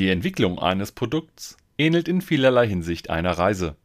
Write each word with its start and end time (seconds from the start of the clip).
Die 0.00 0.08
Entwicklung 0.08 0.58
eines 0.58 0.92
Produkts 0.92 1.58
ähnelt 1.76 2.08
in 2.08 2.22
vielerlei 2.22 2.66
Hinsicht 2.66 3.10
einer 3.10 3.32
Reise. 3.32 3.76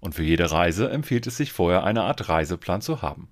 Und 0.00 0.16
für 0.16 0.24
jede 0.24 0.50
Reise 0.50 0.90
empfiehlt 0.90 1.28
es 1.28 1.36
sich 1.36 1.52
vorher 1.52 1.84
eine 1.84 2.02
Art 2.02 2.28
Reiseplan 2.28 2.80
zu 2.80 3.02
haben. 3.02 3.28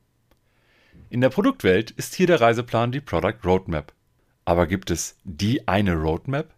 In 1.10 1.20
der 1.20 1.30
Produktwelt 1.30 1.90
ist 1.90 2.14
hier 2.14 2.28
der 2.28 2.40
Reiseplan 2.40 2.92
die 2.92 3.00
Product 3.00 3.38
Roadmap. 3.44 3.92
Aber 4.44 4.68
gibt 4.68 4.92
es 4.92 5.16
die 5.24 5.66
eine 5.66 5.94
Roadmap? 5.94 6.54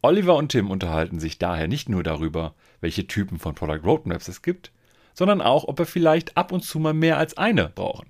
Oliver 0.00 0.36
und 0.36 0.52
Tim 0.52 0.70
unterhalten 0.70 1.20
sich 1.20 1.36
daher 1.38 1.68
nicht 1.68 1.90
nur 1.90 2.02
darüber, 2.02 2.54
welche 2.80 3.06
Typen 3.06 3.38
von 3.38 3.54
Product 3.54 3.84
Roadmaps 3.84 4.28
es 4.28 4.40
gibt, 4.40 4.72
sondern 5.12 5.42
auch, 5.42 5.64
ob 5.64 5.78
wir 5.78 5.84
vielleicht 5.84 6.34
ab 6.38 6.50
und 6.50 6.64
zu 6.64 6.78
mal 6.78 6.94
mehr 6.94 7.18
als 7.18 7.36
eine 7.36 7.68
brauchen. 7.68 8.08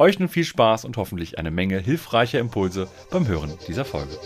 Euch 0.00 0.18
nun 0.18 0.28
viel 0.28 0.42
Spaß 0.42 0.86
und 0.86 0.96
hoffentlich 0.96 1.38
eine 1.38 1.52
Menge 1.52 1.78
hilfreicher 1.78 2.40
Impulse 2.40 2.88
beim 3.12 3.28
Hören 3.28 3.56
dieser 3.68 3.84
Folge. 3.84 4.18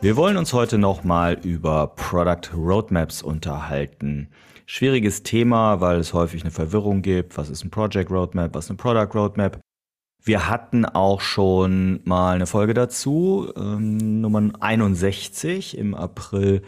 Wir 0.00 0.16
wollen 0.16 0.36
uns 0.36 0.52
heute 0.52 0.78
nochmal 0.78 1.40
über 1.42 1.88
Product 1.88 2.54
Roadmaps 2.54 3.20
unterhalten. 3.20 4.28
Schwieriges 4.64 5.24
Thema, 5.24 5.80
weil 5.80 5.98
es 5.98 6.14
häufig 6.14 6.42
eine 6.42 6.52
Verwirrung 6.52 7.02
gibt. 7.02 7.36
Was 7.36 7.50
ist 7.50 7.64
ein 7.64 7.70
Project 7.70 8.08
Roadmap? 8.08 8.54
Was 8.54 8.66
ist 8.66 8.70
eine 8.70 8.76
Product 8.76 9.18
Roadmap? 9.18 9.58
Wir 10.22 10.48
hatten 10.48 10.84
auch 10.84 11.20
schon 11.20 12.00
mal 12.04 12.36
eine 12.36 12.46
Folge 12.46 12.74
dazu, 12.74 13.52
ähm, 13.56 14.20
Nummer 14.20 14.52
61 14.60 15.76
im 15.76 15.96
April 15.96 16.62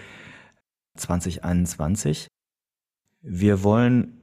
2021. 0.96 2.26
Wir 3.22 3.62
wollen 3.62 4.19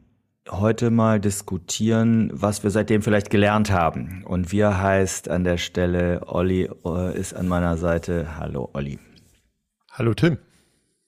heute 0.50 0.90
mal 0.92 1.20
diskutieren, 1.20 2.30
was 2.34 2.64
wir 2.64 2.72
seitdem 2.72 3.02
vielleicht 3.02 3.30
gelernt 3.30 3.72
haben. 3.72 4.24
Und 4.26 4.52
wir 4.52 4.82
heißt 4.82 5.30
an 5.30 5.44
der 5.44 5.58
Stelle, 5.58 6.22
Olli 6.28 6.70
äh, 6.86 7.18
ist 7.18 7.34
an 7.34 7.48
meiner 7.48 7.78
Seite. 7.78 8.38
Hallo 8.38 8.70
Olli. 8.74 9.00
Hallo 9.92 10.14
Tim. 10.14 10.38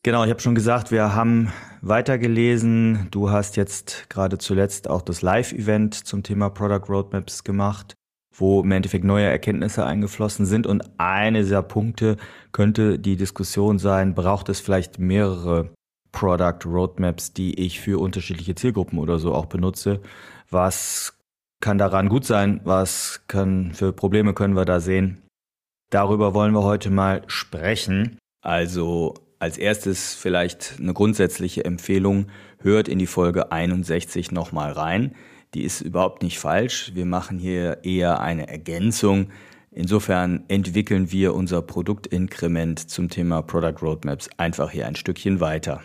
Genau, 0.04 0.24
ich 0.24 0.30
habe 0.30 0.40
schon 0.40 0.56
gesagt, 0.56 0.92
wir 0.92 1.14
haben 1.14 1.52
weitergelesen. 1.82 3.08
Du 3.12 3.32
hast 3.32 3.58
jetzt 3.58 4.10
gerade 4.10 4.38
zuletzt 4.38 4.90
auch 4.90 5.02
das 5.02 5.22
Live-Event 5.22 5.94
zum 5.94 6.24
Thema 6.24 6.50
Product 6.50 6.90
Roadmaps 6.90 7.44
gemacht, 7.44 7.96
wo 8.34 8.62
im 8.62 8.72
Endeffekt 8.72 9.04
neue 9.04 9.26
Erkenntnisse 9.26 9.86
eingeflossen 9.86 10.46
sind. 10.46 10.68
Und 10.68 10.84
eine 10.98 11.40
dieser 11.40 11.64
Punkte 11.64 12.16
könnte 12.52 12.98
die 12.98 13.18
Diskussion 13.18 13.78
sein, 13.78 14.16
braucht 14.16 14.48
es 14.50 14.62
vielleicht 14.62 15.00
mehrere 15.00 15.70
Product 16.12 16.66
Roadmaps, 16.66 17.34
die 17.34 17.60
ich 17.60 17.80
für 17.80 18.00
unterschiedliche 18.00 18.56
Zielgruppen 18.56 19.00
oder 19.00 19.20
so 19.20 19.34
auch 19.34 19.46
benutze. 19.46 20.02
Was 20.50 21.14
kann 21.62 21.78
daran 21.78 22.10
gut 22.10 22.26
sein? 22.26 22.62
Was 22.64 23.22
kann 23.28 23.74
für 23.74 23.94
Probleme 23.94 24.34
können 24.34 24.56
wir 24.56 24.66
da 24.66 24.80
sehen? 24.80 25.22
Darüber 25.90 26.34
wollen 26.34 26.54
wir 26.54 26.64
heute 26.64 26.90
mal 26.90 27.24
sprechen. 27.28 28.18
Also 28.42 29.16
als 29.40 29.58
erstes 29.58 30.16
vielleicht 30.16 30.76
eine 30.80 30.94
grundsätzliche 30.94 31.66
Empfehlung, 31.66 32.28
hört 32.60 32.88
in 32.88 33.00
die 33.00 33.08
Folge 33.08 33.52
61 33.52 34.32
nochmal 34.32 34.74
rein. 34.74 35.16
Die 35.54 35.64
ist 35.64 35.82
überhaupt 35.82 36.22
nicht 36.22 36.38
falsch. 36.38 36.92
Wir 36.94 37.06
machen 37.06 37.40
hier 37.40 37.84
eher 37.84 38.20
eine 38.20 38.48
Ergänzung. 38.50 39.30
Insofern 39.72 40.44
entwickeln 40.48 41.12
wir 41.12 41.34
unser 41.34 41.62
Produktinkrement 41.62 42.90
zum 42.90 43.10
Thema 43.10 43.42
Product 43.42 43.82
Roadmaps 43.82 44.30
einfach 44.38 44.72
hier 44.72 44.88
ein 44.88 44.96
Stückchen 44.96 45.40
weiter. 45.40 45.82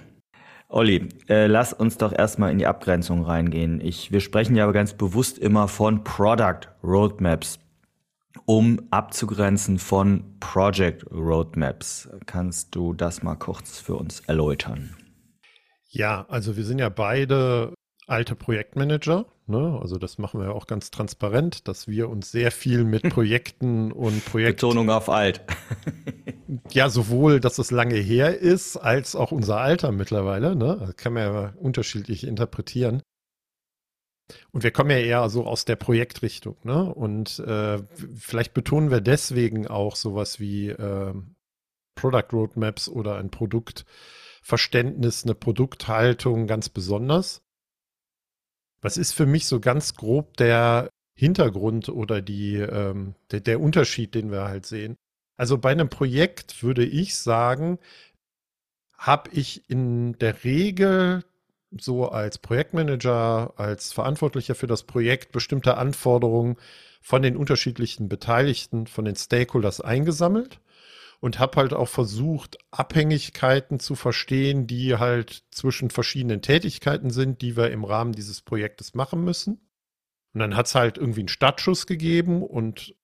Olli, 0.75 1.09
äh, 1.29 1.47
lass 1.47 1.73
uns 1.73 1.99
doch 1.99 2.13
erstmal 2.13 2.51
in 2.51 2.59
die 2.59 2.67
Abgrenzung 2.67 3.23
reingehen. 3.23 3.81
Ich, 3.81 4.11
wir 4.11 4.19
sprechen 4.19 4.57
ja 4.57 4.65
aber 4.65 4.73
ganz 4.73 4.93
bewusst 4.93 5.39
immer 5.39 5.69
von 5.69 6.03
Product 6.03 6.63
Roadmaps, 6.83 7.61
um 8.45 8.81
abzugrenzen 8.91 9.79
von 9.79 10.37
Project 10.41 11.07
Roadmaps. 11.13 12.09
Kannst 12.27 12.75
du 12.75 12.93
das 12.93 13.23
mal 13.23 13.37
kurz 13.37 13.79
für 13.79 13.95
uns 13.95 14.19
erläutern? 14.27 14.97
Ja, 15.91 16.27
also 16.29 16.57
wir 16.57 16.65
sind 16.65 16.81
ja 16.81 16.89
beide 16.89 17.73
alte 18.07 18.35
Projektmanager. 18.35 19.27
Ne? 19.47 19.79
Also 19.81 19.99
das 19.99 20.19
machen 20.19 20.41
wir 20.41 20.49
ja 20.49 20.53
auch 20.53 20.67
ganz 20.67 20.91
transparent, 20.91 21.69
dass 21.69 21.89
wir 21.89 22.09
uns 22.09 22.31
sehr 22.31 22.51
viel 22.51 22.85
mit 22.85 23.03
Projekten 23.11 23.93
und 23.93 24.25
Projekten. 24.25 24.67
Betonung 24.69 24.91
auf 24.91 25.09
alt. 25.09 25.43
ja, 26.71 26.89
sowohl, 26.89 27.41
dass 27.41 27.59
es 27.59 27.71
lange 27.71 27.97
her 27.97 28.39
ist, 28.39 28.77
als 28.77 29.17
auch 29.17 29.33
unser 29.33 29.59
Alter 29.59 29.93
mittlerweile. 29.93 30.57
Ne? 30.57 30.77
Das 30.81 30.97
kann 30.97 31.13
man 31.13 31.23
ja 31.23 31.53
unterschiedlich 31.57 32.27
interpretieren. 32.27 33.03
Und 34.53 34.63
wir 34.63 34.71
kommen 34.71 34.91
ja 34.91 34.99
eher 34.99 35.29
so 35.29 35.47
aus 35.47 35.65
der 35.67 35.77
Projektrichtung, 35.77 36.57
ne? 36.63 36.83
Und 36.95 37.41
äh, 37.41 37.83
vielleicht 38.15 38.55
betonen 38.55 38.91
wir 38.91 39.03
deswegen 39.03 39.67
auch 39.67 39.97
sowas 39.97 40.41
wie 40.41 40.71
äh, 40.71 41.13
Product 41.95 42.33
Roadmaps 42.33 42.89
oder 42.89 43.17
ein 43.17 43.31
Produktverständnis, 43.31 45.25
eine 45.25 45.35
Produkthaltung 45.35 46.47
ganz 46.47 46.71
besonders. 46.71 47.44
Was 48.85 48.99
ist 48.99 49.13
für 49.13 49.25
mich 49.25 49.47
so 49.47 49.61
ganz 49.61 49.95
grob 49.95 50.37
der 50.37 50.91
Hintergrund 51.15 51.89
oder 51.89 52.21
die, 52.21 52.57
ähm, 52.57 53.15
der, 53.31 53.41
der 53.41 53.59
Unterschied, 53.59 54.15
den 54.15 54.31
wir 54.31 54.45
halt 54.45 54.67
sehen? 54.67 54.97
Also 55.39 55.57
bei 55.57 55.71
einem 55.71 55.89
Projekt 55.89 56.63
würde 56.63 56.85
ich 56.85 57.17
sagen, 57.17 57.79
habe 58.99 59.31
ich 59.33 59.71
in 59.71 60.19
der 60.19 60.45
Regel 60.45 61.25
so 61.81 62.11
als 62.11 62.37
Projektmanager, 62.37 63.55
als 63.57 63.91
Verantwortlicher 63.95 64.55
für 64.55 64.67
das 64.67 64.83
Projekt 64.83 65.33
bestimmte 65.33 65.79
Anforderungen 65.79 66.57
von 67.01 67.23
den 67.23 67.39
unterschiedlichen 67.39 68.11
Beteiligten, 68.11 68.87
von 68.87 69.07
den 69.07 69.17
Stakeholders 69.17 69.81
eingesammelt 69.81 70.61
und 71.25 71.39
habe 71.39 71.57
halt 71.57 71.73
auch 71.73 71.89
versucht, 71.89 72.59
Abhängigkeiten 72.71 73.81
zu 73.81 73.95
verstehen, 73.95 74.67
die 74.67 74.99
halt 74.99 75.45
zwischen 75.53 75.89
verschiedenen 75.89 76.43
Tätigkeiten 76.43 77.09
sind, 77.09 77.41
die 77.41 77.57
wir 77.57 77.71
im 77.71 77.83
Rahmen 77.83 78.13
dieses 78.13 78.43
Projektes 78.43 78.93
machen 78.93 79.25
müssen. 79.25 79.55
Und 80.35 80.41
dann 80.41 80.55
hat 80.55 80.67
es 80.67 80.75
halt 80.75 80.99
irgendwie 80.99 81.21
einen 81.21 81.29
Startschuss 81.29 81.87
gegeben 81.87 82.43
und 82.43 82.95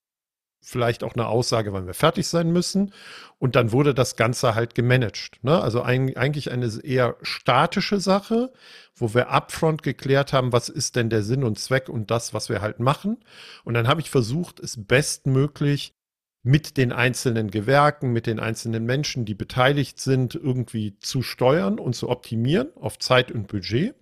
vielleicht 0.60 1.02
auch 1.02 1.14
eine 1.14 1.28
Aussage, 1.28 1.72
wann 1.72 1.86
wir 1.86 1.94
fertig 1.94 2.26
sein 2.26 2.52
müssen. 2.52 2.92
Und 3.38 3.56
dann 3.56 3.72
wurde 3.72 3.94
das 3.94 4.16
Ganze 4.16 4.54
halt 4.54 4.74
gemanagt. 4.74 5.42
Ne? 5.42 5.58
Also 5.58 5.80
ein, 5.80 6.14
eigentlich 6.14 6.50
eine 6.50 6.70
eher 6.84 7.16
statische 7.22 8.00
Sache, 8.00 8.52
wo 8.94 9.14
wir 9.14 9.30
upfront 9.30 9.82
geklärt 9.82 10.34
haben, 10.34 10.52
was 10.52 10.68
ist 10.68 10.94
denn 10.94 11.08
der 11.08 11.22
Sinn 11.22 11.42
und 11.42 11.58
Zweck 11.58 11.88
und 11.88 12.10
das, 12.10 12.34
was 12.34 12.50
wir 12.50 12.60
halt 12.60 12.80
machen. 12.80 13.24
Und 13.64 13.72
dann 13.72 13.88
habe 13.88 14.02
ich 14.02 14.10
versucht, 14.10 14.60
es 14.60 14.76
bestmöglich 14.86 15.94
mit 16.42 16.76
den 16.76 16.92
einzelnen 16.92 17.50
Gewerken, 17.50 18.12
mit 18.12 18.26
den 18.26 18.40
einzelnen 18.40 18.84
Menschen, 18.84 19.24
die 19.24 19.34
beteiligt 19.34 20.00
sind, 20.00 20.34
irgendwie 20.34 20.98
zu 20.98 21.22
steuern 21.22 21.78
und 21.78 21.94
zu 21.94 22.08
optimieren 22.08 22.68
auf 22.76 22.98
Zeit 22.98 23.30
und 23.30 23.46
Budget. 23.46 23.94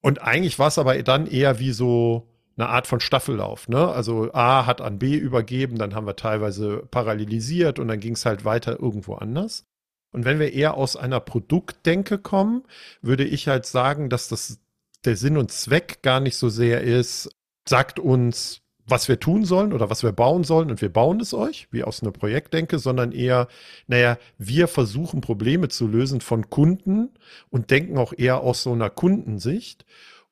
Und 0.00 0.22
eigentlich 0.22 0.58
war 0.58 0.68
es 0.68 0.78
aber 0.78 1.00
dann 1.02 1.26
eher 1.26 1.58
wie 1.58 1.72
so 1.72 2.26
eine 2.56 2.68
Art 2.68 2.86
von 2.86 3.00
Staffellauf. 3.00 3.68
Ne? 3.68 3.88
Also 3.88 4.32
A 4.32 4.66
hat 4.66 4.80
an 4.80 4.98
B 4.98 5.16
übergeben, 5.16 5.78
dann 5.78 5.94
haben 5.94 6.06
wir 6.06 6.16
teilweise 6.16 6.86
parallelisiert 6.90 7.78
und 7.78 7.88
dann 7.88 8.00
ging 8.00 8.14
es 8.14 8.26
halt 8.26 8.44
weiter 8.44 8.80
irgendwo 8.80 9.14
anders. 9.14 9.66
Und 10.12 10.24
wenn 10.24 10.40
wir 10.40 10.52
eher 10.52 10.74
aus 10.74 10.96
einer 10.96 11.20
Produktdenke 11.20 12.18
kommen, 12.18 12.64
würde 13.00 13.24
ich 13.24 13.46
halt 13.46 13.66
sagen, 13.66 14.10
dass 14.10 14.28
das 14.28 14.58
der 15.04 15.16
Sinn 15.16 15.36
und 15.36 15.52
Zweck 15.52 16.02
gar 16.02 16.20
nicht 16.20 16.36
so 16.36 16.48
sehr 16.48 16.82
ist, 16.82 17.30
sagt 17.66 17.98
uns, 17.98 18.62
was 18.90 19.08
wir 19.08 19.20
tun 19.20 19.44
sollen 19.44 19.72
oder 19.72 19.90
was 19.90 20.02
wir 20.02 20.12
bauen 20.12 20.44
sollen 20.44 20.70
und 20.70 20.82
wir 20.82 20.92
bauen 20.92 21.20
es 21.20 21.32
euch, 21.34 21.68
wie 21.70 21.84
aus 21.84 22.02
einer 22.02 22.12
Projektdenke, 22.12 22.78
sondern 22.78 23.12
eher, 23.12 23.48
naja, 23.86 24.18
wir 24.38 24.68
versuchen 24.68 25.20
Probleme 25.20 25.68
zu 25.68 25.86
lösen 25.86 26.20
von 26.20 26.50
Kunden 26.50 27.10
und 27.50 27.70
denken 27.70 27.98
auch 27.98 28.12
eher 28.16 28.40
aus 28.40 28.62
so 28.62 28.72
einer 28.72 28.90
Kundensicht 28.90 29.84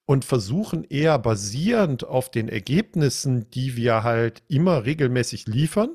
und 0.06 0.24
versuchen 0.24 0.84
eher 0.84 1.18
basierend 1.18 2.04
auf 2.04 2.30
den 2.30 2.48
Ergebnissen, 2.48 3.50
die 3.50 3.76
wir 3.76 4.02
halt 4.02 4.42
immer 4.48 4.84
regelmäßig 4.84 5.46
liefern, 5.46 5.90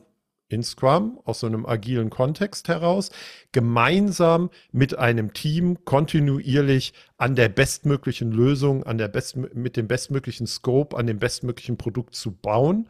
in 0.53 0.63
Scrum 0.63 1.19
aus 1.25 1.41
so 1.41 1.47
einem 1.47 1.65
agilen 1.65 2.09
Kontext 2.09 2.67
heraus, 2.67 3.11
gemeinsam 3.51 4.49
mit 4.71 4.97
einem 4.97 5.33
Team 5.33 5.83
kontinuierlich 5.85 6.93
an 7.17 7.35
der 7.35 7.49
bestmöglichen 7.49 8.31
Lösung, 8.31 8.83
an 8.83 8.97
der 8.97 9.07
best, 9.07 9.35
mit 9.35 9.75
dem 9.75 9.87
bestmöglichen 9.87 10.47
Scope, 10.47 10.95
an 10.95 11.07
dem 11.07 11.19
bestmöglichen 11.19 11.77
Produkt 11.77 12.15
zu 12.15 12.31
bauen 12.31 12.87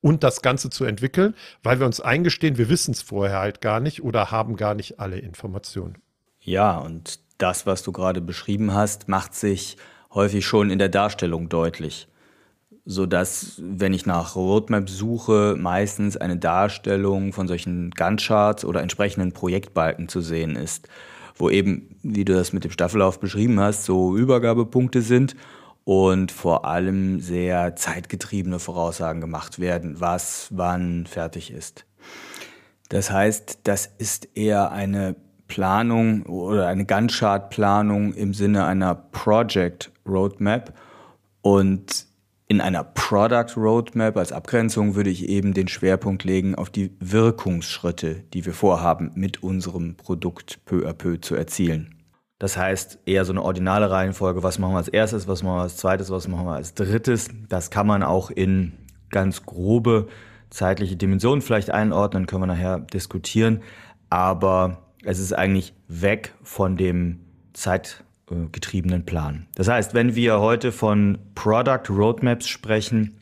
und 0.00 0.22
das 0.22 0.42
Ganze 0.42 0.70
zu 0.70 0.84
entwickeln, 0.84 1.34
weil 1.62 1.78
wir 1.78 1.86
uns 1.86 2.00
eingestehen, 2.00 2.58
wir 2.58 2.68
wissen 2.68 2.92
es 2.92 3.02
vorher 3.02 3.38
halt 3.38 3.60
gar 3.60 3.80
nicht 3.80 4.02
oder 4.02 4.30
haben 4.30 4.56
gar 4.56 4.74
nicht 4.74 4.98
alle 4.98 5.18
Informationen. 5.18 5.98
Ja, 6.40 6.78
und 6.78 7.20
das, 7.38 7.66
was 7.66 7.82
du 7.82 7.92
gerade 7.92 8.20
beschrieben 8.20 8.72
hast, 8.72 9.08
macht 9.08 9.34
sich 9.34 9.76
häufig 10.12 10.46
schon 10.46 10.70
in 10.70 10.78
der 10.78 10.88
Darstellung 10.88 11.48
deutlich 11.48 12.08
so 12.84 13.06
dass, 13.06 13.60
wenn 13.62 13.92
ich 13.92 14.06
nach 14.06 14.36
Roadmap 14.36 14.88
suche, 14.88 15.56
meistens 15.58 16.16
eine 16.16 16.36
Darstellung 16.36 17.32
von 17.32 17.46
solchen 17.46 17.90
Gantt-Charts 17.90 18.64
oder 18.64 18.82
entsprechenden 18.82 19.32
Projektbalken 19.32 20.08
zu 20.08 20.20
sehen 20.20 20.56
ist, 20.56 20.88
wo 21.36 21.50
eben, 21.50 21.96
wie 22.02 22.24
du 22.24 22.34
das 22.34 22.52
mit 22.52 22.64
dem 22.64 22.70
Staffellauf 22.70 23.20
beschrieben 23.20 23.60
hast, 23.60 23.84
so 23.84 24.16
Übergabepunkte 24.16 25.02
sind 25.02 25.36
und 25.84 26.32
vor 26.32 26.64
allem 26.64 27.20
sehr 27.20 27.76
zeitgetriebene 27.76 28.58
Voraussagen 28.58 29.20
gemacht 29.20 29.58
werden, 29.58 30.00
was 30.00 30.48
wann 30.50 31.06
fertig 31.06 31.52
ist. 31.52 31.86
Das 32.88 33.10
heißt, 33.10 33.60
das 33.64 33.90
ist 33.98 34.28
eher 34.34 34.72
eine 34.72 35.16
Planung 35.46 36.24
oder 36.26 36.68
eine 36.68 36.84
Gantt-Chart-Planung 36.84 38.14
im 38.14 38.34
Sinne 38.34 38.64
einer 38.64 38.94
Project 38.94 39.90
Roadmap 40.06 40.74
und 41.42 42.06
in 42.50 42.60
einer 42.60 42.82
Product 42.82 43.56
Roadmap 43.56 44.16
als 44.16 44.32
Abgrenzung 44.32 44.96
würde 44.96 45.08
ich 45.08 45.28
eben 45.28 45.54
den 45.54 45.68
Schwerpunkt 45.68 46.24
legen 46.24 46.56
auf 46.56 46.68
die 46.68 46.96
Wirkungsschritte, 46.98 48.24
die 48.34 48.44
wir 48.44 48.52
vorhaben, 48.52 49.12
mit 49.14 49.44
unserem 49.44 49.94
Produkt 49.96 50.58
peu 50.64 50.84
à 50.84 50.92
peu 50.92 51.20
zu 51.20 51.36
erzielen. 51.36 51.94
Das 52.40 52.56
heißt, 52.56 52.98
eher 53.06 53.24
so 53.24 53.32
eine 53.32 53.42
ordinale 53.42 53.88
Reihenfolge, 53.92 54.42
was 54.42 54.58
machen 54.58 54.72
wir 54.72 54.78
als 54.78 54.88
erstes, 54.88 55.28
was 55.28 55.44
machen 55.44 55.58
wir 55.58 55.62
als 55.62 55.76
zweites, 55.76 56.10
was 56.10 56.26
machen 56.26 56.44
wir 56.44 56.54
als 56.54 56.74
drittes. 56.74 57.28
Das 57.48 57.70
kann 57.70 57.86
man 57.86 58.02
auch 58.02 58.32
in 58.32 58.72
ganz 59.10 59.46
grobe 59.46 60.08
zeitliche 60.48 60.96
Dimensionen 60.96 61.42
vielleicht 61.42 61.70
einordnen, 61.70 62.26
können 62.26 62.42
wir 62.42 62.48
nachher 62.48 62.80
diskutieren. 62.80 63.62
Aber 64.08 64.78
es 65.04 65.20
ist 65.20 65.34
eigentlich 65.34 65.72
weg 65.86 66.34
von 66.42 66.76
dem 66.76 67.20
Zeit 67.52 68.02
äh, 68.02 68.09
getriebenen 68.52 69.04
Plan. 69.04 69.46
Das 69.54 69.68
heißt, 69.68 69.94
wenn 69.94 70.14
wir 70.14 70.40
heute 70.40 70.72
von 70.72 71.18
Product 71.34 71.90
Roadmaps 71.90 72.48
sprechen, 72.48 73.20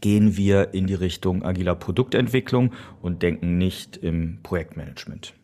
gehen 0.00 0.36
wir 0.36 0.74
in 0.74 0.86
die 0.86 0.94
Richtung 0.94 1.44
agiler 1.44 1.74
Produktentwicklung 1.74 2.72
und 3.00 3.22
denken 3.22 3.58
nicht 3.58 3.96
im 3.96 4.42
Projektmanagement. 4.42 5.34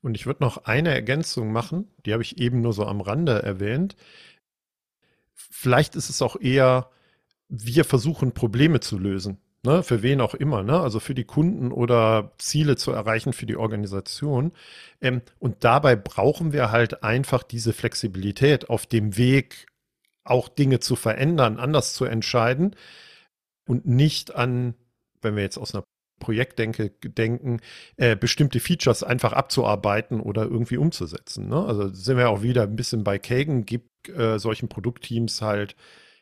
Und 0.00 0.14
ich 0.14 0.26
würde 0.26 0.42
noch 0.42 0.64
eine 0.64 0.90
Ergänzung 0.90 1.52
machen, 1.52 1.88
die 2.04 2.12
habe 2.12 2.22
ich 2.22 2.38
eben 2.38 2.60
nur 2.60 2.72
so 2.72 2.86
am 2.86 3.00
Rande 3.00 3.42
erwähnt. 3.42 3.96
Vielleicht 5.34 5.96
ist 5.96 6.08
es 6.08 6.22
auch 6.22 6.40
eher, 6.40 6.90
wir 7.48 7.84
versuchen 7.84 8.32
Probleme 8.32 8.80
zu 8.80 8.98
lösen. 8.98 9.38
Ne, 9.68 9.82
für 9.82 10.02
wen 10.02 10.22
auch 10.22 10.32
immer, 10.32 10.62
ne? 10.62 10.80
also 10.80 10.98
für 10.98 11.14
die 11.14 11.24
Kunden 11.24 11.72
oder 11.72 12.32
Ziele 12.38 12.76
zu 12.76 12.90
erreichen 12.90 13.34
für 13.34 13.44
die 13.44 13.56
Organisation. 13.56 14.52
Ähm, 15.02 15.20
und 15.40 15.62
dabei 15.62 15.94
brauchen 15.94 16.54
wir 16.54 16.70
halt 16.70 17.02
einfach 17.02 17.42
diese 17.42 17.74
Flexibilität 17.74 18.70
auf 18.70 18.86
dem 18.86 19.18
Weg, 19.18 19.66
auch 20.24 20.48
Dinge 20.48 20.80
zu 20.80 20.96
verändern, 20.96 21.58
anders 21.58 21.92
zu 21.92 22.06
entscheiden 22.06 22.76
und 23.66 23.86
nicht 23.86 24.34
an, 24.34 24.74
wenn 25.20 25.36
wir 25.36 25.42
jetzt 25.42 25.58
aus 25.58 25.74
einer 25.74 25.84
Projektdenke 26.18 26.88
denken, 26.88 27.60
äh, 27.98 28.16
bestimmte 28.16 28.60
Features 28.60 29.02
einfach 29.02 29.34
abzuarbeiten 29.34 30.20
oder 30.20 30.44
irgendwie 30.44 30.78
umzusetzen. 30.78 31.46
Ne? 31.46 31.62
Also 31.62 31.92
sind 31.92 32.16
wir 32.16 32.30
auch 32.30 32.40
wieder 32.40 32.62
ein 32.62 32.76
bisschen 32.76 33.04
bei 33.04 33.18
Kagan, 33.18 33.66
gibt 33.66 34.08
äh, 34.08 34.38
solchen 34.38 34.70
Produktteams 34.70 35.42
halt 35.42 35.76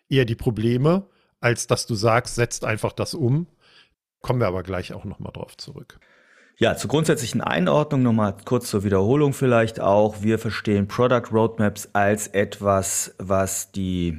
eher 0.09 0.25
die 0.25 0.35
Probleme 0.35 1.09
als 1.47 1.67
dass 1.69 1.87
du 1.87 1.95
sagst, 1.95 2.35
setzt 2.35 2.65
einfach 2.65 2.93
das 2.93 3.15
um. 3.15 3.47
Kommen 4.21 4.41
wir 4.41 4.49
aber 4.49 4.65
gleich 4.65 4.93
auch 4.93 5.05
nochmal 5.05 5.33
drauf 5.33 5.57
zurück. 5.57 6.01
Ja, 6.59 6.77
zur 6.77 6.91
grundsätzlichen 6.91 7.41
Einordnung 7.41 8.03
nochmal 8.03 8.35
kurz 8.45 8.69
zur 8.69 8.83
Wiederholung 8.83 9.33
vielleicht 9.33 9.79
auch. 9.79 10.23
Wir 10.23 10.41
verstehen 10.41 10.89
Product 10.89 11.31
Roadmaps 11.31 11.91
als 11.93 12.27
etwas, 12.27 13.15
was 13.19 13.71
die, 13.71 14.19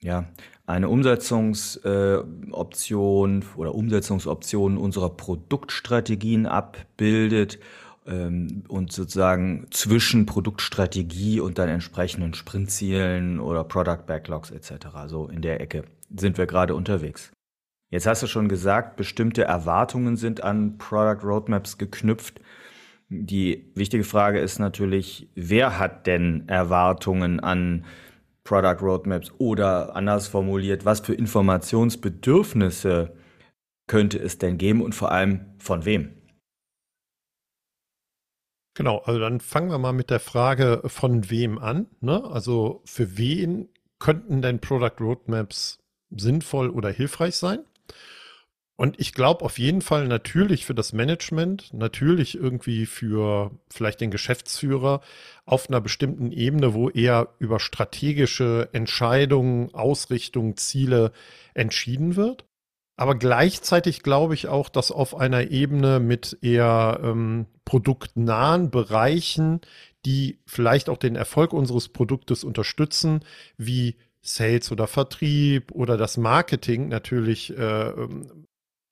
ja, 0.00 0.26
eine 0.66 0.88
Umsetzungsoption 0.88 3.42
äh, 3.42 3.44
oder 3.56 3.74
Umsetzungsoptionen 3.74 4.78
unserer 4.78 5.10
Produktstrategien 5.10 6.46
abbildet 6.46 7.58
ähm, 8.06 8.62
und 8.68 8.92
sozusagen 8.92 9.66
zwischen 9.72 10.26
Produktstrategie 10.26 11.40
und 11.40 11.58
dann 11.58 11.68
entsprechenden 11.68 12.34
Sprintzielen 12.34 13.40
oder 13.40 13.64
Product 13.64 14.06
Backlogs 14.06 14.52
etc. 14.52 14.86
So 15.08 15.26
in 15.26 15.42
der 15.42 15.60
Ecke 15.60 15.82
sind 16.16 16.38
wir 16.38 16.46
gerade 16.46 16.74
unterwegs. 16.74 17.32
Jetzt 17.90 18.06
hast 18.06 18.22
du 18.22 18.26
schon 18.26 18.48
gesagt, 18.48 18.96
bestimmte 18.96 19.42
Erwartungen 19.42 20.16
sind 20.16 20.44
an 20.44 20.78
Product 20.78 21.24
Roadmaps 21.24 21.76
geknüpft. 21.76 22.40
Die 23.08 23.72
wichtige 23.74 24.04
Frage 24.04 24.38
ist 24.38 24.60
natürlich, 24.60 25.28
wer 25.34 25.78
hat 25.78 26.06
denn 26.06 26.48
Erwartungen 26.48 27.40
an 27.40 27.84
Product 28.44 28.80
Roadmaps 28.80 29.32
oder 29.38 29.96
anders 29.96 30.28
formuliert, 30.28 30.84
was 30.84 31.00
für 31.00 31.14
Informationsbedürfnisse 31.14 33.16
könnte 33.88 34.18
es 34.18 34.38
denn 34.38 34.56
geben 34.56 34.82
und 34.82 34.94
vor 34.94 35.10
allem 35.10 35.56
von 35.58 35.84
wem? 35.84 36.14
Genau, 38.74 38.98
also 38.98 39.18
dann 39.18 39.40
fangen 39.40 39.70
wir 39.70 39.78
mal 39.78 39.92
mit 39.92 40.10
der 40.10 40.20
Frage 40.20 40.82
von 40.86 41.28
wem 41.28 41.58
an. 41.58 41.88
Ne? 42.00 42.22
Also 42.24 42.82
für 42.84 43.18
wen 43.18 43.68
könnten 43.98 44.42
denn 44.42 44.60
Product 44.60 45.00
Roadmaps 45.00 45.80
sinnvoll 46.10 46.70
oder 46.70 46.90
hilfreich 46.90 47.36
sein. 47.36 47.60
Und 48.80 48.98
ich 48.98 49.12
glaube 49.12 49.44
auf 49.44 49.58
jeden 49.58 49.82
Fall 49.82 50.08
natürlich 50.08 50.64
für 50.64 50.74
das 50.74 50.94
Management, 50.94 51.74
natürlich 51.74 52.34
irgendwie 52.34 52.86
für 52.86 53.50
vielleicht 53.68 54.00
den 54.00 54.10
Geschäftsführer 54.10 55.02
auf 55.44 55.68
einer 55.68 55.82
bestimmten 55.82 56.32
Ebene, 56.32 56.72
wo 56.72 56.88
eher 56.88 57.28
über 57.38 57.60
strategische 57.60 58.70
Entscheidungen, 58.72 59.74
Ausrichtungen, 59.74 60.56
Ziele 60.56 61.12
entschieden 61.52 62.16
wird. 62.16 62.46
Aber 62.96 63.16
gleichzeitig 63.16 64.02
glaube 64.02 64.32
ich 64.32 64.48
auch, 64.48 64.70
dass 64.70 64.90
auf 64.90 65.14
einer 65.14 65.50
Ebene 65.50 66.00
mit 66.00 66.38
eher 66.40 67.00
ähm, 67.02 67.48
produktnahen 67.66 68.70
Bereichen, 68.70 69.60
die 70.06 70.38
vielleicht 70.46 70.88
auch 70.88 70.96
den 70.98 71.16
Erfolg 71.16 71.52
unseres 71.52 71.88
Produktes 71.90 72.44
unterstützen, 72.44 73.24
wie 73.58 73.96
Sales 74.22 74.70
oder 74.70 74.86
Vertrieb 74.86 75.72
oder 75.72 75.96
das 75.96 76.16
Marketing 76.16 76.88
natürlich 76.88 77.56
äh, 77.56 77.88
ähm, 77.90 78.46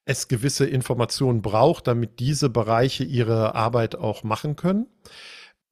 es 0.05 0.27
gewisse 0.27 0.65
Informationen 0.65 1.43
braucht, 1.43 1.87
damit 1.87 2.19
diese 2.19 2.49
Bereiche 2.49 3.05
ihre 3.05 3.55
Arbeit 3.55 3.95
auch 3.95 4.25
machen 4.25 4.57
können. 4.57 4.87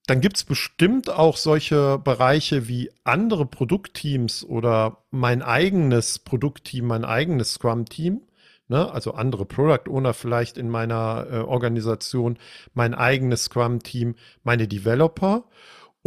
Dann 0.06 0.20
gibt 0.20 0.36
es 0.36 0.44
bestimmt 0.44 1.10
auch 1.10 1.36
solche 1.36 1.98
Bereiche 1.98 2.68
wie 2.68 2.90
andere 3.02 3.46
Produktteams 3.46 4.44
oder 4.44 5.04
mein 5.10 5.42
eigenes 5.42 6.18
Produktteam, 6.20 6.86
mein 6.86 7.04
eigenes 7.04 7.54
Scrum-Team, 7.54 8.20
ne? 8.68 8.92
also 8.92 9.14
andere 9.14 9.46
Product 9.46 9.90
Owner 9.90 10.14
vielleicht 10.14 10.58
in 10.58 10.68
meiner 10.68 11.26
äh, 11.30 11.38
Organisation, 11.38 12.38
mein 12.74 12.94
eigenes 12.94 13.44
Scrum-Team, 13.44 14.14
meine 14.44 14.68
Developer. 14.68 15.44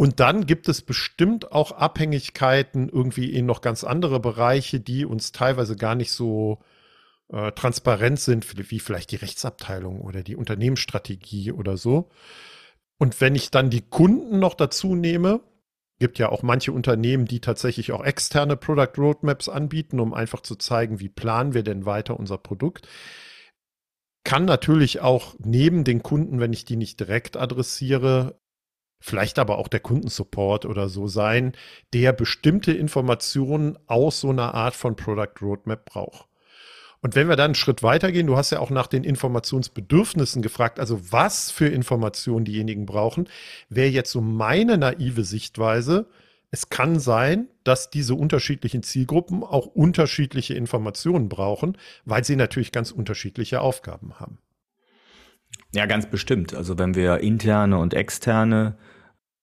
Und 0.00 0.18
dann 0.18 0.46
gibt 0.46 0.66
es 0.70 0.80
bestimmt 0.80 1.52
auch 1.52 1.72
Abhängigkeiten 1.72 2.88
irgendwie 2.88 3.30
in 3.34 3.44
noch 3.44 3.60
ganz 3.60 3.84
andere 3.84 4.18
Bereiche, 4.18 4.80
die 4.80 5.04
uns 5.04 5.30
teilweise 5.30 5.76
gar 5.76 5.94
nicht 5.94 6.10
so 6.12 6.60
äh, 7.28 7.52
transparent 7.52 8.18
sind, 8.18 8.70
wie 8.70 8.80
vielleicht 8.80 9.10
die 9.10 9.16
Rechtsabteilung 9.16 10.00
oder 10.00 10.22
die 10.22 10.36
Unternehmensstrategie 10.36 11.52
oder 11.52 11.76
so. 11.76 12.08
Und 12.96 13.20
wenn 13.20 13.34
ich 13.34 13.50
dann 13.50 13.68
die 13.68 13.82
Kunden 13.82 14.38
noch 14.38 14.54
dazu 14.54 14.94
nehme, 14.94 15.40
gibt 15.98 16.18
ja 16.18 16.30
auch 16.30 16.42
manche 16.42 16.72
Unternehmen, 16.72 17.26
die 17.26 17.42
tatsächlich 17.42 17.92
auch 17.92 18.02
externe 18.02 18.56
Product 18.56 18.96
Roadmaps 18.96 19.50
anbieten, 19.50 20.00
um 20.00 20.14
einfach 20.14 20.40
zu 20.40 20.56
zeigen, 20.56 20.98
wie 21.00 21.10
planen 21.10 21.52
wir 21.52 21.62
denn 21.62 21.84
weiter 21.84 22.18
unser 22.18 22.38
Produkt. 22.38 22.88
Kann 24.24 24.46
natürlich 24.46 25.02
auch 25.02 25.34
neben 25.40 25.84
den 25.84 26.02
Kunden, 26.02 26.40
wenn 26.40 26.54
ich 26.54 26.64
die 26.64 26.76
nicht 26.76 26.98
direkt 27.00 27.36
adressiere, 27.36 28.40
vielleicht 29.00 29.38
aber 29.38 29.58
auch 29.58 29.68
der 29.68 29.80
Kundensupport 29.80 30.66
oder 30.66 30.88
so 30.88 31.08
sein, 31.08 31.52
der 31.92 32.12
bestimmte 32.12 32.72
Informationen 32.72 33.78
aus 33.86 34.20
so 34.20 34.30
einer 34.30 34.54
Art 34.54 34.74
von 34.74 34.96
Product 34.96 35.40
Roadmap 35.42 35.84
braucht. 35.86 36.26
Und 37.02 37.14
wenn 37.14 37.28
wir 37.28 37.36
dann 37.36 37.46
einen 37.46 37.54
Schritt 37.54 37.82
weitergehen, 37.82 38.26
du 38.26 38.36
hast 38.36 38.50
ja 38.50 38.60
auch 38.60 38.68
nach 38.68 38.86
den 38.86 39.04
Informationsbedürfnissen 39.04 40.42
gefragt, 40.42 40.78
also 40.78 41.00
was 41.10 41.50
für 41.50 41.66
Informationen 41.66 42.44
diejenigen 42.44 42.84
brauchen, 42.84 43.26
wäre 43.70 43.88
jetzt 43.88 44.10
so 44.10 44.20
meine 44.20 44.76
naive 44.76 45.24
Sichtweise, 45.24 46.06
es 46.50 46.68
kann 46.68 46.98
sein, 46.98 47.48
dass 47.64 47.90
diese 47.90 48.14
unterschiedlichen 48.14 48.82
Zielgruppen 48.82 49.44
auch 49.44 49.66
unterschiedliche 49.66 50.54
Informationen 50.54 51.28
brauchen, 51.28 51.78
weil 52.04 52.24
sie 52.24 52.36
natürlich 52.36 52.72
ganz 52.72 52.90
unterschiedliche 52.90 53.60
Aufgaben 53.60 54.20
haben. 54.20 54.38
Ja, 55.72 55.86
ganz 55.86 56.06
bestimmt. 56.06 56.54
Also 56.54 56.78
wenn 56.78 56.94
wir 56.94 57.18
interne 57.18 57.78
und 57.78 57.94
externe 57.94 58.76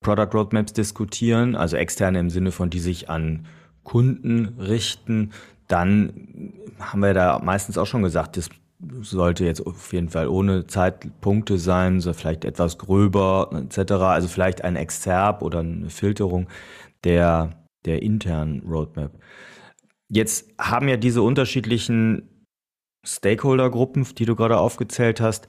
Product 0.02 0.30
Roadmaps 0.34 0.74
diskutieren, 0.74 1.56
also 1.56 1.76
externe 1.76 2.20
im 2.20 2.30
Sinne 2.30 2.52
von, 2.52 2.70
die 2.70 2.80
sich 2.80 3.10
an 3.10 3.46
Kunden 3.84 4.60
richten, 4.60 5.32
dann 5.68 6.54
haben 6.80 7.02
wir 7.02 7.14
da 7.14 7.40
meistens 7.40 7.78
auch 7.78 7.86
schon 7.86 8.04
gesagt, 8.04 8.38
das 8.38 8.50
sollte 9.02 9.44
jetzt 9.46 9.66
auf 9.66 9.92
jeden 9.92 10.10
Fall 10.10 10.28
ohne 10.28 10.68
Zeitpunkte 10.68 11.58
sein, 11.58 12.00
so 12.00 12.14
vielleicht 12.14 12.46
etwas 12.46 12.78
gröber 12.78 13.50
etc. 13.54 13.94
Also 13.94 14.28
vielleicht 14.28 14.64
ein 14.64 14.76
Exzerp 14.76 15.42
oder 15.42 15.60
eine 15.60 15.90
Filterung 15.90 16.48
der, 17.04 17.66
der 17.86 18.02
internen 18.04 18.62
Roadmap. 18.68 19.12
Jetzt 20.10 20.54
haben 20.60 20.88
ja 20.88 20.98
diese 20.98 21.22
unterschiedlichen 21.22 22.46
Stakeholder-Gruppen, 23.06 24.06
die 24.16 24.26
du 24.26 24.36
gerade 24.36 24.58
aufgezählt 24.58 25.22
hast, 25.22 25.48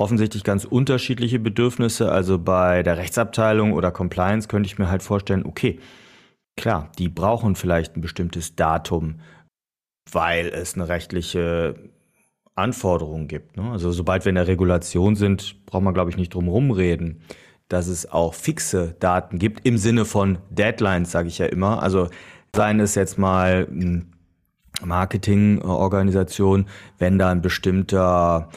offensichtlich 0.00 0.44
ganz 0.44 0.64
unterschiedliche 0.64 1.38
Bedürfnisse. 1.38 2.10
Also 2.10 2.38
bei 2.38 2.82
der 2.82 2.96
Rechtsabteilung 2.96 3.74
oder 3.74 3.90
Compliance 3.90 4.48
könnte 4.48 4.66
ich 4.66 4.78
mir 4.78 4.90
halt 4.90 5.02
vorstellen, 5.02 5.44
okay, 5.44 5.78
klar, 6.56 6.90
die 6.98 7.08
brauchen 7.08 7.54
vielleicht 7.54 7.96
ein 7.96 8.00
bestimmtes 8.00 8.56
Datum, 8.56 9.20
weil 10.10 10.48
es 10.48 10.74
eine 10.74 10.88
rechtliche 10.88 11.74
Anforderung 12.54 13.28
gibt. 13.28 13.56
Ne? 13.58 13.70
Also 13.70 13.92
sobald 13.92 14.24
wir 14.24 14.30
in 14.30 14.36
der 14.36 14.46
Regulation 14.46 15.16
sind, 15.16 15.66
braucht 15.66 15.82
man, 15.82 15.94
glaube 15.94 16.10
ich, 16.10 16.16
nicht 16.16 16.32
drum 16.32 16.44
herum 16.44 16.70
reden, 16.70 17.20
dass 17.68 17.86
es 17.86 18.10
auch 18.10 18.34
fixe 18.34 18.96
Daten 19.00 19.38
gibt 19.38 19.66
im 19.66 19.76
Sinne 19.76 20.06
von 20.06 20.38
Deadlines, 20.48 21.10
sage 21.10 21.28
ich 21.28 21.38
ja 21.38 21.46
immer. 21.46 21.82
Also 21.82 22.08
seien 22.56 22.80
es 22.80 22.94
jetzt 22.94 23.18
mal 23.18 23.66
hm, 23.66 24.06
Marketingorganisation, 24.82 26.66
wenn 26.98 27.18
da 27.18 27.30
ein 27.30 27.42
bestimmter 27.42 28.48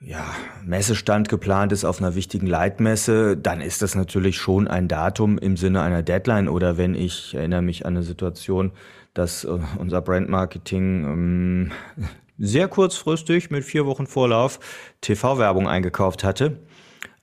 ja, 0.00 0.24
Messestand 0.62 1.28
geplant 1.28 1.72
ist 1.72 1.84
auf 1.84 2.00
einer 2.00 2.14
wichtigen 2.14 2.46
Leitmesse, 2.46 3.36
dann 3.36 3.60
ist 3.60 3.82
das 3.82 3.94
natürlich 3.94 4.36
schon 4.36 4.68
ein 4.68 4.88
Datum 4.88 5.38
im 5.38 5.56
Sinne 5.56 5.82
einer 5.82 6.02
Deadline. 6.02 6.48
Oder 6.48 6.76
wenn 6.76 6.94
ich, 6.94 7.34
erinnere 7.34 7.62
mich 7.62 7.86
an 7.86 7.94
eine 7.94 8.02
Situation, 8.02 8.72
dass 9.14 9.44
äh, 9.44 9.58
unser 9.78 10.02
Brandmarketing 10.02 11.04
ähm, 11.04 11.72
sehr 12.38 12.68
kurzfristig 12.68 13.50
mit 13.50 13.64
vier 13.64 13.86
Wochen 13.86 14.06
Vorlauf 14.06 14.60
TV-Werbung 15.00 15.66
eingekauft 15.66 16.24
hatte. 16.24 16.58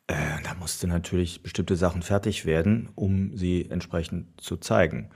Äh, 0.07 0.15
da 0.43 0.55
musste 0.55 0.87
natürlich 0.87 1.43
bestimmte 1.43 1.75
Sachen 1.75 2.01
fertig 2.01 2.45
werden, 2.45 2.89
um 2.95 3.37
sie 3.37 3.69
entsprechend 3.69 4.41
zu 4.41 4.57
zeigen. 4.57 5.09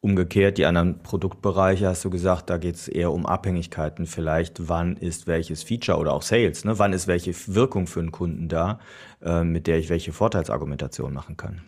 Umgekehrt, 0.00 0.58
die 0.58 0.66
anderen 0.66 1.02
Produktbereiche, 1.02 1.88
hast 1.88 2.04
du 2.04 2.10
gesagt, 2.10 2.50
da 2.50 2.58
geht 2.58 2.76
es 2.76 2.86
eher 2.86 3.12
um 3.12 3.26
Abhängigkeiten 3.26 4.06
vielleicht. 4.06 4.68
Wann 4.68 4.96
ist 4.96 5.26
welches 5.26 5.62
Feature 5.62 5.98
oder 5.98 6.12
auch 6.12 6.22
Sales? 6.22 6.64
Ne? 6.64 6.78
Wann 6.78 6.92
ist 6.92 7.06
welche 7.06 7.34
Wirkung 7.48 7.86
für 7.86 8.00
einen 8.00 8.12
Kunden 8.12 8.48
da, 8.48 8.78
äh, 9.22 9.42
mit 9.42 9.66
der 9.66 9.78
ich 9.78 9.88
welche 9.88 10.12
Vorteilsargumentation 10.12 11.12
machen 11.12 11.36
kann? 11.36 11.62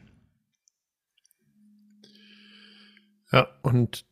Ja, 3.33 3.49
und 3.63 4.05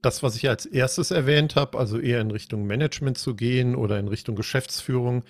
das, 0.00 0.22
was 0.22 0.36
ich 0.36 0.48
als 0.48 0.66
erstes 0.66 1.10
erwähnt 1.10 1.56
habe, 1.56 1.78
also 1.78 1.98
eher 1.98 2.20
in 2.20 2.30
Richtung 2.30 2.66
Management 2.66 3.18
zu 3.18 3.34
gehen 3.34 3.74
oder 3.74 3.98
in 3.98 4.08
Richtung 4.08 4.36
Geschäftsführung, 4.36 5.24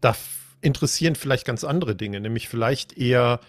da 0.00 0.14
interessieren 0.60 1.14
vielleicht 1.16 1.46
ganz 1.46 1.64
andere 1.64 1.96
Dinge, 1.96 2.20
nämlich 2.20 2.48
vielleicht 2.48 2.96
eher 2.96 3.40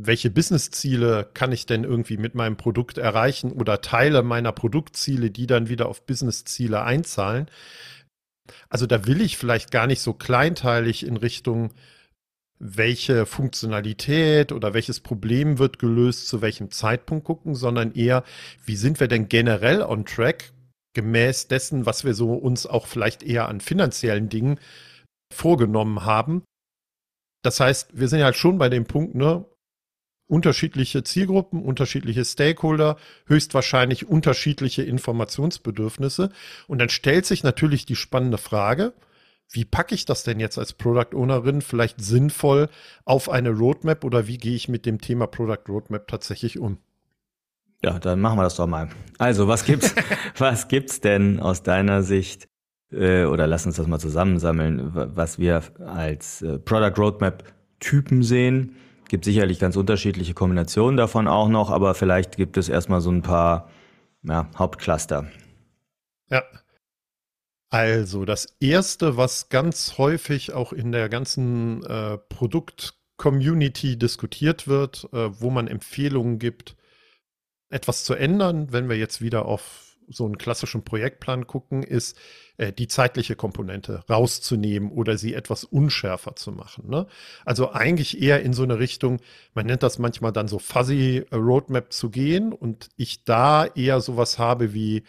welche 0.00 0.30
Businessziele 0.30 1.28
kann 1.34 1.50
ich 1.50 1.66
denn 1.66 1.82
irgendwie 1.82 2.18
mit 2.18 2.36
meinem 2.36 2.56
Produkt 2.56 2.98
erreichen 2.98 3.50
oder 3.50 3.80
Teile 3.80 4.22
meiner 4.22 4.52
Produktziele, 4.52 5.32
die 5.32 5.48
dann 5.48 5.68
wieder 5.68 5.88
auf 5.88 6.06
Businessziele 6.06 6.84
einzahlen. 6.84 7.50
Also 8.68 8.86
da 8.86 9.06
will 9.06 9.20
ich 9.20 9.36
vielleicht 9.36 9.72
gar 9.72 9.88
nicht 9.88 10.00
so 10.00 10.14
kleinteilig 10.14 11.04
in 11.04 11.16
Richtung, 11.16 11.74
welche 12.60 13.26
Funktionalität 13.26 14.52
oder 14.52 14.72
welches 14.72 15.00
Problem 15.00 15.58
wird 15.58 15.80
gelöst, 15.80 16.28
zu 16.28 16.42
welchem 16.42 16.70
Zeitpunkt 16.70 17.24
gucken, 17.24 17.56
sondern 17.56 17.92
eher, 17.92 18.22
wie 18.64 18.76
sind 18.76 19.00
wir 19.00 19.08
denn 19.08 19.28
generell 19.28 19.82
on 19.82 20.06
track, 20.06 20.52
gemäß 20.94 21.48
dessen, 21.48 21.86
was 21.86 22.04
wir 22.04 22.14
so 22.14 22.34
uns 22.34 22.66
auch 22.66 22.86
vielleicht 22.86 23.24
eher 23.24 23.48
an 23.48 23.60
finanziellen 23.60 24.28
Dingen 24.28 24.60
vorgenommen 25.34 26.04
haben. 26.04 26.44
Das 27.42 27.58
heißt, 27.58 27.98
wir 27.98 28.08
sind 28.08 28.20
ja 28.20 28.26
halt 28.26 28.36
schon 28.36 28.58
bei 28.58 28.68
dem 28.68 28.86
Punkt, 28.86 29.16
ne, 29.16 29.44
unterschiedliche 30.28 31.02
Zielgruppen, 31.02 31.62
unterschiedliche 31.62 32.24
Stakeholder, 32.24 32.96
höchstwahrscheinlich 33.26 34.06
unterschiedliche 34.08 34.82
Informationsbedürfnisse. 34.82 36.30
Und 36.66 36.78
dann 36.78 36.90
stellt 36.90 37.26
sich 37.26 37.42
natürlich 37.42 37.86
die 37.86 37.96
spannende 37.96 38.38
Frage, 38.38 38.92
wie 39.50 39.64
packe 39.64 39.94
ich 39.94 40.04
das 40.04 40.24
denn 40.24 40.40
jetzt 40.40 40.58
als 40.58 40.74
Product 40.74 41.14
Ownerin 41.14 41.62
vielleicht 41.62 42.00
sinnvoll 42.00 42.68
auf 43.06 43.30
eine 43.30 43.50
Roadmap 43.50 44.04
oder 44.04 44.26
wie 44.26 44.36
gehe 44.36 44.54
ich 44.54 44.68
mit 44.68 44.84
dem 44.84 45.00
Thema 45.00 45.26
Product 45.26 45.64
Roadmap 45.68 46.06
tatsächlich 46.06 46.58
um? 46.58 46.78
Ja, 47.82 47.98
dann 47.98 48.20
machen 48.20 48.38
wir 48.38 48.42
das 48.42 48.56
doch 48.56 48.66
mal. 48.66 48.88
Also, 49.18 49.48
was 49.48 49.64
gibt's, 49.64 49.94
was 50.36 50.68
gibt's 50.68 51.00
denn 51.00 51.40
aus 51.40 51.62
deiner 51.62 52.02
Sicht, 52.02 52.48
äh, 52.90 53.24
oder 53.24 53.46
lass 53.46 53.64
uns 53.64 53.76
das 53.76 53.86
mal 53.86 54.00
zusammensammeln, 54.00 54.90
was 54.92 55.38
wir 55.38 55.62
als 55.78 56.42
äh, 56.42 56.58
Product 56.58 56.98
Roadmap 56.98 57.44
Typen 57.80 58.22
sehen, 58.22 58.76
Gibt 59.08 59.24
sicherlich 59.24 59.58
ganz 59.58 59.76
unterschiedliche 59.76 60.34
Kombinationen 60.34 60.96
davon 60.96 61.28
auch 61.28 61.48
noch, 61.48 61.70
aber 61.70 61.94
vielleicht 61.94 62.36
gibt 62.36 62.56
es 62.56 62.68
erstmal 62.68 63.00
so 63.00 63.10
ein 63.10 63.22
paar 63.22 63.70
ja, 64.22 64.48
Hauptcluster. 64.56 65.26
Ja. 66.30 66.42
Also 67.70 68.24
das 68.24 68.56
Erste, 68.60 69.16
was 69.16 69.50
ganz 69.50 69.98
häufig 69.98 70.52
auch 70.54 70.72
in 70.72 70.92
der 70.92 71.08
ganzen 71.08 71.84
äh, 71.84 72.16
Produkt-Community 72.16 73.98
diskutiert 73.98 74.68
wird, 74.68 75.08
äh, 75.12 75.40
wo 75.40 75.50
man 75.50 75.68
Empfehlungen 75.68 76.38
gibt, 76.38 76.76
etwas 77.70 78.04
zu 78.04 78.14
ändern, 78.14 78.72
wenn 78.72 78.88
wir 78.88 78.96
jetzt 78.96 79.20
wieder 79.20 79.44
auf 79.44 79.87
so 80.10 80.24
einen 80.24 80.38
klassischen 80.38 80.84
Projektplan 80.84 81.46
gucken, 81.46 81.82
ist 81.82 82.18
äh, 82.56 82.72
die 82.72 82.88
zeitliche 82.88 83.36
Komponente 83.36 84.02
rauszunehmen 84.08 84.90
oder 84.90 85.18
sie 85.18 85.34
etwas 85.34 85.64
unschärfer 85.64 86.36
zu 86.36 86.52
machen. 86.52 86.88
Ne? 86.88 87.06
Also 87.44 87.72
eigentlich 87.72 88.20
eher 88.20 88.42
in 88.42 88.52
so 88.52 88.62
eine 88.62 88.78
Richtung, 88.78 89.20
man 89.54 89.66
nennt 89.66 89.82
das 89.82 89.98
manchmal 89.98 90.32
dann 90.32 90.48
so 90.48 90.58
fuzzy 90.58 91.24
äh, 91.30 91.36
Roadmap 91.36 91.92
zu 91.92 92.10
gehen 92.10 92.52
und 92.52 92.88
ich 92.96 93.24
da 93.24 93.66
eher 93.66 94.00
sowas 94.00 94.38
habe 94.38 94.74
wie, 94.74 95.04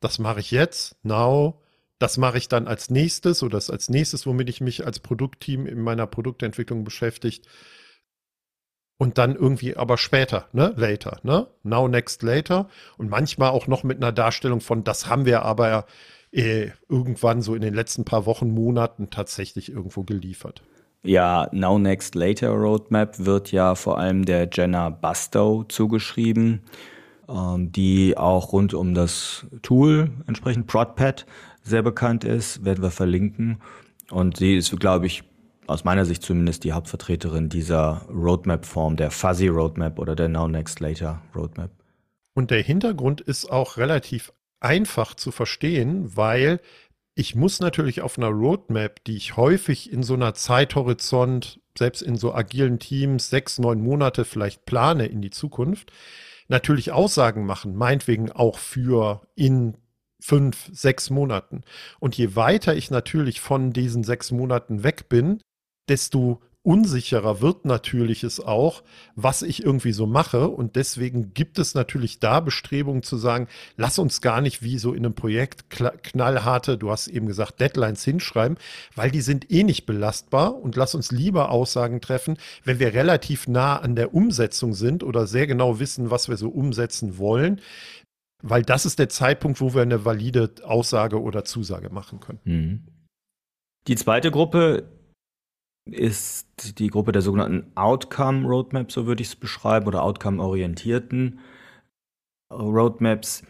das 0.00 0.18
mache 0.18 0.40
ich 0.40 0.50
jetzt, 0.50 0.96
now, 1.02 1.60
das 1.98 2.16
mache 2.16 2.38
ich 2.38 2.48
dann 2.48 2.66
als 2.66 2.88
nächstes 2.88 3.42
oder 3.42 3.58
das 3.58 3.68
als 3.68 3.90
nächstes, 3.90 4.26
womit 4.26 4.48
ich 4.48 4.62
mich 4.62 4.86
als 4.86 5.00
Produktteam 5.00 5.66
in 5.66 5.80
meiner 5.82 6.06
Produktentwicklung 6.06 6.82
beschäftigt 6.82 7.46
und 9.00 9.16
dann 9.16 9.34
irgendwie 9.34 9.78
aber 9.78 9.96
später, 9.96 10.44
ne, 10.52 10.74
later, 10.76 11.20
ne, 11.22 11.46
now, 11.62 11.88
next, 11.88 12.22
later 12.22 12.68
und 12.98 13.08
manchmal 13.08 13.48
auch 13.48 13.66
noch 13.66 13.82
mit 13.82 13.96
einer 13.96 14.12
Darstellung 14.12 14.60
von, 14.60 14.84
das 14.84 15.06
haben 15.06 15.24
wir 15.24 15.42
aber 15.42 15.86
äh, 16.32 16.68
irgendwann 16.86 17.40
so 17.40 17.54
in 17.54 17.62
den 17.62 17.72
letzten 17.72 18.04
paar 18.04 18.26
Wochen, 18.26 18.50
Monaten 18.50 19.08
tatsächlich 19.08 19.72
irgendwo 19.72 20.02
geliefert. 20.02 20.62
Ja, 21.02 21.48
Now 21.50 21.78
Next 21.78 22.14
Later 22.14 22.50
Roadmap 22.50 23.24
wird 23.24 23.52
ja 23.52 23.74
vor 23.74 23.98
allem 23.98 24.26
der 24.26 24.50
Jenna 24.52 24.90
Bastow 24.90 25.64
zugeschrieben, 25.66 26.60
ähm, 27.26 27.72
die 27.72 28.18
auch 28.18 28.52
rund 28.52 28.74
um 28.74 28.92
das 28.92 29.46
Tool 29.62 30.10
entsprechend 30.26 30.66
ProdPad 30.66 31.24
sehr 31.62 31.82
bekannt 31.82 32.24
ist, 32.24 32.66
werden 32.66 32.82
wir 32.82 32.90
verlinken. 32.90 33.62
Und 34.10 34.36
sie 34.36 34.56
ist, 34.56 34.78
glaube 34.78 35.06
ich, 35.06 35.22
aus 35.66 35.84
meiner 35.84 36.04
Sicht 36.04 36.22
zumindest 36.22 36.64
die 36.64 36.72
Hauptvertreterin 36.72 37.48
dieser 37.48 38.06
Roadmap-Form, 38.08 38.96
der 38.96 39.10
Fuzzy 39.10 39.48
Roadmap 39.48 39.98
oder 39.98 40.16
der 40.16 40.28
Now 40.28 40.48
Next 40.48 40.80
Later 40.80 41.22
Roadmap. 41.34 41.70
Und 42.34 42.50
der 42.50 42.62
Hintergrund 42.62 43.20
ist 43.20 43.50
auch 43.50 43.76
relativ 43.76 44.32
einfach 44.60 45.14
zu 45.14 45.30
verstehen, 45.30 46.16
weil 46.16 46.60
ich 47.14 47.34
muss 47.34 47.60
natürlich 47.60 48.02
auf 48.02 48.18
einer 48.18 48.28
Roadmap, 48.28 49.04
die 49.04 49.16
ich 49.16 49.36
häufig 49.36 49.92
in 49.92 50.02
so 50.02 50.14
einer 50.14 50.34
Zeithorizont, 50.34 51.60
selbst 51.76 52.02
in 52.02 52.16
so 52.16 52.34
agilen 52.34 52.78
Teams, 52.78 53.30
sechs, 53.30 53.58
neun 53.58 53.82
Monate 53.82 54.24
vielleicht 54.24 54.64
plane 54.64 55.06
in 55.06 55.20
die 55.20 55.30
Zukunft, 55.30 55.92
natürlich 56.48 56.92
Aussagen 56.92 57.44
machen, 57.46 57.76
meinetwegen 57.76 58.32
auch 58.32 58.58
für 58.58 59.22
in 59.34 59.76
fünf, 60.20 60.68
sechs 60.72 61.10
Monaten. 61.10 61.62
Und 61.98 62.16
je 62.16 62.36
weiter 62.36 62.74
ich 62.74 62.90
natürlich 62.90 63.40
von 63.40 63.72
diesen 63.72 64.04
sechs 64.04 64.30
Monaten 64.30 64.82
weg 64.82 65.08
bin, 65.08 65.40
desto 65.90 66.40
unsicherer 66.62 67.40
wird 67.40 67.64
natürlich 67.64 68.22
es 68.22 68.38
auch, 68.38 68.82
was 69.16 69.40
ich 69.40 69.64
irgendwie 69.64 69.92
so 69.92 70.06
mache. 70.06 70.48
Und 70.48 70.76
deswegen 70.76 71.32
gibt 71.32 71.58
es 71.58 71.74
natürlich 71.74 72.20
da 72.20 72.40
Bestrebungen 72.40 73.02
zu 73.02 73.16
sagen, 73.16 73.48
lass 73.76 73.98
uns 73.98 74.20
gar 74.20 74.42
nicht 74.42 74.62
wie 74.62 74.78
so 74.78 74.92
in 74.92 75.06
einem 75.06 75.14
Projekt 75.14 75.70
knallharte, 75.70 76.76
du 76.76 76.90
hast 76.90 77.08
eben 77.08 77.26
gesagt, 77.26 77.60
Deadlines 77.60 78.04
hinschreiben, 78.04 78.58
weil 78.94 79.10
die 79.10 79.22
sind 79.22 79.50
eh 79.50 79.62
nicht 79.62 79.86
belastbar 79.86 80.54
und 80.54 80.76
lass 80.76 80.94
uns 80.94 81.10
lieber 81.10 81.50
Aussagen 81.50 82.02
treffen, 82.02 82.36
wenn 82.64 82.78
wir 82.78 82.92
relativ 82.92 83.48
nah 83.48 83.78
an 83.78 83.96
der 83.96 84.14
Umsetzung 84.14 84.74
sind 84.74 85.02
oder 85.02 85.26
sehr 85.26 85.46
genau 85.46 85.80
wissen, 85.80 86.10
was 86.10 86.28
wir 86.28 86.36
so 86.36 86.50
umsetzen 86.50 87.16
wollen. 87.16 87.60
Weil 88.42 88.62
das 88.62 88.86
ist 88.86 88.98
der 88.98 89.08
Zeitpunkt, 89.08 89.60
wo 89.60 89.74
wir 89.74 89.82
eine 89.82 90.04
valide 90.04 90.50
Aussage 90.62 91.20
oder 91.20 91.44
Zusage 91.44 91.90
machen 91.90 92.20
können. 92.20 92.40
Mhm. 92.44 92.86
Die 93.86 93.96
zweite 93.96 94.30
Gruppe 94.30 94.99
ist 95.86 96.78
die 96.78 96.88
Gruppe 96.88 97.12
der 97.12 97.22
sogenannten 97.22 97.72
Outcome 97.76 98.46
Roadmaps, 98.46 98.94
so 98.94 99.06
würde 99.06 99.22
ich 99.22 99.28
es 99.28 99.36
beschreiben, 99.36 99.86
oder 99.86 100.02
Outcome-orientierten 100.02 101.40
Roadmaps, 102.52 103.42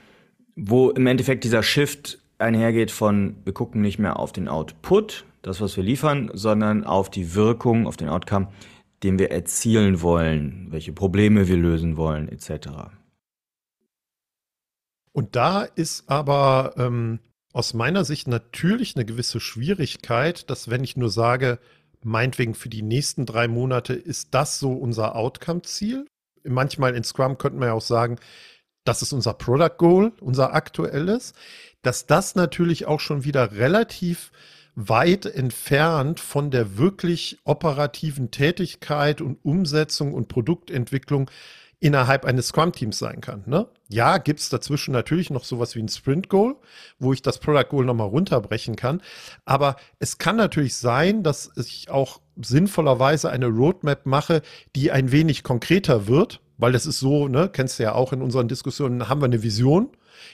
wo 0.57 0.91
im 0.91 1.07
Endeffekt 1.07 1.45
dieser 1.45 1.63
Shift 1.63 2.19
einhergeht 2.39 2.91
von, 2.91 3.37
wir 3.45 3.53
gucken 3.53 3.81
nicht 3.81 3.99
mehr 3.99 4.19
auf 4.19 4.33
den 4.33 4.49
Output, 4.49 5.25
das, 5.43 5.61
was 5.61 5.77
wir 5.77 5.85
liefern, 5.85 6.31
sondern 6.35 6.85
auf 6.85 7.11
die 7.11 7.35
Wirkung, 7.35 7.87
auf 7.87 7.97
den 7.97 8.09
Outcome, 8.09 8.49
den 9.03 9.19
wir 9.19 9.31
erzielen 9.31 10.03
wollen, 10.03 10.69
welche 10.71 10.93
Probleme 10.93 11.49
wir 11.49 11.57
lösen 11.57 11.97
wollen, 11.97 12.29
etc. 12.29 12.69
Und 15.13 15.37
da 15.37 15.63
ist 15.63 16.09
aber 16.11 16.75
ähm, 16.77 17.21
aus 17.53 17.75
meiner 17.75 18.05
Sicht 18.05 18.29
natürlich 18.29 18.97
eine 18.97 19.05
gewisse 19.05 19.41
Schwierigkeit, 19.41 20.49
dass 20.51 20.71
wenn 20.71 20.85
ich 20.85 20.97
nur 20.97 21.11
sage, 21.11 21.59
meinetwegen 22.03 22.55
für 22.55 22.69
die 22.69 22.83
nächsten 22.83 23.27
drei 23.27 23.49
Monate 23.49 23.95
ist 23.95 24.35
das 24.35 24.59
so 24.59 24.73
unser 24.73 25.17
Outcome-Ziel. 25.17 26.07
Manchmal 26.45 26.95
in 26.97 27.05
Scrum 27.05 27.39
könnte 27.39 27.59
man 27.59 27.69
ja 27.69 27.75
auch 27.75 27.83
sagen, 27.83 28.17
das 28.85 29.03
ist 29.03 29.13
unser 29.13 29.35
Product 29.35 29.77
Goal, 29.77 30.13
unser 30.21 30.55
aktuelles, 30.55 31.35
dass 31.83 32.07
das 32.07 32.35
natürlich 32.35 32.87
auch 32.87 33.01
schon 33.01 33.25
wieder 33.25 33.53
relativ 33.53 34.33
weit 34.75 35.27
entfernt 35.27 36.21
von 36.21 36.51
der 36.51 36.79
wirklich 36.79 37.39
operativen 37.45 38.31
Tätigkeit 38.31 39.21
und 39.21 39.45
Umsetzung 39.45 40.15
und 40.15 40.29
Produktentwicklung 40.29 41.31
innerhalb 41.81 42.27
eines 42.27 42.49
Scrum-Teams 42.49 42.99
sein 42.99 43.23
kann. 43.23 43.43
Ne? 43.47 43.67
Ja, 43.89 44.19
gibt 44.19 44.41
es 44.41 44.51
dazwischen 44.51 44.93
natürlich 44.93 45.31
noch 45.31 45.45
sowas 45.45 45.75
wie 45.75 45.81
ein 45.81 45.89
Sprint-Goal, 45.89 46.57
wo 46.99 47.13
ich 47.13 47.23
das 47.23 47.39
Product 47.39 47.69
Goal 47.71 47.87
nochmal 47.87 48.09
runterbrechen 48.09 48.77
kann. 48.77 49.01
Aber 49.47 49.77
es 49.99 50.19
kann 50.19 50.37
natürlich 50.37 50.77
sein, 50.77 51.23
dass 51.23 51.51
ich 51.57 51.91
auch 51.91 52.21
sinnvollerweise 52.41 53.31
eine 53.31 53.47
Roadmap 53.47 54.05
mache, 54.05 54.43
die 54.77 54.93
ein 54.93 55.11
wenig 55.11 55.43
konkreter 55.43 56.07
wird, 56.07 56.41
weil 56.59 56.73
das 56.73 56.85
ist 56.85 57.01
so, 57.01 57.29
ne, 57.29 57.49
kennst 57.51 57.79
du 57.79 57.85
ja 57.85 57.95
auch 57.95 58.13
in 58.13 58.21
unseren 58.21 58.49
Diskussionen, 58.49 59.09
haben 59.09 59.23
wir 59.23 59.27
eine 59.27 59.43
Vision. 59.43 59.89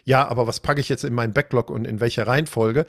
Ja, 0.05 0.27
aber 0.29 0.49
was 0.49 0.59
packe 0.59 0.81
ich 0.81 0.89
jetzt 0.89 1.05
in 1.05 1.15
meinen 1.15 1.33
Backlog 1.33 1.71
und 1.71 1.87
in 1.87 2.01
welcher 2.01 2.27
Reihenfolge? 2.27 2.87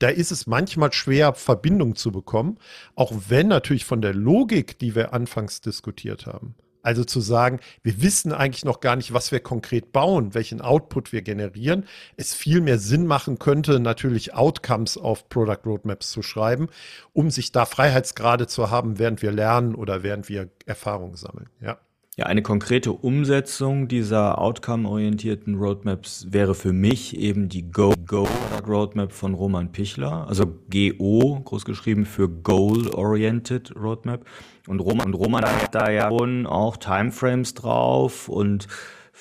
da 0.00 0.08
ist 0.08 0.32
es 0.32 0.46
manchmal 0.46 0.92
schwer, 0.92 1.34
Verbindung 1.34 1.94
zu 1.94 2.10
bekommen, 2.10 2.58
auch 2.94 3.12
wenn 3.28 3.48
natürlich 3.48 3.84
von 3.84 4.00
der 4.00 4.14
Logik, 4.14 4.78
die 4.78 4.94
wir 4.94 5.12
anfangs 5.12 5.60
diskutiert 5.60 6.26
haben, 6.26 6.54
also 6.82 7.04
zu 7.04 7.20
sagen, 7.20 7.60
wir 7.82 8.02
wissen 8.02 8.32
eigentlich 8.32 8.64
noch 8.64 8.80
gar 8.80 8.96
nicht, 8.96 9.12
was 9.12 9.32
wir 9.32 9.40
konkret 9.40 9.92
bauen, 9.92 10.34
welchen 10.34 10.60
Output 10.60 11.12
wir 11.12 11.22
generieren. 11.22 11.86
Es 12.16 12.34
viel 12.34 12.60
mehr 12.60 12.78
Sinn 12.78 13.06
machen 13.06 13.38
könnte, 13.38 13.80
natürlich 13.80 14.34
Outcomes 14.34 14.96
auf 14.96 15.28
Product 15.28 15.60
Roadmaps 15.66 16.10
zu 16.10 16.22
schreiben, 16.22 16.68
um 17.12 17.30
sich 17.30 17.52
da 17.52 17.66
Freiheitsgrade 17.66 18.46
zu 18.46 18.70
haben, 18.70 18.98
während 18.98 19.22
wir 19.22 19.32
lernen 19.32 19.74
oder 19.74 20.02
während 20.02 20.28
wir 20.28 20.48
Erfahrungen 20.66 21.16
sammeln. 21.16 21.48
Ja. 21.60 21.78
Ja, 22.20 22.26
eine 22.26 22.42
konkrete 22.42 22.92
Umsetzung 22.92 23.88
dieser 23.88 24.38
outcome-orientierten 24.38 25.54
Roadmaps 25.54 26.26
wäre 26.28 26.54
für 26.54 26.74
mich 26.74 27.16
eben 27.16 27.48
die 27.48 27.62
Go-Go-Roadmap 27.72 29.10
von 29.10 29.32
Roman 29.32 29.72
Pichler, 29.72 30.28
also 30.28 30.44
GO, 30.44 31.40
großgeschrieben 31.42 32.04
für 32.04 32.28
Goal-Oriented 32.28 33.74
Roadmap. 33.74 34.26
Und 34.68 34.80
Roman, 34.80 35.06
und 35.06 35.14
Roman 35.14 35.46
hat 35.46 35.74
da 35.74 35.90
ja 35.90 36.10
auch 36.10 36.76
Timeframes 36.76 37.54
drauf 37.54 38.28
und 38.28 38.68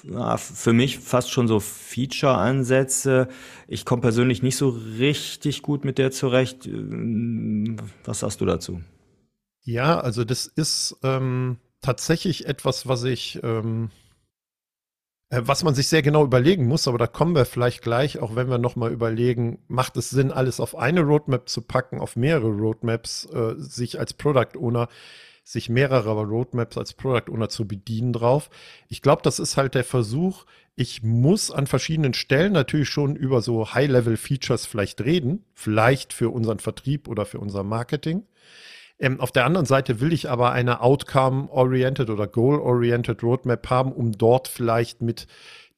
ja, 0.04 0.36
für 0.36 0.74
mich 0.74 1.00
fast 1.00 1.32
schon 1.32 1.48
so 1.48 1.62
Feature-Ansätze. 1.62 3.30
Ich 3.70 3.86
komme 3.86 4.02
persönlich 4.02 4.44
nicht 4.44 4.58
so 4.58 4.78
richtig 5.00 5.62
gut 5.62 5.86
mit 5.86 6.00
der 6.00 6.12
zurecht. 6.12 6.68
Was 8.04 8.20
sagst 8.20 8.42
du 8.42 8.46
dazu? 8.46 8.82
Ja, 9.64 10.02
also 10.02 10.26
das 10.26 10.48
ist 10.48 10.98
ähm, 11.04 11.60
tatsächlich 11.82 12.48
etwas, 12.48 12.88
was 12.88 13.04
ich, 13.04 13.40
ähm, 13.44 13.92
äh, 15.30 15.42
was 15.44 15.64
man 15.64 15.76
sich 15.76 15.88
sehr 15.88 16.02
genau 16.02 16.24
überlegen 16.24 16.68
muss, 16.68 16.88
aber 16.88 16.98
da 16.98 17.08
kommen 17.08 17.36
wir 17.36 17.46
vielleicht 17.46 17.82
gleich, 17.82 18.20
auch 18.20 18.36
wenn 18.36 18.50
wir 18.50 18.58
nochmal 18.58 18.92
überlegen, 18.92 19.60
macht 19.68 19.98
es 19.98 20.10
Sinn, 20.10 20.32
alles 20.32 20.60
auf 20.60 20.76
eine 20.76 21.02
Roadmap 21.02 21.50
zu 21.50 21.62
packen, 21.62 22.00
auf 22.00 22.16
mehrere 22.16 22.50
Roadmaps, 22.50 23.26
äh, 23.26 23.56
sich 23.58 24.00
als 24.00 24.14
Product 24.14 24.58
Owner 24.58 24.88
sich 25.50 25.68
mehrere 25.68 26.12
Roadmaps 26.12 26.78
als 26.78 26.94
Product 26.94 27.32
Owner 27.32 27.50
zu 27.50 27.68
bedienen 27.68 28.14
drauf. 28.14 28.52
Ich 28.88 29.02
glaube, 29.02 29.24
das 29.24 29.40
ist 29.40 29.58
halt 29.58 29.74
der 29.74 29.84
Versuch. 29.84 30.46
Ich 30.76 31.02
muss 31.02 31.50
an 31.50 31.66
verschiedenen 31.66 32.14
Stellen 32.14 32.54
natürlich 32.54 32.90
schon 32.90 33.16
über 33.16 33.42
so 33.42 33.74
High-Level-Features 33.74 34.68
vielleicht 34.68 35.02
reden, 35.02 35.44
vielleicht 35.56 36.14
für 36.14 36.30
unseren 36.30 36.60
Vertrieb 36.60 37.08
oder 37.08 37.26
für 37.26 37.40
unser 37.40 37.64
Marketing. 37.64 38.28
Ähm, 39.00 39.20
auf 39.20 39.32
der 39.32 39.46
anderen 39.46 39.66
Seite 39.66 40.02
will 40.02 40.14
ich 40.14 40.30
aber 40.30 40.52
eine 40.52 40.82
Outcome-oriented 40.82 42.10
oder 42.10 42.28
Goal-oriented 42.28 43.24
Roadmap 43.24 43.70
haben, 43.70 43.92
um 43.92 44.12
dort 44.12 44.48
vielleicht 44.48 45.02
mit 45.02 45.28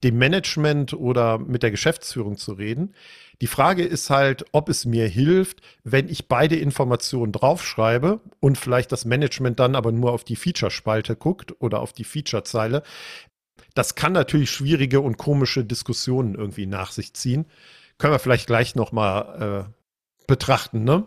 dem 0.03 0.17
Management 0.17 0.93
oder 0.93 1.37
mit 1.37 1.61
der 1.61 1.71
Geschäftsführung 1.71 2.37
zu 2.37 2.53
reden. 2.53 2.95
Die 3.41 3.47
Frage 3.47 3.83
ist 3.83 4.09
halt, 4.09 4.45
ob 4.51 4.69
es 4.69 4.85
mir 4.85 5.07
hilft, 5.07 5.61
wenn 5.83 6.09
ich 6.09 6.27
beide 6.27 6.55
Informationen 6.55 7.31
draufschreibe 7.31 8.19
und 8.39 8.57
vielleicht 8.57 8.91
das 8.91 9.05
Management 9.05 9.59
dann 9.59 9.75
aber 9.75 9.91
nur 9.91 10.11
auf 10.11 10.23
die 10.23 10.35
Feature-Spalte 10.35 11.15
guckt 11.15 11.55
oder 11.59 11.79
auf 11.79 11.93
die 11.93 12.03
Feature-Zeile. 12.03 12.83
Das 13.73 13.95
kann 13.95 14.13
natürlich 14.13 14.51
schwierige 14.51 15.01
und 15.01 15.17
komische 15.17 15.63
Diskussionen 15.63 16.35
irgendwie 16.35 16.65
nach 16.65 16.91
sich 16.91 17.13
ziehen. 17.13 17.45
Können 17.97 18.13
wir 18.13 18.19
vielleicht 18.19 18.47
gleich 18.47 18.75
nochmal 18.75 19.67
äh, 19.69 20.25
betrachten, 20.27 20.83
ne? 20.83 21.05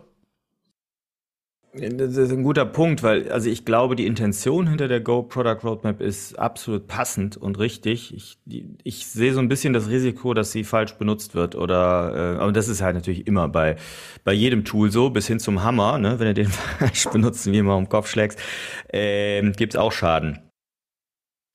Das 1.77 2.15
ist 2.15 2.31
ein 2.31 2.43
guter 2.43 2.65
Punkt, 2.65 3.03
weil 3.03 3.29
also 3.31 3.49
ich 3.49 3.65
glaube, 3.65 3.97
die 3.97 4.05
Intention 4.05 4.67
hinter 4.67 4.87
der 4.87 5.01
Go 5.01 5.23
Product 5.23 5.59
Roadmap 5.63 5.99
ist 5.99 6.39
absolut 6.39 6.87
passend 6.87 7.35
und 7.35 7.59
richtig. 7.59 8.13
Ich, 8.13 8.37
ich 8.83 9.07
sehe 9.07 9.33
so 9.33 9.39
ein 9.39 9.49
bisschen 9.49 9.73
das 9.73 9.89
Risiko, 9.89 10.33
dass 10.33 10.53
sie 10.53 10.63
falsch 10.63 10.93
benutzt 10.93 11.35
wird 11.35 11.55
oder 11.55 12.37
äh, 12.37 12.41
aber 12.41 12.53
das 12.53 12.69
ist 12.69 12.81
halt 12.81 12.95
natürlich 12.95 13.27
immer 13.27 13.49
bei 13.49 13.75
bei 14.23 14.31
jedem 14.31 14.63
Tool 14.63 14.89
so 14.89 15.09
bis 15.09 15.27
hin 15.27 15.39
zum 15.39 15.63
Hammer, 15.63 15.97
ne, 15.97 16.17
wenn 16.19 16.27
du 16.27 16.33
den 16.33 16.47
falsch 16.79 17.09
benutzt, 17.09 17.45
wie 17.51 17.57
immer 17.57 17.75
um 17.75 17.83
den 17.83 17.89
Kopf 17.89 18.09
schlägst, 18.09 18.39
äh, 18.87 19.41
gibt's 19.51 19.75
auch 19.75 19.91
Schaden. 19.91 20.39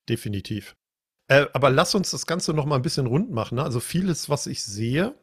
Definitiv. 0.08 0.76
Äh, 1.28 1.46
aber 1.52 1.70
lass 1.70 1.94
uns 1.94 2.10
das 2.10 2.26
Ganze 2.26 2.52
noch 2.52 2.66
mal 2.66 2.76
ein 2.76 2.82
bisschen 2.82 3.06
rund 3.06 3.30
machen. 3.30 3.54
Ne? 3.54 3.62
Also 3.62 3.80
vieles, 3.80 4.28
was 4.28 4.46
ich 4.46 4.64
sehe, 4.64 5.14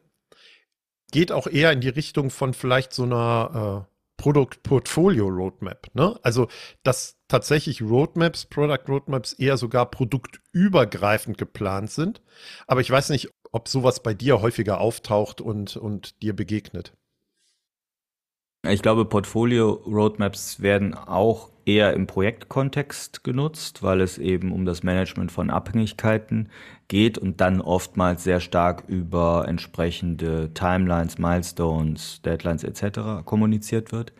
geht 1.12 1.30
auch 1.30 1.46
eher 1.46 1.70
in 1.70 1.80
die 1.80 1.88
Richtung 1.88 2.30
von 2.30 2.54
vielleicht 2.54 2.92
so 2.92 3.04
einer 3.04 3.86
äh, 3.86 3.97
Produktportfolio 4.18 5.28
Roadmap. 5.28 5.94
Ne? 5.94 6.18
Also, 6.22 6.48
dass 6.82 7.16
tatsächlich 7.28 7.80
Roadmaps, 7.80 8.44
Product 8.44 8.84
Roadmaps 8.86 9.32
eher 9.32 9.56
sogar 9.56 9.90
produktübergreifend 9.90 11.38
geplant 11.38 11.90
sind. 11.90 12.20
Aber 12.66 12.82
ich 12.82 12.90
weiß 12.90 13.08
nicht, 13.08 13.30
ob 13.52 13.68
sowas 13.68 14.02
bei 14.02 14.12
dir 14.12 14.42
häufiger 14.42 14.80
auftaucht 14.80 15.40
und, 15.40 15.76
und 15.78 16.20
dir 16.20 16.36
begegnet. 16.36 16.92
Ich 18.66 18.82
glaube, 18.82 19.04
Portfolio-Roadmaps 19.04 20.60
werden 20.60 20.94
auch 20.94 21.50
eher 21.68 21.92
im 21.92 22.06
Projektkontext 22.06 23.22
genutzt, 23.22 23.82
weil 23.82 24.00
es 24.00 24.16
eben 24.16 24.52
um 24.52 24.64
das 24.64 24.82
Management 24.82 25.30
von 25.30 25.50
Abhängigkeiten 25.50 26.48
geht 26.88 27.18
und 27.18 27.42
dann 27.42 27.60
oftmals 27.60 28.24
sehr 28.24 28.40
stark 28.40 28.84
über 28.88 29.44
entsprechende 29.46 30.52
Timelines, 30.54 31.18
Milestones, 31.18 32.22
Deadlines 32.22 32.64
etc. 32.64 33.24
kommuniziert 33.26 33.92
wird. 33.92 34.14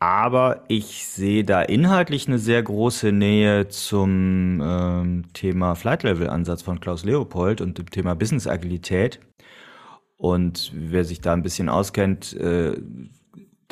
Aber 0.00 0.64
ich 0.68 1.06
sehe 1.06 1.44
da 1.44 1.62
inhaltlich 1.62 2.26
eine 2.26 2.38
sehr 2.38 2.62
große 2.62 3.12
Nähe 3.12 3.68
zum 3.68 4.60
ähm, 4.64 5.24
Thema 5.34 5.74
Flight 5.76 6.02
Level 6.02 6.28
Ansatz 6.28 6.62
von 6.62 6.80
Klaus 6.80 7.04
Leopold 7.04 7.60
und 7.60 7.78
dem 7.78 7.90
Thema 7.90 8.14
Business 8.14 8.46
Agilität. 8.46 9.20
Und 10.16 10.72
wer 10.74 11.04
sich 11.04 11.20
da 11.20 11.32
ein 11.32 11.42
bisschen 11.42 11.68
auskennt, 11.68 12.34
äh, 12.34 12.76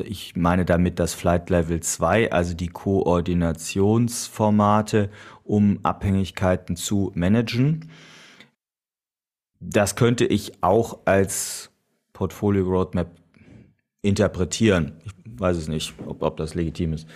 ich 0.00 0.36
meine 0.36 0.64
damit 0.64 0.98
das 0.98 1.12
Flight 1.14 1.50
Level 1.50 1.80
2, 1.80 2.32
also 2.32 2.54
die 2.54 2.68
Koordinationsformate, 2.68 5.10
um 5.44 5.80
Abhängigkeiten 5.82 6.76
zu 6.76 7.12
managen. 7.14 7.90
Das 9.60 9.96
könnte 9.96 10.24
ich 10.24 10.62
auch 10.62 11.00
als 11.04 11.70
Portfolio 12.12 12.64
Roadmap 12.64 13.10
interpretieren. 14.02 15.00
Ich 15.04 15.12
weiß 15.40 15.56
es 15.56 15.68
nicht, 15.68 15.94
ob, 16.06 16.22
ob 16.22 16.36
das 16.36 16.54
legitim 16.54 16.92
ist. 16.92 17.08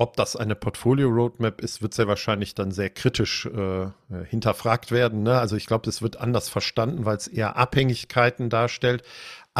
Ob 0.00 0.16
das 0.16 0.34
eine 0.34 0.54
Portfolio-Roadmap 0.54 1.60
ist, 1.60 1.82
wird 1.82 1.92
sehr 1.92 2.08
wahrscheinlich 2.08 2.54
dann 2.54 2.70
sehr 2.70 2.88
kritisch 2.88 3.44
äh, 3.44 3.88
hinterfragt 4.30 4.92
werden. 4.92 5.24
Ne? 5.24 5.38
Also 5.38 5.56
ich 5.56 5.66
glaube, 5.66 5.84
das 5.84 6.00
wird 6.00 6.18
anders 6.18 6.48
verstanden, 6.48 7.04
weil 7.04 7.18
es 7.18 7.26
eher 7.26 7.58
Abhängigkeiten 7.58 8.48
darstellt. 8.48 9.02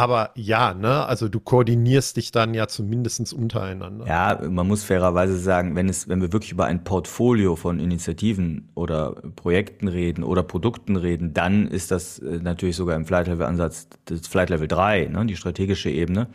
Aber 0.01 0.31
ja, 0.33 0.73
ne, 0.73 1.05
also 1.05 1.29
du 1.29 1.39
koordinierst 1.39 2.17
dich 2.17 2.31
dann 2.31 2.55
ja 2.55 2.67
zumindest 2.67 3.31
untereinander. 3.33 4.07
Ja, 4.07 4.41
man 4.49 4.67
muss 4.67 4.83
fairerweise 4.83 5.37
sagen, 5.37 5.75
wenn 5.75 5.87
es, 5.89 6.09
wenn 6.09 6.21
wir 6.21 6.33
wirklich 6.33 6.51
über 6.51 6.65
ein 6.65 6.83
Portfolio 6.83 7.55
von 7.55 7.79
Initiativen 7.79 8.71
oder 8.73 9.11
Projekten 9.35 9.87
reden 9.87 10.23
oder 10.23 10.41
Produkten 10.41 10.95
reden, 10.95 11.35
dann 11.35 11.67
ist 11.67 11.91
das 11.91 12.17
äh, 12.17 12.39
natürlich 12.41 12.77
sogar 12.77 12.95
im 12.95 13.05
Flight 13.05 13.27
Level 13.27 13.45
Ansatz 13.45 13.89
das 14.05 14.25
Flight 14.25 14.49
Level 14.49 14.67
3, 14.67 15.05
ne, 15.05 15.23
die 15.27 15.35
strategische 15.35 15.91
Ebene. 15.91 16.29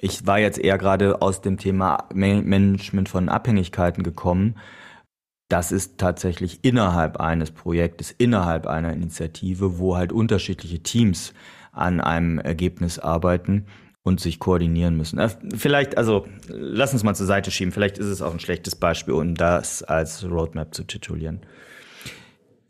Ich 0.00 0.26
war 0.26 0.40
jetzt 0.40 0.58
eher 0.58 0.76
gerade 0.76 1.22
aus 1.22 1.40
dem 1.42 1.58
Thema 1.58 2.08
Management 2.12 3.08
von 3.08 3.28
Abhängigkeiten 3.28 4.02
gekommen. 4.02 4.56
Das 5.48 5.70
ist 5.70 5.98
tatsächlich 5.98 6.64
innerhalb 6.64 7.18
eines 7.18 7.52
Projektes, 7.52 8.10
innerhalb 8.10 8.66
einer 8.66 8.92
Initiative, 8.92 9.78
wo 9.78 9.96
halt 9.96 10.10
unterschiedliche 10.10 10.80
Teams 10.80 11.32
an 11.76 12.00
einem 12.00 12.38
Ergebnis 12.38 12.98
arbeiten 12.98 13.66
und 14.02 14.20
sich 14.20 14.38
koordinieren 14.38 14.96
müssen. 14.96 15.18
Äh, 15.18 15.30
vielleicht, 15.56 15.98
also 15.98 16.26
lass 16.48 16.92
uns 16.92 17.02
mal 17.02 17.14
zur 17.14 17.26
Seite 17.26 17.50
schieben, 17.50 17.72
vielleicht 17.72 17.98
ist 17.98 18.06
es 18.06 18.22
auch 18.22 18.32
ein 18.32 18.40
schlechtes 18.40 18.76
Beispiel, 18.76 19.14
um 19.14 19.34
das 19.34 19.82
als 19.82 20.24
Roadmap 20.24 20.74
zu 20.74 20.84
titulieren. 20.84 21.40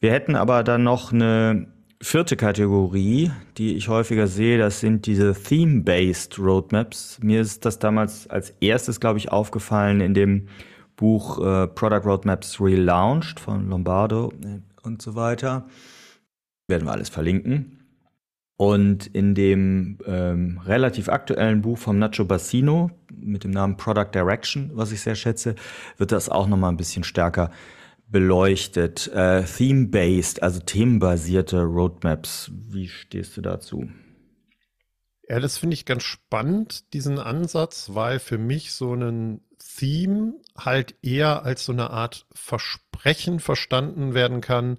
Wir 0.01 0.13
hätten 0.13 0.35
aber 0.35 0.63
dann 0.63 0.83
noch 0.83 1.13
eine 1.13 1.69
vierte 2.01 2.37
Kategorie, 2.37 3.33
die 3.57 3.77
ich 3.77 3.89
häufiger 3.89 4.27
sehe, 4.27 4.59
das 4.59 4.81
sind 4.81 5.07
diese 5.07 5.35
Theme-Based 5.35 6.39
Roadmaps. 6.39 7.19
Mir 7.23 7.41
ist 7.41 7.65
das 7.65 7.79
damals 7.79 8.29
als 8.29 8.51
erstes, 8.61 9.01
glaube 9.01 9.19
ich, 9.19 9.31
aufgefallen 9.33 10.01
in 10.01 10.15
dem 10.15 10.49
Buch 10.97 11.39
äh, 11.39 11.67
Product 11.69 12.03
Roadmaps 12.05 12.61
Relaunched 12.61 13.41
von 13.41 13.69
Lombardo 13.69 14.33
äh, 14.43 14.61
und 14.83 15.03
so 15.03 15.15
weiter. 15.15 15.67
Werden 16.69 16.87
wir 16.87 16.93
alles 16.93 17.09
verlinken. 17.09 17.86
Und 18.57 19.07
in 19.09 19.35
dem 19.35 19.99
ähm, 20.07 20.61
relativ 20.65 21.11
aktuellen 21.11 21.61
Buch 21.61 21.77
vom 21.77 21.99
Nacho 21.99 22.25
Bassino 22.25 22.91
mit 23.15 23.45
dem 23.45 23.51
Namen 23.51 23.77
Product 23.77 24.11
Direction, 24.15 24.71
was 24.73 24.93
ich 24.93 25.03
sehr 25.03 25.15
schätze, 25.15 25.57
wird 25.99 26.11
das 26.11 26.31
auch 26.31 26.47
nochmal 26.47 26.73
ein 26.73 26.79
bisschen 26.79 27.05
stärker 27.05 27.51
beleuchtet. 28.09 29.09
Äh, 29.09 29.43
Theme-based, 29.45 30.43
also 30.43 30.61
themenbasierte 30.61 31.63
Roadmaps. 31.63 32.51
Wie 32.55 32.89
stehst 32.89 33.37
du 33.37 33.43
dazu? 33.43 33.91
Ja, 35.29 35.41
das 35.41 35.59
finde 35.59 35.75
ich 35.75 35.85
ganz 35.85 36.05
spannend, 36.05 36.93
diesen 36.95 37.19
Ansatz, 37.19 37.91
weil 37.93 38.21
für 38.21 38.39
mich 38.39 38.73
so 38.73 38.95
ein 38.95 39.41
Theme 39.59 40.35
halt 40.57 40.95
eher 41.03 41.43
als 41.43 41.65
so 41.65 41.73
eine 41.73 41.91
Art 41.91 42.27
Versprechen 42.33 43.41
verstanden 43.41 44.15
werden 44.15 44.41
kann, 44.41 44.79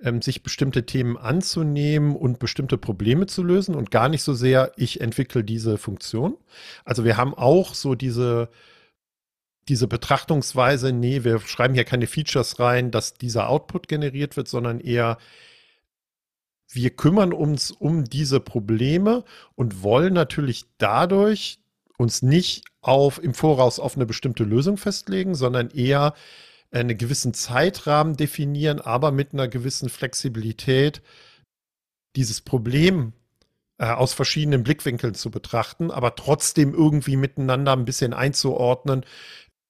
ähm, 0.00 0.22
sich 0.22 0.42
bestimmte 0.42 0.86
Themen 0.86 1.16
anzunehmen 1.16 2.16
und 2.16 2.38
bestimmte 2.38 2.78
Probleme 2.78 3.26
zu 3.26 3.42
lösen 3.42 3.74
und 3.74 3.90
gar 3.90 4.08
nicht 4.08 4.22
so 4.22 4.34
sehr, 4.34 4.72
ich 4.76 5.00
entwickle 5.00 5.44
diese 5.44 5.78
Funktion. 5.78 6.36
Also 6.84 7.04
wir 7.04 7.16
haben 7.16 7.34
auch 7.34 7.74
so 7.74 7.94
diese, 7.94 8.50
diese 9.68 9.88
Betrachtungsweise, 9.88 10.92
nee, 10.92 11.24
wir 11.24 11.40
schreiben 11.40 11.74
hier 11.74 11.84
keine 11.84 12.06
Features 12.06 12.60
rein, 12.60 12.90
dass 12.90 13.14
dieser 13.14 13.48
Output 13.48 13.88
generiert 13.88 14.36
wird, 14.36 14.48
sondern 14.48 14.80
eher, 14.80 15.18
wir 16.70 16.90
kümmern 16.90 17.32
uns 17.32 17.70
um 17.70 18.04
diese 18.04 18.40
Probleme 18.40 19.24
und 19.54 19.82
wollen 19.82 20.12
natürlich 20.14 20.66
dadurch 20.78 21.60
uns 21.96 22.22
nicht 22.22 22.64
auf 22.82 23.22
im 23.22 23.34
Voraus 23.34 23.80
auf 23.80 23.96
eine 23.96 24.06
bestimmte 24.06 24.44
Lösung 24.44 24.76
festlegen, 24.76 25.34
sondern 25.34 25.70
eher 25.70 26.14
einen 26.70 26.98
gewissen 26.98 27.34
Zeitrahmen 27.34 28.16
definieren, 28.16 28.80
aber 28.80 29.10
mit 29.10 29.32
einer 29.32 29.48
gewissen 29.48 29.88
Flexibilität 29.88 31.02
dieses 32.16 32.40
Problem 32.40 33.12
äh, 33.78 33.86
aus 33.86 34.14
verschiedenen 34.14 34.62
Blickwinkeln 34.62 35.14
zu 35.14 35.30
betrachten, 35.30 35.90
aber 35.90 36.16
trotzdem 36.16 36.74
irgendwie 36.74 37.16
miteinander 37.16 37.72
ein 37.72 37.84
bisschen 37.84 38.14
einzuordnen 38.14 39.04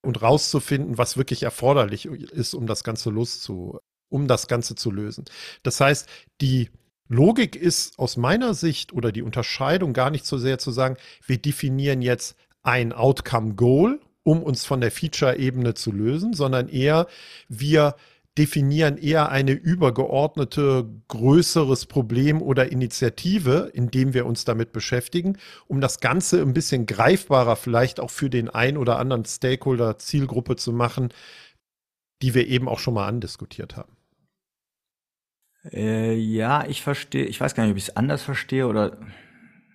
und 0.02 0.22
rauszufinden, 0.22 0.98
was 0.98 1.16
wirklich 1.16 1.42
erforderlich 1.42 2.06
ist, 2.06 2.54
um 2.54 2.66
das 2.66 2.84
Ganze 2.84 3.10
loszu, 3.10 3.80
um 4.08 4.28
das 4.28 4.46
Ganze 4.46 4.76
zu 4.76 4.90
lösen. 4.90 5.24
Das 5.62 5.80
heißt, 5.80 6.08
die 6.40 6.70
Logik 7.08 7.56
ist 7.56 7.98
aus 7.98 8.16
meiner 8.16 8.54
Sicht 8.54 8.92
oder 8.92 9.12
die 9.12 9.22
Unterscheidung 9.22 9.92
gar 9.92 10.10
nicht 10.10 10.26
so 10.26 10.38
sehr 10.38 10.58
zu 10.58 10.70
sagen, 10.70 10.96
wir 11.26 11.38
definieren 11.38 12.02
jetzt 12.02 12.36
ein 12.62 12.92
Outcome 12.92 13.54
Goal, 13.54 14.00
um 14.26 14.42
uns 14.42 14.64
von 14.64 14.80
der 14.80 14.90
Feature-Ebene 14.90 15.74
zu 15.74 15.92
lösen, 15.92 16.34
sondern 16.34 16.68
eher 16.68 17.06
wir 17.48 17.94
definieren 18.36 18.98
eher 18.98 19.30
eine 19.30 19.52
übergeordnete, 19.52 20.86
größeres 21.08 21.86
Problem 21.86 22.42
oder 22.42 22.70
Initiative, 22.70 23.70
indem 23.72 24.12
wir 24.12 24.26
uns 24.26 24.44
damit 24.44 24.72
beschäftigen, 24.72 25.38
um 25.68 25.80
das 25.80 26.00
Ganze 26.00 26.42
ein 26.42 26.52
bisschen 26.52 26.84
greifbarer 26.86 27.56
vielleicht 27.56 27.98
auch 27.98 28.10
für 28.10 28.28
den 28.28 28.50
ein 28.50 28.76
oder 28.76 28.98
anderen 28.98 29.24
Stakeholder 29.24 29.98
Zielgruppe 29.98 30.56
zu 30.56 30.72
machen, 30.72 31.14
die 32.20 32.34
wir 32.34 32.46
eben 32.48 32.68
auch 32.68 32.80
schon 32.80 32.94
mal 32.94 33.06
andiskutiert 33.06 33.76
haben. 33.76 33.96
Äh, 35.72 36.14
ja, 36.14 36.66
ich 36.66 36.82
verstehe, 36.82 37.24
ich 37.24 37.40
weiß 37.40 37.54
gar 37.54 37.62
nicht, 37.62 37.72
ob 37.72 37.78
ich 37.78 37.88
es 37.88 37.96
anders 37.96 38.22
verstehe 38.22 38.66
oder 38.66 38.98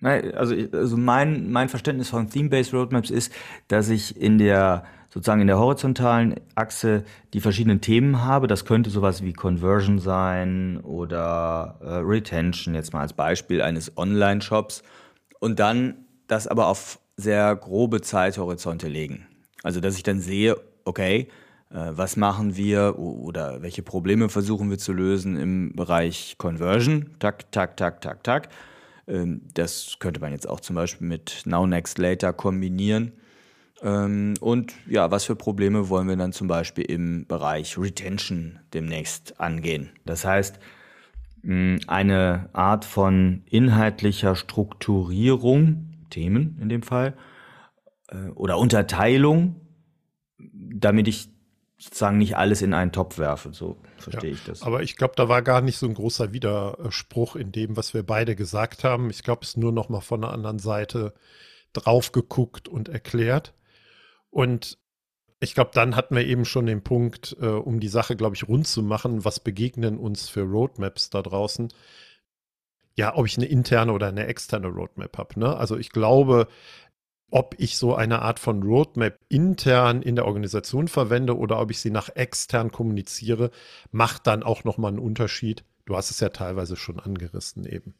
also, 0.02 0.54
also 0.72 0.96
mein, 0.96 1.50
mein 1.50 1.68
Verständnis 1.68 2.10
von 2.10 2.28
Theme-Based 2.28 2.74
Roadmaps 2.74 3.10
ist, 3.10 3.32
dass 3.68 3.88
ich 3.88 4.20
in 4.20 4.38
der 4.38 4.84
sozusagen 5.12 5.42
in 5.42 5.46
der 5.46 5.58
horizontalen 5.58 6.36
Achse 6.54 7.04
die 7.34 7.40
verschiedenen 7.40 7.82
Themen 7.82 8.24
habe. 8.24 8.46
Das 8.46 8.64
könnte 8.64 8.88
sowas 8.88 9.22
wie 9.22 9.34
Conversion 9.34 9.98
sein 9.98 10.80
oder 10.80 11.76
äh, 11.82 11.96
Retention, 11.96 12.74
jetzt 12.74 12.94
mal 12.94 13.02
als 13.02 13.12
Beispiel 13.12 13.60
eines 13.60 13.96
Online-Shops. 13.98 14.82
Und 15.38 15.58
dann 15.58 16.06
das 16.28 16.46
aber 16.46 16.66
auf 16.66 16.98
sehr 17.18 17.54
grobe 17.56 18.00
Zeithorizonte 18.00 18.88
legen. 18.88 19.26
Also 19.62 19.80
dass 19.80 19.96
ich 19.96 20.02
dann 20.02 20.18
sehe, 20.18 20.56
okay, 20.86 21.28
äh, 21.70 21.90
was 21.90 22.16
machen 22.16 22.56
wir 22.56 22.98
oder 22.98 23.60
welche 23.60 23.82
Probleme 23.82 24.30
versuchen 24.30 24.70
wir 24.70 24.78
zu 24.78 24.94
lösen 24.94 25.36
im 25.36 25.76
Bereich 25.76 26.36
Conversion. 26.38 27.10
Tak, 27.18 27.52
tak, 27.52 27.76
tak, 27.76 28.00
tak, 28.00 28.24
tak. 28.24 28.48
Ähm, 29.06 29.42
das 29.54 29.96
könnte 29.98 30.20
man 30.20 30.32
jetzt 30.32 30.48
auch 30.48 30.60
zum 30.60 30.76
Beispiel 30.76 31.06
mit 31.06 31.42
Now, 31.44 31.66
Next, 31.66 31.98
Later 31.98 32.32
kombinieren. 32.32 33.12
Ähm, 33.82 34.34
und 34.40 34.74
ja, 34.86 35.10
was 35.10 35.24
für 35.24 35.36
Probleme 35.36 35.88
wollen 35.88 36.08
wir 36.08 36.16
dann 36.16 36.32
zum 36.32 36.48
Beispiel 36.48 36.84
im 36.84 37.26
Bereich 37.26 37.78
Retention 37.78 38.60
demnächst 38.72 39.40
angehen? 39.40 39.90
Das 40.04 40.24
heißt, 40.24 40.60
eine 41.44 42.48
Art 42.52 42.84
von 42.84 43.42
inhaltlicher 43.46 44.36
Strukturierung, 44.36 46.06
Themen 46.08 46.56
in 46.60 46.68
dem 46.68 46.82
Fall, 46.82 47.14
äh, 48.08 48.28
oder 48.34 48.58
Unterteilung, 48.58 49.56
damit 50.38 51.08
ich 51.08 51.28
sozusagen 51.82 52.18
nicht 52.18 52.36
alles 52.36 52.62
in 52.62 52.74
einen 52.74 52.92
Topf 52.92 53.18
werfe. 53.18 53.52
So 53.52 53.76
verstehe 53.98 54.30
ja, 54.30 54.36
ich 54.36 54.44
das. 54.44 54.62
Aber 54.62 54.82
ich 54.82 54.96
glaube, 54.96 55.14
da 55.16 55.28
war 55.28 55.42
gar 55.42 55.60
nicht 55.60 55.78
so 55.78 55.86
ein 55.86 55.94
großer 55.94 56.32
Widerspruch 56.32 57.34
in 57.34 57.50
dem, 57.50 57.76
was 57.76 57.92
wir 57.92 58.04
beide 58.04 58.36
gesagt 58.36 58.84
haben. 58.84 59.10
Ich 59.10 59.24
glaube, 59.24 59.42
es 59.42 59.50
ist 59.50 59.56
nur 59.56 59.72
noch 59.72 59.88
mal 59.88 60.00
von 60.00 60.20
der 60.20 60.30
anderen 60.30 60.60
Seite 60.60 61.12
drauf 61.72 62.12
geguckt 62.12 62.68
und 62.68 62.88
erklärt. 62.88 63.52
Und 64.30 64.78
ich 65.40 65.54
glaube, 65.54 65.72
dann 65.74 65.96
hatten 65.96 66.14
wir 66.14 66.24
eben 66.24 66.44
schon 66.44 66.66
den 66.66 66.84
Punkt, 66.84 67.36
äh, 67.40 67.46
um 67.46 67.80
die 67.80 67.88
Sache, 67.88 68.14
glaube 68.14 68.36
ich, 68.36 68.46
rund 68.46 68.68
zu 68.68 68.82
machen, 68.84 69.24
was 69.24 69.40
begegnen 69.40 69.98
uns 69.98 70.28
für 70.28 70.42
Roadmaps 70.42 71.10
da 71.10 71.20
draußen. 71.20 71.72
Ja, 72.94 73.16
ob 73.16 73.26
ich 73.26 73.36
eine 73.38 73.46
interne 73.46 73.92
oder 73.92 74.06
eine 74.06 74.26
externe 74.26 74.68
Roadmap 74.68 75.18
habe. 75.18 75.40
Ne? 75.40 75.56
Also 75.56 75.76
ich 75.78 75.90
glaube, 75.90 76.46
ob 77.32 77.54
ich 77.58 77.78
so 77.78 77.94
eine 77.94 78.20
Art 78.20 78.38
von 78.38 78.62
Roadmap 78.62 79.18
intern 79.28 80.02
in 80.02 80.16
der 80.16 80.26
Organisation 80.26 80.86
verwende 80.86 81.36
oder 81.36 81.60
ob 81.60 81.70
ich 81.70 81.80
sie 81.80 81.90
nach 81.90 82.10
extern 82.14 82.70
kommuniziere, 82.70 83.50
macht 83.90 84.26
dann 84.26 84.42
auch 84.42 84.64
nochmal 84.64 84.90
einen 84.90 84.98
Unterschied. 84.98 85.64
Du 85.86 85.96
hast 85.96 86.10
es 86.10 86.20
ja 86.20 86.28
teilweise 86.28 86.76
schon 86.76 87.00
angerissen 87.00 87.64
eben. 87.64 87.94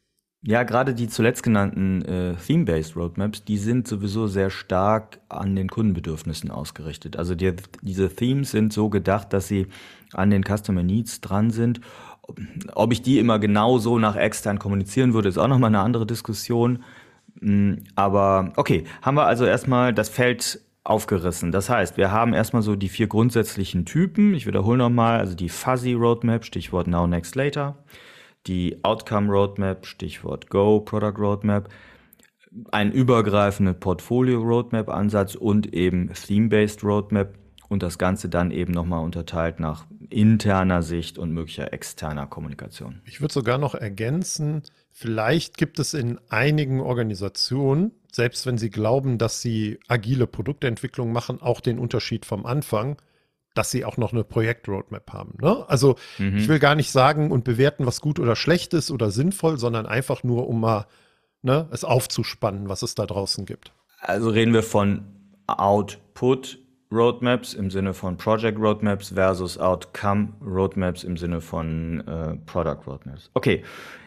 Ja, 0.45 0.65
gerade 0.65 0.93
die 0.93 1.09
zuletzt 1.09 1.45
genannten 1.45 2.03
äh, 2.03 2.35
Theme-Based 2.35 2.97
Roadmaps, 2.97 3.45
die 3.45 3.57
sind 3.57 3.89
sowieso 3.89 4.27
sehr 4.27 4.51
stark 4.51 5.21
an 5.29 5.57
den 5.57 5.69
Kundenbedürfnissen 5.69 6.51
ausgerichtet. 6.51 7.17
Also 7.17 7.35
die, 7.35 7.55
diese 7.81 8.15
Themes 8.15 8.51
sind 8.51 8.73
so 8.73 8.91
gedacht, 8.91 9.33
dass 9.33 9.49
sie 9.49 9.69
an 10.13 10.31
den 10.31 10.43
Customer 10.43 10.83
Needs 10.83 11.21
dran 11.21 11.51
sind. 11.51 11.81
Ob 12.75 12.93
ich 12.93 13.03
die 13.03 13.19
immer 13.19 13.39
genau 13.39 13.79
so 13.79 13.99
nach 13.99 14.17
extern 14.17 14.59
kommunizieren 14.59 15.15
würde, 15.15 15.29
ist 15.29 15.39
auch 15.39 15.49
nochmal 15.49 15.71
eine 15.71 15.81
andere 15.81 16.07
Diskussion. 16.07 16.83
Mm, 17.41 17.75
aber 17.95 18.53
okay, 18.57 18.85
haben 19.03 19.17
wir 19.17 19.27
also 19.27 19.45
erstmal 19.45 19.93
das 19.93 20.09
Feld 20.09 20.61
aufgerissen. 20.85 21.53
Das 21.53 21.69
heißt, 21.69 21.97
wir 21.97 22.11
haben 22.11 22.35
erstmal 22.35 22.63
so 22.63 22.75
die 22.75 22.89
vier 22.89 23.07
grundsätzlichen 23.07 23.85
Typen. 23.85 24.35
Ich 24.35 24.47
wiederhole 24.47 24.79
nochmal, 24.79 25.21
also 25.21 25.35
die 25.35 25.49
Fuzzy 25.49 25.93
Roadmap, 25.93 26.45
Stichwort 26.45 26.89
Now, 26.89 27.07
Next, 27.07 27.37
Later. 27.37 27.79
Die 28.47 28.83
Outcome 28.83 29.31
Roadmap, 29.31 29.87
Stichwort 29.87 30.51
Go, 30.51 30.81
Product 30.81 31.19
Roadmap. 31.19 31.69
Ein 32.73 32.91
übergreifender 32.93 33.73
Portfolio 33.73 34.41
Roadmap 34.41 34.89
Ansatz 34.89 35.37
und 35.37 35.73
eben 35.73 36.13
Theme-Based 36.13 36.83
Roadmap 36.85 37.39
und 37.69 37.83
das 37.83 37.97
Ganze 37.97 38.29
dann 38.29 38.51
eben 38.51 38.73
nochmal 38.73 39.03
unterteilt 39.03 39.59
nach 39.59 39.87
interner 40.11 40.83
Sicht 40.83 41.17
und 41.17 41.33
möglicher 41.33 41.73
externer 41.73 42.27
Kommunikation. 42.27 43.01
Ich 43.07 43.23
würde 43.23 43.33
sogar 43.33 43.57
noch 43.57 43.75
ergänzen, 43.75 44.63
Vielleicht 44.93 45.57
gibt 45.57 45.79
es 45.79 45.95
in 45.95 46.21
einigen 46.29 46.81
Organisationen, 46.81 47.93
selbst 48.13 48.47
wenn 48.47 48.59
sie 48.59 48.71
glauben, 48.71 49.17
dass 49.17 49.41
sie 49.41 49.81
agile 49.89 50.27
Produktentwicklung 50.27 51.13
machen, 51.13 51.41
auch 51.41 51.61
den 51.61 51.79
Unterschied 51.79 52.27
vom 52.27 52.45
Anfang, 52.45 53.01
dass 53.55 53.71
sie 53.71 53.85
auch 53.85 53.97
noch 53.97 54.13
eine 54.13 54.23
Projektroadmap 54.23 55.13
haben. 55.13 55.35
Ne? 55.41 55.65
Also 55.69 55.97
mhm. 56.19 56.37
ich 56.37 56.49
will 56.49 56.59
gar 56.59 56.75
nicht 56.75 56.91
sagen 56.91 57.31
und 57.31 57.45
bewerten, 57.45 57.87
was 57.87 58.01
gut 58.01 58.19
oder 58.21 58.37
schlecht 58.37 58.75
ist 58.75 58.91
oder 58.91 59.11
sinnvoll, 59.11 59.59
sondern 59.59 59.87
einfach 59.87 60.23
nur, 60.25 60.47
um 60.47 60.61
mal 60.61 60.87
ne, 61.41 61.69
es 61.71 61.85
aufzuspannen, 61.85 62.69
was 62.69 62.83
es 62.83 62.95
da 62.95 63.07
draußen 63.07 63.47
gibt. 63.47 63.73
Also 63.99 64.31
reden 64.31 64.53
wir 64.53 64.63
von 64.63 65.05
Output 65.47 66.59
Roadmaps 66.93 67.55
im 67.55 67.71
Sinne 67.71 67.95
von 67.95 68.17
Project 68.17 68.59
Roadmaps 68.59 69.11
versus 69.11 69.59
Outcome 69.59 70.35
Roadmaps 70.45 71.05
im 71.05 71.17
Sinne 71.17 71.41
von 71.41 72.07
äh, 72.07 72.37
Product 72.47 72.87
Roadmaps. 72.87 73.31
Okay, 73.35 73.65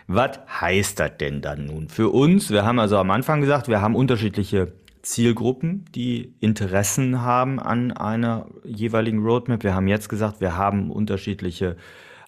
was 0.07 0.39
heißt 0.47 0.99
das 0.99 1.17
denn 1.17 1.41
dann 1.41 1.65
nun 1.65 1.89
für 1.89 2.09
uns? 2.09 2.51
Wir 2.51 2.65
haben 2.65 2.79
also 2.79 2.97
am 2.97 3.11
Anfang 3.11 3.41
gesagt, 3.41 3.67
wir 3.67 3.81
haben 3.81 3.95
unterschiedliche 3.95 4.73
Zielgruppen, 5.01 5.85
die 5.93 6.33
Interessen 6.39 7.21
haben 7.21 7.59
an 7.59 7.91
einer 7.91 8.47
jeweiligen 8.63 9.23
Roadmap. 9.23 9.63
Wir 9.63 9.75
haben 9.75 9.87
jetzt 9.87 10.09
gesagt, 10.09 10.41
wir 10.41 10.57
haben 10.57 10.91
unterschiedliche 10.91 11.77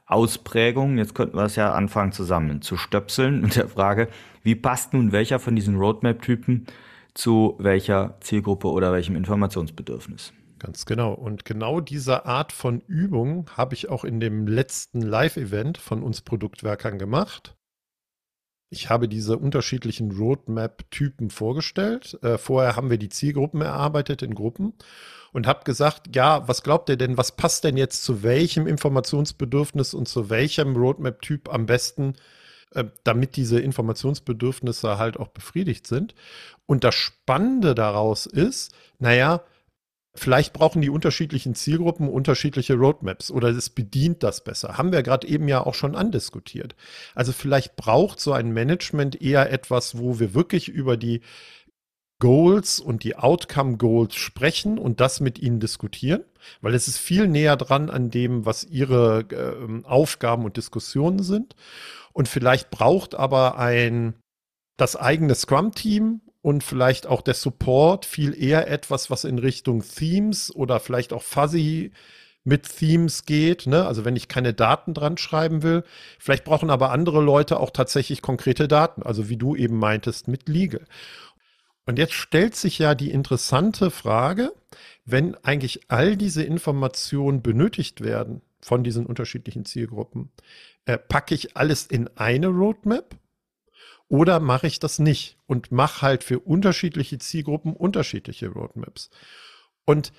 Ausprägungen. 0.05 0.97
Jetzt 0.97 1.15
könnten 1.15 1.37
wir 1.37 1.43
es 1.43 1.55
ja 1.55 1.73
anfangen 1.73 2.11
zusammen 2.11 2.61
zu 2.61 2.77
stöpseln 2.77 3.41
mit 3.41 3.55
der 3.55 3.67
Frage, 3.67 4.07
wie 4.43 4.55
passt 4.55 4.93
nun 4.93 5.11
welcher 5.11 5.39
von 5.39 5.55
diesen 5.55 5.77
Roadmap-Typen 5.77 6.67
zu 7.13 7.55
welcher 7.59 8.15
Zielgruppe 8.21 8.69
oder 8.69 8.93
welchem 8.93 9.15
Informationsbedürfnis? 9.15 10.33
Ganz 10.59 10.85
genau. 10.85 11.13
Und 11.13 11.45
genau 11.45 11.81
diese 11.81 12.25
Art 12.25 12.51
von 12.51 12.81
Übung 12.87 13.49
habe 13.55 13.75
ich 13.75 13.89
auch 13.89 14.03
in 14.03 14.19
dem 14.19 14.47
letzten 14.47 15.01
Live-Event 15.01 15.77
von 15.77 16.01
uns 16.03 16.21
Produktwerkern 16.21 16.97
gemacht. 16.97 17.56
Ich 18.69 18.89
habe 18.89 19.07
diese 19.07 19.37
unterschiedlichen 19.37 20.11
Roadmap-Typen 20.11 21.29
vorgestellt. 21.29 22.21
Äh, 22.21 22.37
vorher 22.37 22.75
haben 22.75 22.89
wir 22.89 22.97
die 22.97 23.09
Zielgruppen 23.09 23.61
erarbeitet 23.61 24.21
in 24.21 24.35
Gruppen 24.35 24.73
und 25.31 25.47
habe 25.47 25.63
gesagt, 25.63 26.15
ja, 26.15 26.47
was 26.47 26.63
glaubt 26.63 26.89
ihr 26.89 26.97
denn, 26.97 27.17
was 27.17 27.35
passt 27.35 27.63
denn 27.63 27.77
jetzt 27.77 28.03
zu 28.03 28.23
welchem 28.23 28.67
Informationsbedürfnis 28.67 29.93
und 29.93 30.07
zu 30.09 30.29
welchem 30.29 30.75
Roadmap-Typ 30.75 31.47
am 31.53 31.65
besten, 31.65 32.15
äh, 32.71 32.83
damit 33.05 33.37
diese 33.37 33.59
Informationsbedürfnisse 33.59 34.97
halt 34.97 35.17
auch 35.17 35.29
befriedigt 35.29 35.87
sind. 35.87 36.13
Und 36.65 36.83
das 36.83 36.95
Spannende 36.95 37.73
daraus 37.73 38.25
ist, 38.25 38.73
naja, 38.99 39.43
Vielleicht 40.17 40.53
brauchen 40.53 40.81
die 40.81 40.89
unterschiedlichen 40.89 41.53
Zielgruppen 41.53 42.09
unterschiedliche 42.09 42.73
Roadmaps 42.73 43.29
oder 43.29 43.49
es 43.49 43.69
bedient 43.69 44.23
das 44.23 44.43
besser. 44.43 44.77
Haben 44.77 44.91
wir 44.91 45.03
gerade 45.03 45.27
eben 45.27 45.47
ja 45.47 45.65
auch 45.65 45.75
schon 45.75 45.95
andiskutiert. 45.95 46.75
Also 47.13 47.31
vielleicht 47.31 47.75
braucht 47.75 48.19
so 48.19 48.33
ein 48.33 48.51
Management 48.51 49.21
eher 49.21 49.51
etwas, 49.51 49.99
wo 49.99 50.19
wir 50.19 50.33
wirklich 50.33 50.69
über 50.69 50.97
die 50.97 51.21
Goals 52.19 52.79
und 52.79 53.03
die 53.03 53.15
Outcome 53.15 53.77
Goals 53.77 54.15
sprechen 54.15 54.79
und 54.79 54.99
das 54.99 55.19
mit 55.19 55.37
ihnen 55.37 55.59
diskutieren, 55.59 56.23
weil 56.61 56.73
es 56.73 56.87
ist 56.87 56.97
viel 56.97 57.27
näher 57.27 57.55
dran 57.55 57.91
an 57.91 58.09
dem, 58.09 58.43
was 58.43 58.63
ihre 58.63 59.19
äh, 59.29 59.85
Aufgaben 59.85 60.45
und 60.45 60.57
Diskussionen 60.57 61.21
sind. 61.21 61.55
Und 62.11 62.27
vielleicht 62.27 62.71
braucht 62.71 63.13
aber 63.13 63.59
ein 63.59 64.15
das 64.77 64.95
eigene 64.95 65.35
Scrum-Team 65.35 66.21
und 66.47 66.63
vielleicht 66.63 67.07
auch 67.07 67.21
der 67.21 67.33
Support 67.33 68.05
viel 68.05 68.33
eher 68.41 68.69
etwas, 68.71 69.09
was 69.09 69.25
in 69.25 69.37
Richtung 69.37 69.83
Themes 69.83 70.49
oder 70.55 70.79
vielleicht 70.79 71.11
auch 71.11 71.21
Fuzzy 71.21 71.91
mit 72.45 72.73
Themes 72.73 73.25
geht. 73.25 73.67
Ne? 73.67 73.85
Also 73.85 74.05
wenn 74.05 74.15
ich 74.15 74.29
keine 74.29 74.53
Daten 74.53 74.93
dran 74.93 75.17
schreiben 75.17 75.61
will. 75.61 75.83
Vielleicht 76.17 76.45
brauchen 76.45 76.69
aber 76.69 76.91
andere 76.91 77.21
Leute 77.21 77.59
auch 77.59 77.71
tatsächlich 77.71 78.21
konkrete 78.21 78.69
Daten. 78.69 79.03
Also 79.03 79.27
wie 79.27 79.35
du 79.35 79.57
eben 79.57 79.77
meintest 79.77 80.29
mit 80.29 80.47
Legal. 80.47 80.85
Und 81.85 81.99
jetzt 81.99 82.13
stellt 82.13 82.55
sich 82.55 82.79
ja 82.79 82.95
die 82.95 83.11
interessante 83.11 83.91
Frage, 83.91 84.53
wenn 85.03 85.35
eigentlich 85.43 85.81
all 85.89 86.15
diese 86.15 86.43
Informationen 86.43 87.41
benötigt 87.41 87.99
werden 87.99 88.41
von 88.61 88.85
diesen 88.85 89.05
unterschiedlichen 89.05 89.65
Zielgruppen, 89.65 90.31
äh, 90.85 90.97
packe 90.97 91.35
ich 91.35 91.57
alles 91.57 91.87
in 91.87 92.07
eine 92.15 92.47
Roadmap 92.47 93.17
oder 94.09 94.39
mache 94.39 94.67
ich 94.67 94.79
das 94.79 94.99
nicht 94.99 95.37
und 95.47 95.71
mache 95.71 96.01
halt 96.01 96.23
für 96.23 96.39
unterschiedliche 96.39 97.17
Zielgruppen 97.17 97.73
unterschiedliche 97.73 98.49
Roadmaps. 98.49 99.09
Und 99.85 100.11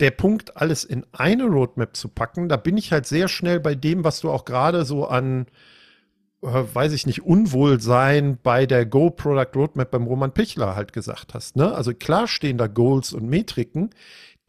der 0.00 0.10
Punkt, 0.10 0.56
alles 0.56 0.84
in 0.84 1.06
eine 1.12 1.44
Roadmap 1.44 1.96
zu 1.96 2.08
packen, 2.08 2.48
da 2.48 2.56
bin 2.56 2.76
ich 2.76 2.92
halt 2.92 3.06
sehr 3.06 3.28
schnell 3.28 3.60
bei 3.60 3.74
dem, 3.74 4.04
was 4.04 4.20
du 4.20 4.30
auch 4.30 4.44
gerade 4.44 4.84
so 4.84 5.06
an, 5.06 5.46
äh, 6.42 6.46
weiß 6.46 6.92
ich 6.92 7.06
nicht, 7.06 7.22
Unwohlsein 7.22 8.38
bei 8.42 8.66
der 8.66 8.86
Go 8.86 9.10
Product 9.10 9.50
Roadmap 9.54 9.90
beim 9.90 10.06
Roman 10.06 10.32
Pichler 10.32 10.74
halt 10.74 10.92
gesagt 10.92 11.34
hast. 11.34 11.56
Ne? 11.56 11.72
Also 11.72 11.94
klar 11.94 12.26
stehen 12.26 12.58
da 12.58 12.66
Goals 12.66 13.12
und 13.12 13.28
Metriken, 13.28 13.90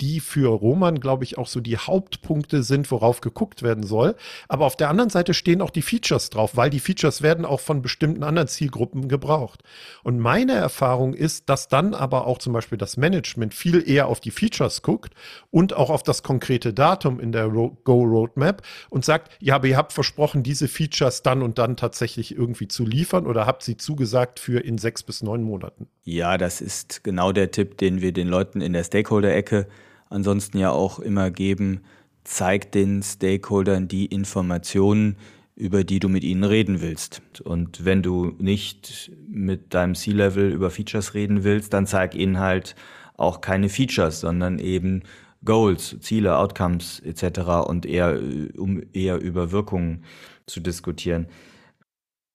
die 0.01 0.19
für 0.19 0.49
Roman, 0.49 0.99
glaube 0.99 1.23
ich, 1.23 1.37
auch 1.37 1.47
so 1.47 1.61
die 1.61 1.77
Hauptpunkte 1.77 2.63
sind, 2.63 2.91
worauf 2.91 3.21
geguckt 3.21 3.63
werden 3.63 3.83
soll. 3.83 4.15
Aber 4.49 4.65
auf 4.65 4.75
der 4.75 4.89
anderen 4.89 5.09
Seite 5.09 5.33
stehen 5.33 5.61
auch 5.61 5.69
die 5.69 5.81
Features 5.81 6.29
drauf, 6.29 6.57
weil 6.57 6.69
die 6.69 6.79
Features 6.79 7.21
werden 7.21 7.45
auch 7.45 7.61
von 7.61 7.81
bestimmten 7.81 8.23
anderen 8.23 8.47
Zielgruppen 8.47 9.07
gebraucht. 9.07 9.63
Und 10.03 10.19
meine 10.19 10.53
Erfahrung 10.53 11.13
ist, 11.13 11.49
dass 11.49 11.69
dann 11.69 11.93
aber 11.93 12.27
auch 12.27 12.39
zum 12.39 12.51
Beispiel 12.51 12.77
das 12.77 12.97
Management 12.97 13.53
viel 13.53 13.87
eher 13.87 14.07
auf 14.07 14.19
die 14.19 14.31
Features 14.31 14.81
guckt 14.81 15.13
und 15.49 15.73
auch 15.73 15.89
auf 15.89 16.03
das 16.03 16.23
konkrete 16.23 16.73
Datum 16.73 17.19
in 17.19 17.31
der 17.31 17.47
Go 17.47 18.03
Roadmap 18.03 18.63
und 18.89 19.05
sagt, 19.05 19.31
ja, 19.39 19.55
aber 19.55 19.67
ihr 19.67 19.77
habt 19.77 19.93
versprochen, 19.93 20.43
diese 20.43 20.67
Features 20.67 21.21
dann 21.23 21.41
und 21.41 21.57
dann 21.57 21.77
tatsächlich 21.77 22.35
irgendwie 22.35 22.67
zu 22.67 22.85
liefern 22.85 23.25
oder 23.25 23.45
habt 23.45 23.63
sie 23.63 23.77
zugesagt 23.77 24.39
für 24.39 24.59
in 24.59 24.77
sechs 24.77 25.03
bis 25.03 25.23
neun 25.23 25.41
Monaten. 25.41 25.87
Ja, 26.03 26.37
das 26.37 26.61
ist 26.61 27.03
genau 27.03 27.31
der 27.31 27.51
Tipp, 27.51 27.77
den 27.77 28.01
wir 28.01 28.11
den 28.11 28.27
Leuten 28.27 28.61
in 28.61 28.73
der 28.73 28.83
Stakeholder-Ecke 28.83 29.67
ansonsten 30.09 30.57
ja 30.57 30.71
auch 30.71 30.99
immer 30.99 31.31
geben, 31.31 31.81
zeig 32.23 32.71
den 32.71 33.03
Stakeholdern 33.03 33.87
die 33.87 34.05
Informationen, 34.05 35.17
über 35.55 35.83
die 35.83 35.99
du 35.99 36.09
mit 36.09 36.23
ihnen 36.23 36.43
reden 36.43 36.81
willst. 36.81 37.21
Und 37.43 37.85
wenn 37.85 38.03
du 38.03 38.33
nicht 38.39 39.11
mit 39.27 39.73
deinem 39.73 39.95
C-Level 39.95 40.51
über 40.51 40.69
Features 40.69 41.13
reden 41.13 41.43
willst, 41.43 41.73
dann 41.73 41.87
zeig 41.87 42.15
ihnen 42.15 42.39
halt 42.39 42.75
auch 43.15 43.39
keine 43.39 43.69
Features, 43.69 44.19
sondern 44.19 44.59
eben 44.59 45.03
Goals, 45.45 45.97
Ziele, 46.01 46.37
Outcomes 46.37 46.99
etc. 47.01 47.67
und 47.67 47.85
eher 47.85 48.19
um 48.57 48.81
eher 48.93 49.21
über 49.21 49.51
Wirkungen 49.51 50.03
zu 50.47 50.59
diskutieren. 50.59 51.27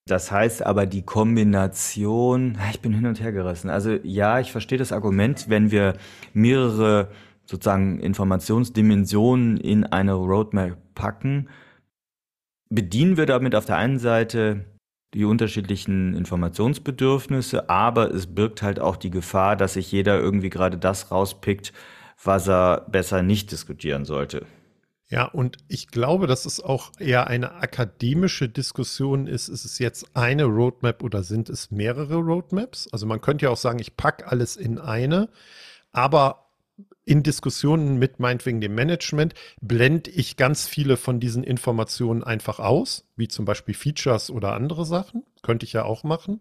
Das 0.07 0.33
heißt 0.33 0.65
aber 0.65 0.87
die 0.87 1.03
Kombination, 1.03 2.57
ich 2.71 2.81
bin 2.81 2.95
hin 2.95 3.07
und 3.07 3.21
her 3.21 3.33
gerissen. 3.33 3.69
Also 3.69 3.99
ja, 4.03 4.41
ich 4.41 4.51
verstehe 4.51 4.79
das 4.79 4.93
Argument, 4.93 5.49
wenn 5.49 5.71
wir 5.71 5.97
mehrere 6.33 7.11
sozusagen 7.51 7.99
Informationsdimensionen 7.99 9.57
in 9.57 9.85
eine 9.85 10.13
Roadmap 10.13 10.79
packen, 10.95 11.49
bedienen 12.69 13.17
wir 13.17 13.27
damit 13.27 13.57
auf 13.57 13.67
der 13.67 13.77
einen 13.77 13.99
Seite 13.99 14.65
die 15.15 15.25
unterschiedlichen 15.25 16.15
Informationsbedürfnisse, 16.15 17.69
aber 17.69 18.15
es 18.15 18.33
birgt 18.33 18.63
halt 18.63 18.79
auch 18.79 18.95
die 18.95 19.11
Gefahr, 19.11 19.57
dass 19.57 19.75
sich 19.75 19.91
jeder 19.91 20.21
irgendwie 20.21 20.51
gerade 20.51 20.79
das 20.79 21.11
rauspickt, 21.11 21.73
was 22.23 22.49
er 22.49 22.87
besser 22.89 23.23
nicht 23.23 23.51
diskutieren 23.51 24.05
sollte. 24.05 24.47
Ja, 25.09 25.25
und 25.25 25.57
ich 25.67 25.89
glaube, 25.89 26.29
dass 26.29 26.47
es 26.47 26.61
auch 26.63 26.93
eher 27.01 27.27
eine 27.27 27.55
akademische 27.55 28.49
Diskussion 28.49 29.27
ist. 29.27 29.49
Ist 29.49 29.65
es 29.65 29.81
jetzt 29.81 30.15
eine 30.15 30.45
Roadmap 30.45 31.03
oder 31.03 31.25
sind 31.25 31.49
es 31.49 31.73
mehrere 31.73 32.15
Roadmaps? 32.15 32.87
Also 32.93 33.07
man 33.07 33.21
könnte 33.21 33.47
ja 33.47 33.51
auch 33.51 33.57
sagen, 33.57 33.81
ich 33.81 33.97
packe 33.97 34.29
alles 34.29 34.57
in 34.57 34.79
eine, 34.79 35.29
aber 35.91 36.50
in 37.11 37.25
Diskussionen 37.25 37.99
mit 37.99 38.21
meinetwegen 38.21 38.61
dem 38.61 38.77
Management 38.77 39.35
blende 39.61 40.09
ich 40.11 40.37
ganz 40.37 40.69
viele 40.69 40.97
von 40.97 41.19
diesen 41.19 41.43
Informationen 41.43 42.23
einfach 42.23 42.61
aus, 42.61 43.05
wie 43.17 43.27
zum 43.27 43.45
Beispiel 43.45 43.75
Features 43.75 44.31
oder 44.31 44.53
andere 44.53 44.87
Sachen. 44.87 45.25
Könnte 45.43 45.67
ich 45.67 45.73
ja 45.73 45.83
auch 45.83 46.05
machen. 46.05 46.39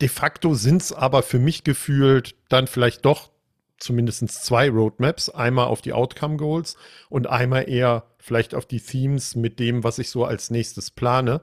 De 0.00 0.08
facto 0.08 0.54
sind 0.54 0.82
es 0.82 0.92
aber 0.92 1.22
für 1.22 1.38
mich 1.38 1.62
gefühlt 1.62 2.34
dann 2.48 2.66
vielleicht 2.66 3.04
doch 3.04 3.30
zumindest 3.78 4.28
zwei 4.28 4.68
Roadmaps. 4.70 5.30
Einmal 5.30 5.68
auf 5.68 5.82
die 5.82 5.92
Outcome 5.92 6.36
Goals 6.36 6.76
und 7.08 7.28
einmal 7.28 7.68
eher 7.68 8.06
vielleicht 8.18 8.56
auf 8.56 8.66
die 8.66 8.80
Themes 8.80 9.36
mit 9.36 9.60
dem, 9.60 9.84
was 9.84 10.00
ich 10.00 10.10
so 10.10 10.24
als 10.24 10.50
nächstes 10.50 10.90
plane. 10.90 11.42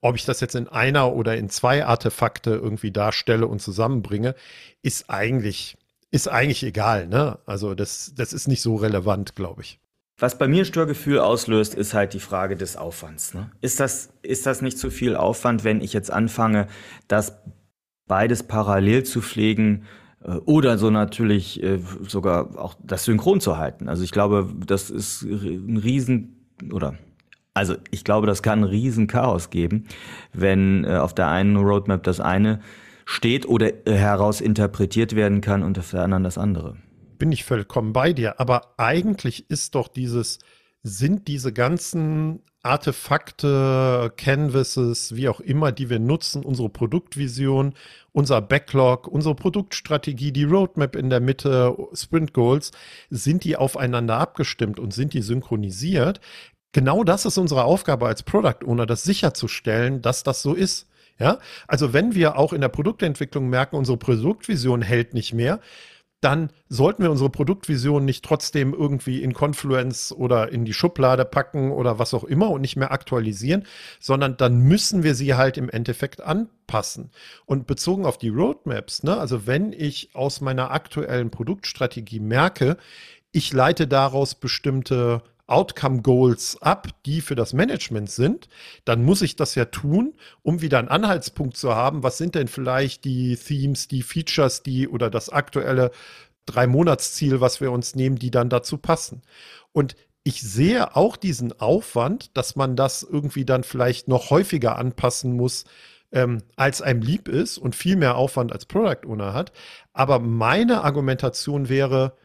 Ob 0.00 0.14
ich 0.14 0.24
das 0.24 0.40
jetzt 0.40 0.54
in 0.54 0.68
einer 0.68 1.12
oder 1.12 1.36
in 1.36 1.48
zwei 1.50 1.84
Artefakte 1.84 2.50
irgendwie 2.50 2.92
darstelle 2.92 3.48
und 3.48 3.60
zusammenbringe, 3.60 4.36
ist 4.82 5.10
eigentlich 5.10 5.76
ist 6.14 6.28
eigentlich 6.28 6.62
egal, 6.62 7.08
ne? 7.08 7.40
Also 7.44 7.74
das, 7.74 8.12
das 8.16 8.32
ist 8.32 8.46
nicht 8.46 8.62
so 8.62 8.76
relevant, 8.76 9.34
glaube 9.34 9.62
ich. 9.62 9.80
Was 10.16 10.38
bei 10.38 10.46
mir 10.46 10.64
Störgefühl 10.64 11.18
auslöst, 11.18 11.74
ist 11.74 11.92
halt 11.92 12.14
die 12.14 12.20
Frage 12.20 12.56
des 12.56 12.76
Aufwands. 12.76 13.34
Ne? 13.34 13.50
Ist, 13.60 13.80
das, 13.80 14.10
ist 14.22 14.46
das 14.46 14.62
nicht 14.62 14.78
zu 14.78 14.90
viel 14.90 15.16
Aufwand, 15.16 15.64
wenn 15.64 15.80
ich 15.80 15.92
jetzt 15.92 16.12
anfange, 16.12 16.68
das 17.08 17.36
beides 18.06 18.44
parallel 18.44 19.02
zu 19.02 19.22
pflegen 19.22 19.86
äh, 20.22 20.34
oder 20.44 20.78
so 20.78 20.88
natürlich 20.88 21.60
äh, 21.60 21.80
sogar 22.06 22.56
auch 22.60 22.76
das 22.80 23.02
synchron 23.04 23.40
zu 23.40 23.58
halten? 23.58 23.88
Also 23.88 24.04
ich 24.04 24.12
glaube, 24.12 24.54
das 24.64 24.90
ist 24.90 25.22
ein 25.22 25.78
Riesen 25.78 26.46
oder 26.70 26.94
also 27.54 27.74
ich 27.90 28.04
glaube, 28.04 28.28
das 28.28 28.42
kann 28.42 28.60
ein 28.60 28.64
Riesenchaos 28.64 29.50
geben, 29.50 29.86
wenn 30.32 30.84
äh, 30.84 30.96
auf 30.96 31.12
der 31.12 31.28
einen 31.28 31.56
Roadmap 31.56 32.04
das 32.04 32.20
eine 32.20 32.60
steht 33.04 33.46
oder 33.46 33.86
äh, 33.86 33.92
heraus 33.92 34.40
interpretiert 34.40 35.14
werden 35.14 35.40
kann 35.40 35.62
und 35.62 35.78
auf 35.78 35.90
der 35.90 36.02
anderen 36.02 36.24
das 36.24 36.38
andere. 36.38 36.76
Bin 37.18 37.32
ich 37.32 37.44
vollkommen 37.44 37.92
bei 37.92 38.12
dir, 38.12 38.40
aber 38.40 38.74
eigentlich 38.76 39.48
ist 39.50 39.74
doch 39.74 39.88
dieses, 39.88 40.38
sind 40.82 41.28
diese 41.28 41.52
ganzen 41.52 42.40
Artefakte, 42.64 44.10
Canvases, 44.16 45.14
wie 45.14 45.28
auch 45.28 45.40
immer, 45.40 45.70
die 45.70 45.90
wir 45.90 45.98
nutzen, 45.98 46.42
unsere 46.42 46.70
Produktvision, 46.70 47.74
unser 48.12 48.40
Backlog, 48.40 49.06
unsere 49.06 49.34
Produktstrategie, 49.34 50.32
die 50.32 50.44
Roadmap 50.44 50.96
in 50.96 51.10
der 51.10 51.20
Mitte, 51.20 51.76
Sprint 51.92 52.32
Goals, 52.32 52.70
sind 53.10 53.44
die 53.44 53.56
aufeinander 53.56 54.18
abgestimmt 54.18 54.80
und 54.80 54.94
sind 54.94 55.12
die 55.12 55.20
synchronisiert? 55.20 56.20
Genau 56.72 57.04
das 57.04 57.26
ist 57.26 57.36
unsere 57.36 57.64
Aufgabe 57.64 58.06
als 58.06 58.22
Product 58.22 58.64
Owner, 58.66 58.86
das 58.86 59.02
sicherzustellen, 59.04 60.00
dass 60.00 60.22
das 60.22 60.40
so 60.40 60.54
ist. 60.54 60.88
Ja, 61.18 61.38
also 61.68 61.92
wenn 61.92 62.14
wir 62.14 62.36
auch 62.36 62.52
in 62.52 62.60
der 62.60 62.68
Produktentwicklung 62.68 63.48
merken, 63.48 63.76
unsere 63.76 63.98
Produktvision 63.98 64.82
hält 64.82 65.14
nicht 65.14 65.32
mehr, 65.32 65.60
dann 66.24 66.48
sollten 66.70 67.02
wir 67.02 67.10
unsere 67.10 67.28
Produktvision 67.28 68.06
nicht 68.06 68.24
trotzdem 68.24 68.72
irgendwie 68.72 69.22
in 69.22 69.34
Confluence 69.34 70.10
oder 70.10 70.50
in 70.50 70.64
die 70.64 70.72
Schublade 70.72 71.26
packen 71.26 71.70
oder 71.70 71.98
was 71.98 72.14
auch 72.14 72.24
immer 72.24 72.50
und 72.50 72.62
nicht 72.62 72.76
mehr 72.76 72.92
aktualisieren, 72.92 73.66
sondern 74.00 74.38
dann 74.38 74.60
müssen 74.60 75.02
wir 75.02 75.14
sie 75.14 75.34
halt 75.34 75.58
im 75.58 75.68
Endeffekt 75.68 76.22
anpassen. 76.22 77.10
Und 77.44 77.66
bezogen 77.66 78.06
auf 78.06 78.16
die 78.16 78.30
Roadmaps, 78.30 79.02
ne, 79.02 79.18
also 79.18 79.46
wenn 79.46 79.74
ich 79.74 80.14
aus 80.14 80.40
meiner 80.40 80.70
aktuellen 80.70 81.30
Produktstrategie 81.30 82.20
merke, 82.20 82.78
ich 83.30 83.52
leite 83.52 83.86
daraus 83.86 84.34
bestimmte 84.34 85.22
Outcome 85.46 86.02
Goals 86.02 86.60
ab, 86.62 86.88
die 87.04 87.20
für 87.20 87.34
das 87.34 87.52
Management 87.52 88.10
sind, 88.10 88.48
dann 88.84 89.04
muss 89.04 89.22
ich 89.22 89.36
das 89.36 89.54
ja 89.54 89.66
tun, 89.66 90.14
um 90.42 90.62
wieder 90.62 90.78
einen 90.78 90.88
Anhaltspunkt 90.88 91.56
zu 91.56 91.74
haben. 91.74 92.02
Was 92.02 92.18
sind 92.18 92.34
denn 92.34 92.48
vielleicht 92.48 93.04
die 93.04 93.36
Themes, 93.36 93.88
die 93.88 94.02
Features, 94.02 94.62
die 94.62 94.88
oder 94.88 95.10
das 95.10 95.28
aktuelle 95.28 95.90
Drei-Monats-Ziel, 96.46 97.40
was 97.40 97.60
wir 97.60 97.72
uns 97.72 97.94
nehmen, 97.94 98.16
die 98.16 98.30
dann 98.30 98.48
dazu 98.48 98.78
passen? 98.78 99.22
Und 99.72 99.96
ich 100.22 100.40
sehe 100.40 100.96
auch 100.96 101.16
diesen 101.16 101.58
Aufwand, 101.60 102.36
dass 102.36 102.56
man 102.56 102.76
das 102.76 103.02
irgendwie 103.02 103.44
dann 103.44 103.62
vielleicht 103.62 104.08
noch 104.08 104.30
häufiger 104.30 104.76
anpassen 104.76 105.36
muss, 105.36 105.64
ähm, 106.12 106.42
als 106.56 106.80
einem 106.80 107.02
lieb 107.02 107.28
ist 107.28 107.58
und 107.58 107.74
viel 107.74 107.96
mehr 107.96 108.16
Aufwand 108.16 108.50
als 108.52 108.64
Product 108.64 109.06
Owner 109.06 109.34
hat. 109.34 109.52
Aber 109.92 110.20
meine 110.20 110.82
Argumentation 110.82 111.68
wäre, 111.68 112.16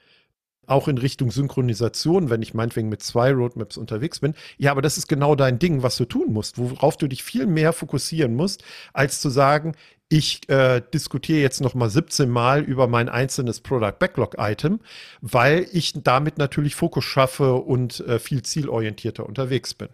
auch 0.69 0.87
in 0.87 0.97
Richtung 0.97 1.31
Synchronisation, 1.31 2.29
wenn 2.29 2.41
ich 2.41 2.53
meinetwegen 2.53 2.89
mit 2.89 3.03
zwei 3.03 3.31
Roadmaps 3.31 3.77
unterwegs 3.77 4.19
bin. 4.19 4.33
Ja, 4.57 4.71
aber 4.71 4.81
das 4.81 4.97
ist 4.97 5.07
genau 5.07 5.35
dein 5.35 5.59
Ding, 5.59 5.83
was 5.83 5.97
du 5.97 6.05
tun 6.05 6.33
musst, 6.33 6.57
worauf 6.57 6.97
du 6.97 7.07
dich 7.07 7.23
viel 7.23 7.45
mehr 7.47 7.73
fokussieren 7.73 8.35
musst, 8.35 8.63
als 8.93 9.21
zu 9.21 9.29
sagen, 9.29 9.73
ich 10.11 10.49
äh, 10.49 10.81
diskutiere 10.91 11.39
jetzt 11.39 11.61
noch 11.61 11.75
mal 11.75 11.89
17 11.89 12.29
Mal 12.29 12.63
über 12.63 12.87
mein 12.87 13.09
einzelnes 13.09 13.61
Product 13.61 13.93
Backlog 13.99 14.35
Item, 14.39 14.79
weil 15.21 15.67
ich 15.71 15.93
damit 16.03 16.39
natürlich 16.39 16.75
Fokus 16.75 17.05
schaffe 17.05 17.53
und 17.53 17.99
äh, 18.01 18.17
viel 18.17 18.41
zielorientierter 18.41 19.25
unterwegs 19.25 19.75
bin. 19.75 19.89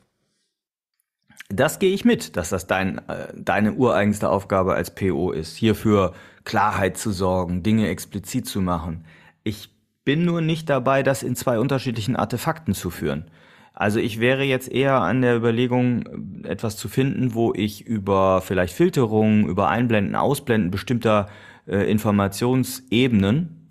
Das 1.49 1.79
gehe 1.79 1.93
ich 1.93 2.05
mit, 2.05 2.37
dass 2.37 2.49
das 2.49 2.65
dein, 2.65 2.99
äh, 3.09 3.27
deine 3.35 3.73
ureigenste 3.73 4.29
Aufgabe 4.29 4.73
als 4.73 4.95
PO 4.95 5.31
ist, 5.31 5.57
hier 5.57 5.75
für 5.75 6.13
Klarheit 6.45 6.97
zu 6.97 7.11
sorgen, 7.11 7.61
Dinge 7.61 7.89
explizit 7.89 8.47
zu 8.47 8.61
machen. 8.61 9.05
Ich 9.43 9.69
bin 10.05 10.23
nur 10.23 10.41
nicht 10.41 10.69
dabei, 10.69 11.03
das 11.03 11.23
in 11.23 11.35
zwei 11.35 11.59
unterschiedlichen 11.59 12.15
Artefakten 12.15 12.73
zu 12.73 12.89
führen. 12.89 13.25
Also 13.73 13.99
ich 13.99 14.21
wäre 14.21 14.43
jetzt 14.43 14.71
eher 14.71 15.01
an 15.01 15.21
der 15.21 15.35
Überlegung, 15.35 16.43
etwas 16.45 16.77
zu 16.77 16.87
finden, 16.87 17.33
wo 17.33 17.53
ich 17.53 17.85
über 17.85 18.41
vielleicht 18.41 18.73
Filterung, 18.73 19.49
über 19.49 19.67
Einblenden, 19.67 20.15
Ausblenden 20.15 20.71
bestimmter 20.71 21.27
äh, 21.67 21.91
Informationsebenen 21.91 23.67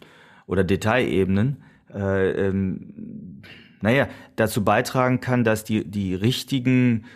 oder 0.47 0.63
Detailebenen, 0.63 1.63
äh, 1.95 2.49
ähm, 2.49 3.41
naja, 3.81 4.09
dazu 4.37 4.63
beitragen 4.63 5.21
kann, 5.21 5.43
dass 5.43 5.65
die, 5.65 5.91
die 5.91 6.15
richtigen 6.15 7.07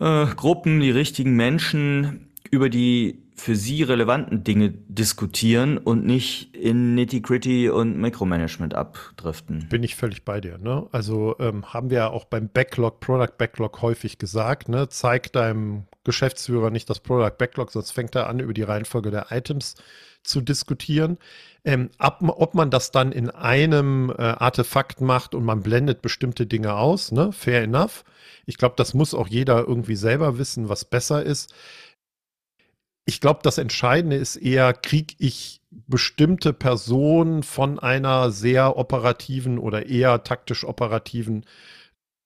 äh, 0.00 0.26
Gruppen, 0.26 0.80
die 0.80 0.90
richtigen 0.90 1.36
Menschen 1.36 2.27
über 2.50 2.68
die 2.68 3.22
für 3.38 3.54
sie 3.54 3.84
relevanten 3.84 4.42
Dinge 4.42 4.70
diskutieren 4.70 5.78
und 5.78 6.04
nicht 6.04 6.56
in 6.56 6.96
Nitty-Gritty 6.96 7.70
und 7.70 7.96
Micromanagement 7.96 8.74
abdriften. 8.74 9.68
Bin 9.68 9.84
ich 9.84 9.94
völlig 9.94 10.24
bei 10.24 10.40
dir. 10.40 10.58
Ne? 10.58 10.86
Also 10.90 11.36
ähm, 11.38 11.72
haben 11.72 11.90
wir 11.90 11.98
ja 11.98 12.10
auch 12.10 12.24
beim 12.24 12.48
Backlog, 12.48 12.98
Product 12.98 13.38
Backlog 13.38 13.80
häufig 13.80 14.18
gesagt, 14.18 14.68
ne? 14.68 14.88
zeig 14.88 15.32
deinem 15.32 15.84
Geschäftsführer 16.02 16.70
nicht 16.70 16.90
das 16.90 16.98
Product 16.98 17.36
Backlog, 17.38 17.70
sonst 17.70 17.92
fängt 17.92 18.16
er 18.16 18.28
an, 18.28 18.40
über 18.40 18.54
die 18.54 18.62
Reihenfolge 18.62 19.12
der 19.12 19.26
Items 19.30 19.76
zu 20.24 20.40
diskutieren. 20.40 21.16
Ähm, 21.64 21.90
ab, 21.98 22.20
ob 22.22 22.54
man 22.54 22.70
das 22.70 22.90
dann 22.90 23.12
in 23.12 23.30
einem 23.30 24.10
äh, 24.10 24.20
Artefakt 24.20 25.00
macht 25.00 25.36
und 25.36 25.44
man 25.44 25.62
blendet 25.62 26.02
bestimmte 26.02 26.46
Dinge 26.46 26.74
aus, 26.74 27.12
ne? 27.12 27.30
fair 27.32 27.62
enough. 27.62 28.04
Ich 28.46 28.56
glaube, 28.56 28.74
das 28.76 28.94
muss 28.94 29.14
auch 29.14 29.28
jeder 29.28 29.68
irgendwie 29.68 29.96
selber 29.96 30.38
wissen, 30.38 30.68
was 30.68 30.84
besser 30.84 31.22
ist 31.22 31.54
ich 33.08 33.22
glaube, 33.22 33.40
das 33.42 33.56
Entscheidende 33.56 34.16
ist 34.16 34.36
eher, 34.36 34.74
kriege 34.74 35.14
ich 35.16 35.62
bestimmte 35.70 36.52
Personen 36.52 37.42
von 37.42 37.78
einer 37.78 38.30
sehr 38.30 38.76
operativen 38.76 39.58
oder 39.58 39.86
eher 39.86 40.24
taktisch 40.24 40.62
operativen 40.62 41.46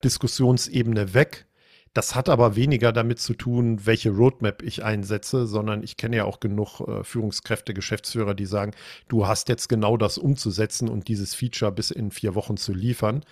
Diskussionsebene 0.03 1.15
weg. 1.15 1.47
Das 1.95 2.17
hat 2.17 2.29
aber 2.29 2.57
weniger 2.57 2.93
damit 2.93 3.21
zu 3.21 3.35
tun, 3.35 3.87
welche 3.87 4.11
Roadmap 4.11 4.65
ich 4.65 4.83
einsetze, 4.83 5.47
sondern 5.47 5.85
ich 5.85 5.97
kenne 5.97 6.17
ja 6.17 6.25
auch 6.25 6.41
genug 6.41 6.81
äh, 6.81 7.05
Führungskräfte, 7.05 7.75
Geschäftsführer, 7.75 8.35
die 8.35 8.47
sagen, 8.47 8.73
du 9.07 9.29
hast 9.29 9.49
jetzt 9.49 9.69
genau 9.69 9.97
das 9.97 10.19
umzusetzen 10.19 10.89
und 10.89 11.07
dieses 11.07 11.33
Feature 11.37 11.71
bis 11.71 11.93
in 11.93 12.11
vier 12.11 12.35
Wochen 12.35 12.57
zu 12.57 12.73
liefern. 12.73 13.25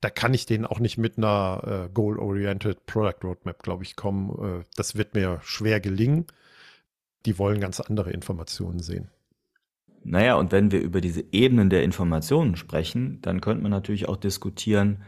Da 0.00 0.10
kann 0.10 0.34
ich 0.34 0.46
denen 0.46 0.66
auch 0.66 0.78
nicht 0.78 0.98
mit 0.98 1.18
einer 1.18 1.86
äh, 1.86 1.88
Goal-Oriented 1.92 2.86
Product 2.86 3.24
Roadmap, 3.24 3.62
glaube 3.62 3.84
ich, 3.84 3.96
kommen. 3.96 4.60
Äh, 4.60 4.64
das 4.76 4.96
wird 4.96 5.14
mir 5.14 5.40
schwer 5.42 5.80
gelingen 5.80 6.26
die 7.26 7.38
wollen 7.38 7.60
ganz 7.60 7.80
andere 7.80 8.12
Informationen 8.12 8.78
sehen. 8.78 9.08
Naja, 10.04 10.36
und 10.36 10.52
wenn 10.52 10.70
wir 10.70 10.80
über 10.80 11.00
diese 11.00 11.24
Ebenen 11.32 11.68
der 11.68 11.82
Informationen 11.82 12.54
sprechen, 12.54 13.18
dann 13.22 13.40
könnte 13.40 13.62
man 13.62 13.72
natürlich 13.72 14.08
auch 14.08 14.16
diskutieren, 14.16 15.02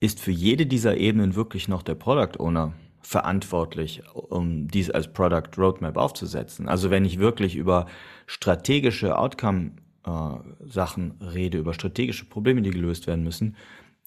ist 0.00 0.20
für 0.20 0.32
jede 0.32 0.66
dieser 0.66 0.98
Ebenen 0.98 1.34
wirklich 1.34 1.66
noch 1.66 1.82
der 1.82 1.94
Product 1.94 2.38
Owner 2.38 2.74
verantwortlich, 3.00 4.02
um 4.12 4.68
dies 4.68 4.90
als 4.90 5.12
Product 5.12 5.48
Roadmap 5.56 5.96
aufzusetzen? 5.96 6.68
Also 6.68 6.90
wenn 6.90 7.06
ich 7.06 7.18
wirklich 7.18 7.56
über 7.56 7.86
strategische 8.26 9.16
Outcome-Sachen 9.16 11.20
äh, 11.20 11.24
rede, 11.24 11.58
über 11.58 11.72
strategische 11.72 12.26
Probleme, 12.26 12.60
die 12.60 12.70
gelöst 12.70 13.06
werden 13.06 13.24
müssen, 13.24 13.56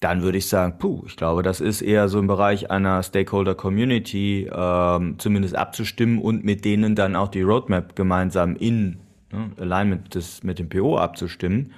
dann 0.00 0.22
würde 0.22 0.38
ich 0.38 0.48
sagen, 0.48 0.78
puh, 0.78 1.02
ich 1.06 1.16
glaube, 1.16 1.42
das 1.42 1.60
ist 1.60 1.82
eher 1.82 2.08
so 2.08 2.18
im 2.20 2.28
Bereich 2.28 2.70
einer 2.70 3.02
Stakeholder 3.02 3.54
Community 3.54 4.48
ähm, 4.52 5.18
zumindest 5.18 5.56
abzustimmen 5.56 6.20
und 6.20 6.44
mit 6.44 6.64
denen 6.64 6.94
dann 6.94 7.16
auch 7.16 7.28
die 7.28 7.42
Roadmap 7.42 7.96
gemeinsam 7.96 8.54
in 8.54 9.00
ne, 9.32 9.50
Alignment 9.58 10.14
des, 10.14 10.44
mit 10.44 10.60
dem 10.60 10.68
PO 10.68 10.98
abzustimmen, 10.98 11.72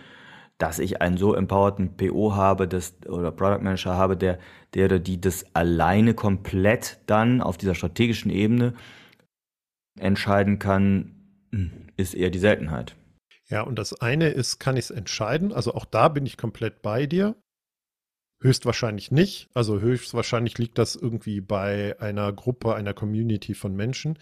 dass 0.59 0.79
ich 0.79 1.01
einen 1.01 1.17
so 1.17 1.35
empowerten 1.35 1.97
PO 1.97 2.35
habe, 2.35 2.69
das, 2.69 2.95
oder 3.09 3.31
Product 3.31 3.63
Manager 3.63 3.97
habe, 3.97 4.19
der, 4.19 4.39
der 4.75 4.85
oder 4.87 4.99
die 4.99 5.19
das 5.19 5.47
alleine 5.55 6.13
komplett 6.13 6.99
dann 7.07 7.41
auf 7.41 7.57
dieser 7.57 7.75
strategischen 7.75 8.31
Ebene 8.31 8.75
entscheiden 9.99 10.59
kann, 10.59 11.15
hm, 11.53 11.71
ist 11.97 12.15
eher 12.15 12.29
die 12.29 12.39
Seltenheit. 12.39 12.95
Ja, 13.49 13.63
und 13.63 13.79
das 13.79 13.99
eine 14.01 14.29
ist, 14.29 14.61
kann 14.61 14.77
ich 14.77 14.85
es 14.85 14.91
entscheiden? 14.91 15.53
Also 15.53 15.75
auch 15.75 15.87
da 15.87 16.09
bin 16.09 16.27
ich 16.27 16.37
komplett 16.37 16.83
bei 16.83 17.07
dir. 17.07 17.35
Höchstwahrscheinlich 18.41 19.11
nicht. 19.11 19.49
Also 19.53 19.81
höchstwahrscheinlich 19.81 20.57
liegt 20.57 20.79
das 20.79 20.97
irgendwie 20.97 21.41
bei 21.41 22.01
einer 22.01 22.33
Gruppe, 22.33 22.75
einer 22.75 22.95
Community 22.95 23.55
von 23.55 23.77
Menschen. 23.77 24.19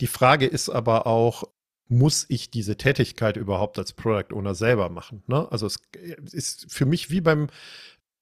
Die 0.00 0.06
Frage 0.06 0.46
ist 0.46 0.68
aber 0.68 1.06
auch, 1.06 1.44
muss 1.88 2.26
ich 2.28 2.50
diese 2.50 2.76
Tätigkeit 2.76 3.36
überhaupt 3.36 3.78
als 3.78 3.92
Product 3.92 4.34
Owner 4.34 4.54
selber 4.54 4.90
machen? 4.90 5.22
Ne? 5.26 5.50
Also 5.50 5.66
es 5.66 5.78
ist 6.32 6.72
für 6.72 6.86
mich 6.86 7.10
wie 7.10 7.20
beim 7.20 7.48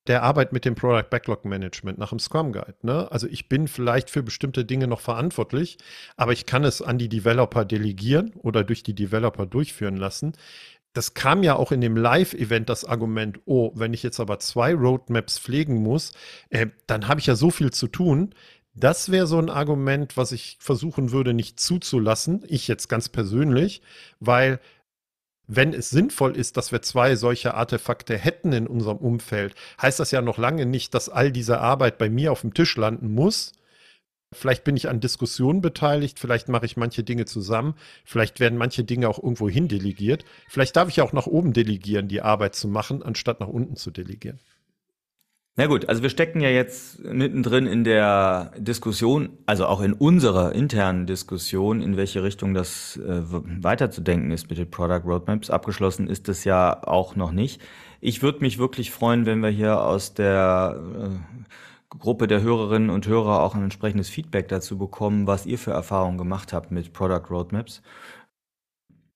der 0.09 0.25
Arbeit 0.25 0.53
mit 0.53 0.65
dem 0.65 0.75
Product 0.75 1.09
Backlog 1.11 1.45
Management 1.45 1.99
nach 1.99 2.11
dem 2.11 2.19
Scrum 2.19 2.53
Guide. 2.53 2.75
Ne? 2.83 3.11
Also 3.13 3.29
ich 3.29 3.49
bin 3.49 3.69
vielleicht 3.69 4.11
für 4.11 4.23
bestimmte 4.23 4.65
Dinge 4.65 4.89
noch 4.89 5.01
verantwortlich, 5.01 5.79
aber 6.17 6.33
ich 6.33 6.45
kann 6.45 6.65
es 6.65 6.83
an 6.83 6.99
die 6.99 7.09
Developer 7.09 7.65
delegieren 7.65 8.33
oder 8.35 8.65
durch 8.65 8.83
die 8.83 8.95
Developer 8.95 9.47
durchführen 9.47 9.97
lassen 9.97 10.33
das 10.93 11.15
kam 11.15 11.43
ja 11.43 11.57
auch 11.57 11.73
in 11.73 11.81
dem 11.81 11.97
Live-Event 11.97 12.69
das 12.69 12.85
Argument, 12.85 13.41
oh, 13.47 13.73
wenn 13.75 13.95
ich 13.95 14.03
jetzt 14.03 14.21
aber 14.21 14.39
zwei 14.39 14.75
Roadmaps 14.75 15.39
pflegen 15.39 15.77
muss, 15.83 16.13
äh, 16.51 16.67
dann 16.87 17.09
habe 17.09 17.21
ich 17.21 17.27
ja 17.27 17.35
so 17.35 17.51
viel 17.51 17.71
zu 17.71 17.89
tun. 17.89 18.35
Das 18.75 19.11
wäre 19.11 19.27
so 19.27 19.39
ein 19.39 19.51
Argument, 19.51 20.17
was 20.17 20.33
ich 20.33 20.57
versuchen 20.61 21.13
würde, 21.13 21.35
nicht 21.35 21.61
zuzulassen, 21.61 22.45
ich 22.47 22.69
jetzt 22.69 22.89
ganz 22.89 23.09
persönlich, 23.09 23.83
weil 24.21 24.61
wenn 25.47 25.75
es 25.75 25.91
sinnvoll 25.91 26.37
ist, 26.37 26.57
dass 26.57 26.73
wir 26.73 26.83
zwei 26.83 27.17
solche 27.17 27.55
Artefakte 27.55 28.17
hätten 28.17 28.53
in 28.53 28.67
unserem 28.67 28.99
Umfeld, 28.99 29.55
heißt 29.81 30.01
das 30.01 30.11
ja 30.11 30.23
noch 30.23 30.39
lange 30.39 30.67
nicht, 30.67 30.95
dass 30.95 31.09
all 31.09 31.33
diese 31.33 31.61
Arbeit 31.61 31.99
bei 31.99 32.09
mir 32.09 32.33
auf 32.33 32.43
dem 32.43 32.55
Tisch 32.55 32.77
landen 32.77 33.13
muss, 33.13 33.53
Vielleicht 34.33 34.65
bin 34.65 34.77
ich 34.77 34.89
an 34.89 35.01
Diskussionen 35.01 35.61
beteiligt, 35.61 36.19
vielleicht 36.19 36.49
mache 36.49 36.67
ich 36.67 36.77
manche 36.77 37.05
Dinge 37.05 37.27
zusammen, 37.27 37.75
vielleicht 38.05 38.41
werden 38.41 38.59
manche 38.59 38.85
Dinge 38.85 39.09
auch 39.09 39.23
irgendwo 39.23 39.49
hin 39.49 39.69
delegiert. 39.69 40.25
Vielleicht 40.49 40.77
darf 40.77 40.89
ich 40.89 41.01
auch 41.01 41.13
nach 41.13 41.27
oben 41.27 41.53
delegieren, 41.53 42.09
die 42.09 42.23
Arbeit 42.23 42.55
zu 42.55 42.69
machen, 42.69 43.03
anstatt 43.03 43.41
nach 43.41 43.49
unten 43.49 43.77
zu 43.77 43.91
delegieren. 43.91 44.41
Na 45.55 45.67
gut, 45.67 45.87
also 45.87 46.03
wir 46.03 46.09
stecken 46.09 46.41
ja 46.41 46.49
jetzt 46.49 47.05
mittendrin 47.05 47.67
in 47.67 47.85
der 47.85 48.53
Diskussion, 48.57 49.37
also 49.45 49.67
auch 49.67 49.83
in 49.83 49.93
unserer 49.93 50.53
internen 50.55 51.07
Diskussion, 51.07 51.83
in 51.83 51.99
welche 51.99 52.23
Richtung 52.23 52.55
das 52.55 52.97
äh, 52.97 53.21
weiterzudenken 53.63 54.31
ist 54.31 54.49
mit 54.49 54.57
den 54.57 54.71
Product 54.71 55.03
Roadmaps. 55.05 55.51
Abgeschlossen 55.51 56.09
ist 56.09 56.31
es 56.31 56.45
ja 56.45 56.83
auch 56.83 57.17
noch 57.17 57.33
nicht. 57.33 57.61
Ich 58.01 58.23
würde 58.23 58.41
mich 58.41 58.59
wirklich 58.59 58.91
freuen, 58.93 59.27
wenn 59.27 59.41
wir 59.41 59.51
hier 59.51 59.83
aus 59.83 60.15
der 60.15 60.81
äh, 60.81 61.09
Gruppe 61.99 62.27
der 62.27 62.43
Hörerinnen 62.43 62.91
und 62.91 63.07
Hörer 63.07 63.41
auch 63.41 63.55
ein 63.55 63.65
entsprechendes 63.65 64.09
Feedback 64.09 64.49
dazu 64.49 64.79
bekommen, 64.79 65.27
was 65.27 65.47
ihr 65.47 65.59
für 65.59 65.73
Erfahrungen 65.73 66.19
gemacht 66.19 66.53
habt 66.53 66.71
mit 66.71 66.93
Product 66.93 67.31
Roadmaps. 67.31 67.83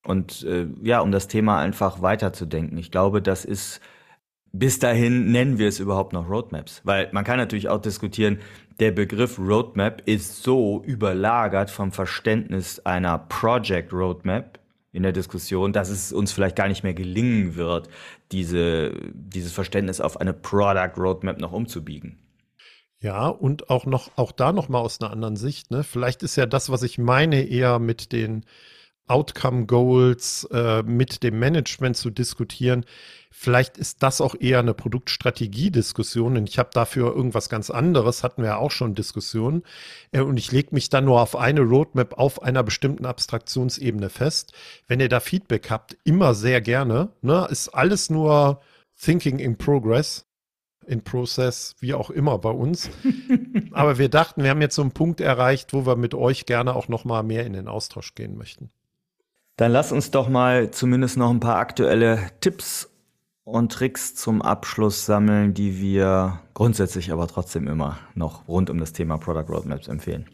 Und 0.05 0.45
äh, 0.45 0.69
ja, 0.83 1.01
um 1.01 1.11
das 1.11 1.29
Thema 1.29 1.59
einfach 1.59 2.03
weiterzudenken. 2.03 2.79
Ich 2.79 2.91
glaube, 2.91 3.23
das 3.23 3.45
ist 3.45 3.81
bis 4.59 4.79
dahin 4.79 5.33
nennen 5.33 5.59
wir 5.59 5.69
es 5.69 5.81
überhaupt 5.81 6.13
noch 6.13 6.29
Roadmaps. 6.31 6.81
Weil 6.85 7.11
man 7.13 7.25
kann 7.25 7.39
natürlich 7.39 7.69
auch 7.69 7.81
diskutieren, 7.81 8.39
der 8.81 8.91
Begriff 8.91 9.39
Roadmap 9.39 10.03
ist 10.07 10.43
so 10.43 10.83
überlagert 10.85 11.71
vom 11.71 11.93
Verständnis 11.93 12.81
einer 12.81 13.19
Project 13.19 13.93
Roadmap 13.93 14.59
in 14.93 15.03
der 15.03 15.13
Diskussion, 15.13 15.73
dass 15.73 15.91
es 15.91 16.13
uns 16.13 16.33
vielleicht 16.33 16.57
gar 16.57 16.69
nicht 16.69 16.85
mehr 16.85 16.95
gelingen 16.95 17.57
wird, 17.57 17.89
diese, 18.33 18.93
dieses 19.13 19.53
Verständnis 19.53 20.01
auf 20.01 20.21
eine 20.21 20.33
Product 20.33 20.93
Roadmap 20.97 21.39
noch 21.39 21.53
umzubiegen. 21.53 22.19
Ja, 23.01 23.29
und 23.29 23.69
auch 23.69 23.85
noch, 23.85 24.11
auch 24.17 24.33
da 24.33 24.53
noch 24.53 24.69
mal 24.69 24.81
aus 24.81 25.01
einer 25.01 25.11
anderen 25.11 25.37
Sicht. 25.37 25.71
Ne? 25.71 25.85
Vielleicht 25.85 26.23
ist 26.23 26.37
ja 26.37 26.47
das, 26.47 26.71
was 26.71 26.83
ich 26.83 26.99
meine, 26.99 27.43
eher 27.43 27.79
mit 27.79 28.13
den 28.13 28.45
Outcome 29.07 29.67
Goals, 29.67 30.49
äh, 30.51 30.83
mit 30.83 31.23
dem 31.23 31.39
Management 31.39 31.97
zu 31.97 32.11
diskutieren. 32.11 32.85
Vielleicht 33.31 33.77
ist 33.77 34.03
das 34.03 34.21
auch 34.21 34.35
eher 34.39 34.59
eine 34.61 34.75
Produktstrategie-Diskussion, 34.75 36.35
denn 36.35 36.47
ich 36.47 36.59
habe 36.59 36.71
dafür 36.73 37.15
irgendwas 37.15 37.49
ganz 37.49 37.71
anderes, 37.71 38.25
hatten 38.25 38.43
wir 38.43 38.49
ja 38.51 38.57
auch 38.57 38.71
schon 38.71 38.95
Diskussionen. 38.95 39.63
Äh, 40.11 40.21
und 40.21 40.39
ich 40.39 40.51
lege 40.51 40.71
mich 40.73 40.89
dann 40.89 41.05
nur 41.05 41.21
auf 41.21 41.37
eine 41.37 41.61
Roadmap 41.61 42.15
auf 42.19 42.43
einer 42.43 42.63
bestimmten 42.63 43.07
Abstraktionsebene 43.07 44.09
fest. 44.09 44.53
Wenn 44.89 45.01
ihr 45.01 45.09
da 45.09 45.21
Feedback 45.21 45.71
habt, 45.71 45.97
immer 46.05 46.35
sehr 46.35 46.61
gerne. 46.61 47.11
Ne? 47.21 47.47
Ist 47.51 47.69
alles 47.69 48.11
nur 48.11 48.61
Thinking 49.01 49.39
in 49.39 49.59
Progress, 49.59 50.26
in 50.87 51.03
Process, 51.03 51.75
wie 51.81 51.95
auch 51.95 52.11
immer 52.11 52.39
bei 52.39 52.51
uns. 52.51 52.91
Aber 53.73 53.99
wir 53.99 54.09
dachten, 54.09 54.43
wir 54.43 54.51
haben 54.51 54.61
jetzt 54.61 54.75
so 54.75 54.83
einen 54.83 54.93
Punkt 54.93 55.21
erreicht, 55.21 55.73
wo 55.73 55.87
wir 55.87 55.97
mit 55.97 56.15
euch 56.15 56.47
gerne 56.47 56.75
auch 56.75 56.89
noch 56.89 57.05
mal 57.05 57.23
mehr 57.23 57.45
in 57.45 57.53
den 57.53 57.69
Austausch 57.69 58.15
gehen 58.15 58.37
möchten. 58.37 58.71
Dann 59.57 59.73
lass 59.73 59.93
uns 59.93 60.11
doch 60.11 60.29
mal 60.29 60.71
zumindest 60.71 61.17
noch 61.17 61.31
ein 61.31 61.41
paar 61.41 61.57
aktuelle 61.57 62.31
Tipps 62.41 62.91
und 63.45 63.73
Tricks 63.73 64.15
zum 64.15 64.43
Abschluss 64.43 65.07
sammeln, 65.07 65.55
die 65.55 65.81
wir 65.81 66.41
grundsätzlich 66.53 67.13
aber 67.13 67.27
trotzdem 67.29 67.69
immer 67.69 67.99
noch 68.15 68.49
rund 68.49 68.71
um 68.71 68.79
das 68.79 68.93
Thema 68.93 69.19
Product 69.19 69.49
Roadmaps 69.49 69.89
empfehlen. 69.89 70.27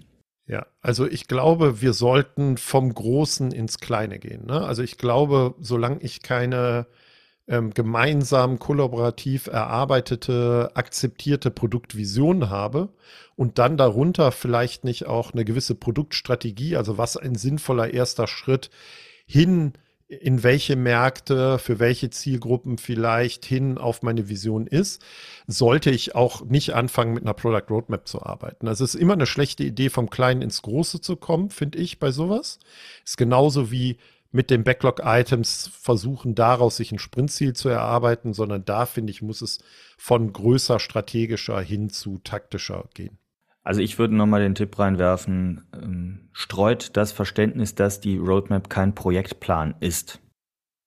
Ja, 0.46 0.66
also 0.80 1.06
ich 1.06 1.28
glaube, 1.28 1.80
wir 1.80 1.92
sollten 1.92 2.56
vom 2.56 2.92
Großen 2.92 3.52
ins 3.52 3.78
Kleine 3.78 4.18
gehen. 4.18 4.46
Ne? 4.46 4.60
Also 4.60 4.82
ich 4.82 4.98
glaube, 4.98 5.54
solange 5.60 6.00
ich 6.00 6.22
keine 6.22 6.86
ähm, 7.52 7.74
gemeinsam 7.74 8.58
kollaborativ 8.58 9.46
erarbeitete, 9.46 10.70
akzeptierte 10.72 11.50
Produktvision 11.50 12.48
habe 12.48 12.88
und 13.36 13.58
dann 13.58 13.76
darunter 13.76 14.32
vielleicht 14.32 14.84
nicht 14.84 15.06
auch 15.06 15.34
eine 15.34 15.44
gewisse 15.44 15.74
Produktstrategie, 15.74 16.76
also 16.76 16.96
was 16.96 17.18
ein 17.18 17.34
sinnvoller 17.34 17.92
erster 17.92 18.26
Schritt 18.26 18.70
hin 19.26 19.74
in 20.08 20.42
welche 20.42 20.76
Märkte, 20.76 21.58
für 21.58 21.78
welche 21.78 22.10
Zielgruppen 22.10 22.78
vielleicht 22.78 23.44
hin 23.44 23.76
auf 23.78 24.02
meine 24.02 24.28
Vision 24.28 24.66
ist, 24.66 25.02
sollte 25.46 25.90
ich 25.90 26.14
auch 26.14 26.44
nicht 26.44 26.74
anfangen, 26.74 27.14
mit 27.14 27.22
einer 27.22 27.34
Product 27.34 27.70
Roadmap 27.70 28.08
zu 28.08 28.22
arbeiten. 28.22 28.68
Also 28.68 28.84
es 28.84 28.94
ist 28.94 29.00
immer 29.00 29.14
eine 29.14 29.26
schlechte 29.26 29.64
Idee, 29.64 29.88
vom 29.88 30.10
Kleinen 30.10 30.42
ins 30.42 30.62
Große 30.62 31.00
zu 31.00 31.16
kommen, 31.16 31.50
finde 31.50 31.78
ich, 31.78 31.98
bei 31.98 32.10
sowas. 32.10 32.58
Ist 33.04 33.16
genauso 33.16 33.70
wie 33.70 33.96
mit 34.32 34.50
den 34.50 34.64
Backlog-Items 34.64 35.70
versuchen, 35.72 36.34
daraus 36.34 36.76
sich 36.76 36.90
ein 36.90 36.98
Sprintziel 36.98 37.52
zu 37.52 37.68
erarbeiten, 37.68 38.32
sondern 38.32 38.64
da, 38.64 38.86
finde 38.86 39.10
ich, 39.10 39.22
muss 39.22 39.42
es 39.42 39.60
von 39.98 40.32
größer 40.32 40.78
strategischer 40.80 41.60
hin 41.60 41.90
zu 41.90 42.18
taktischer 42.18 42.88
gehen. 42.94 43.18
Also 43.62 43.80
ich 43.80 43.98
würde 43.98 44.16
nochmal 44.16 44.40
den 44.40 44.56
Tipp 44.56 44.76
reinwerfen, 44.78 45.64
ähm, 45.74 46.28
streut 46.32 46.96
das 46.96 47.12
Verständnis, 47.12 47.74
dass 47.74 48.00
die 48.00 48.16
Roadmap 48.16 48.68
kein 48.68 48.94
Projektplan 48.94 49.76
ist. 49.80 50.20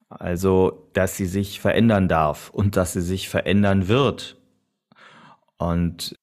Also, 0.10 0.90
dass 0.94 1.18
sie 1.18 1.26
sich 1.26 1.60
verändern 1.60 2.08
darf 2.08 2.50
und 2.50 2.76
dass 2.76 2.94
sie 2.94 3.02
sich 3.02 3.30
verändern 3.30 3.88
wird. 3.88 4.38
Und 5.58 6.16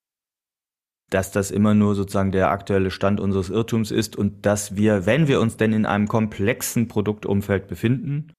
dass 1.13 1.31
das 1.31 1.51
immer 1.51 1.75
nur 1.75 1.95
sozusagen 1.95 2.33
der 2.33 2.51
aktuelle 2.51 2.91
Stand 2.91 3.21
unseres 3.21 3.51
Irrtums 3.51 3.91
ist 3.91 4.17
und 4.17 4.47
dass 4.47 4.77
wir, 4.77 5.05
wenn 5.05 5.29
wir 5.29 5.41
uns 5.41 5.57
denn 5.57 5.73
in 5.73 5.87
einem 5.87 6.09
komplexen 6.09 6.89
Produktumfeld 6.89 7.69
befinden, 7.69 8.33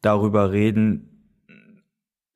darüber 0.00 0.52
reden, 0.52 1.10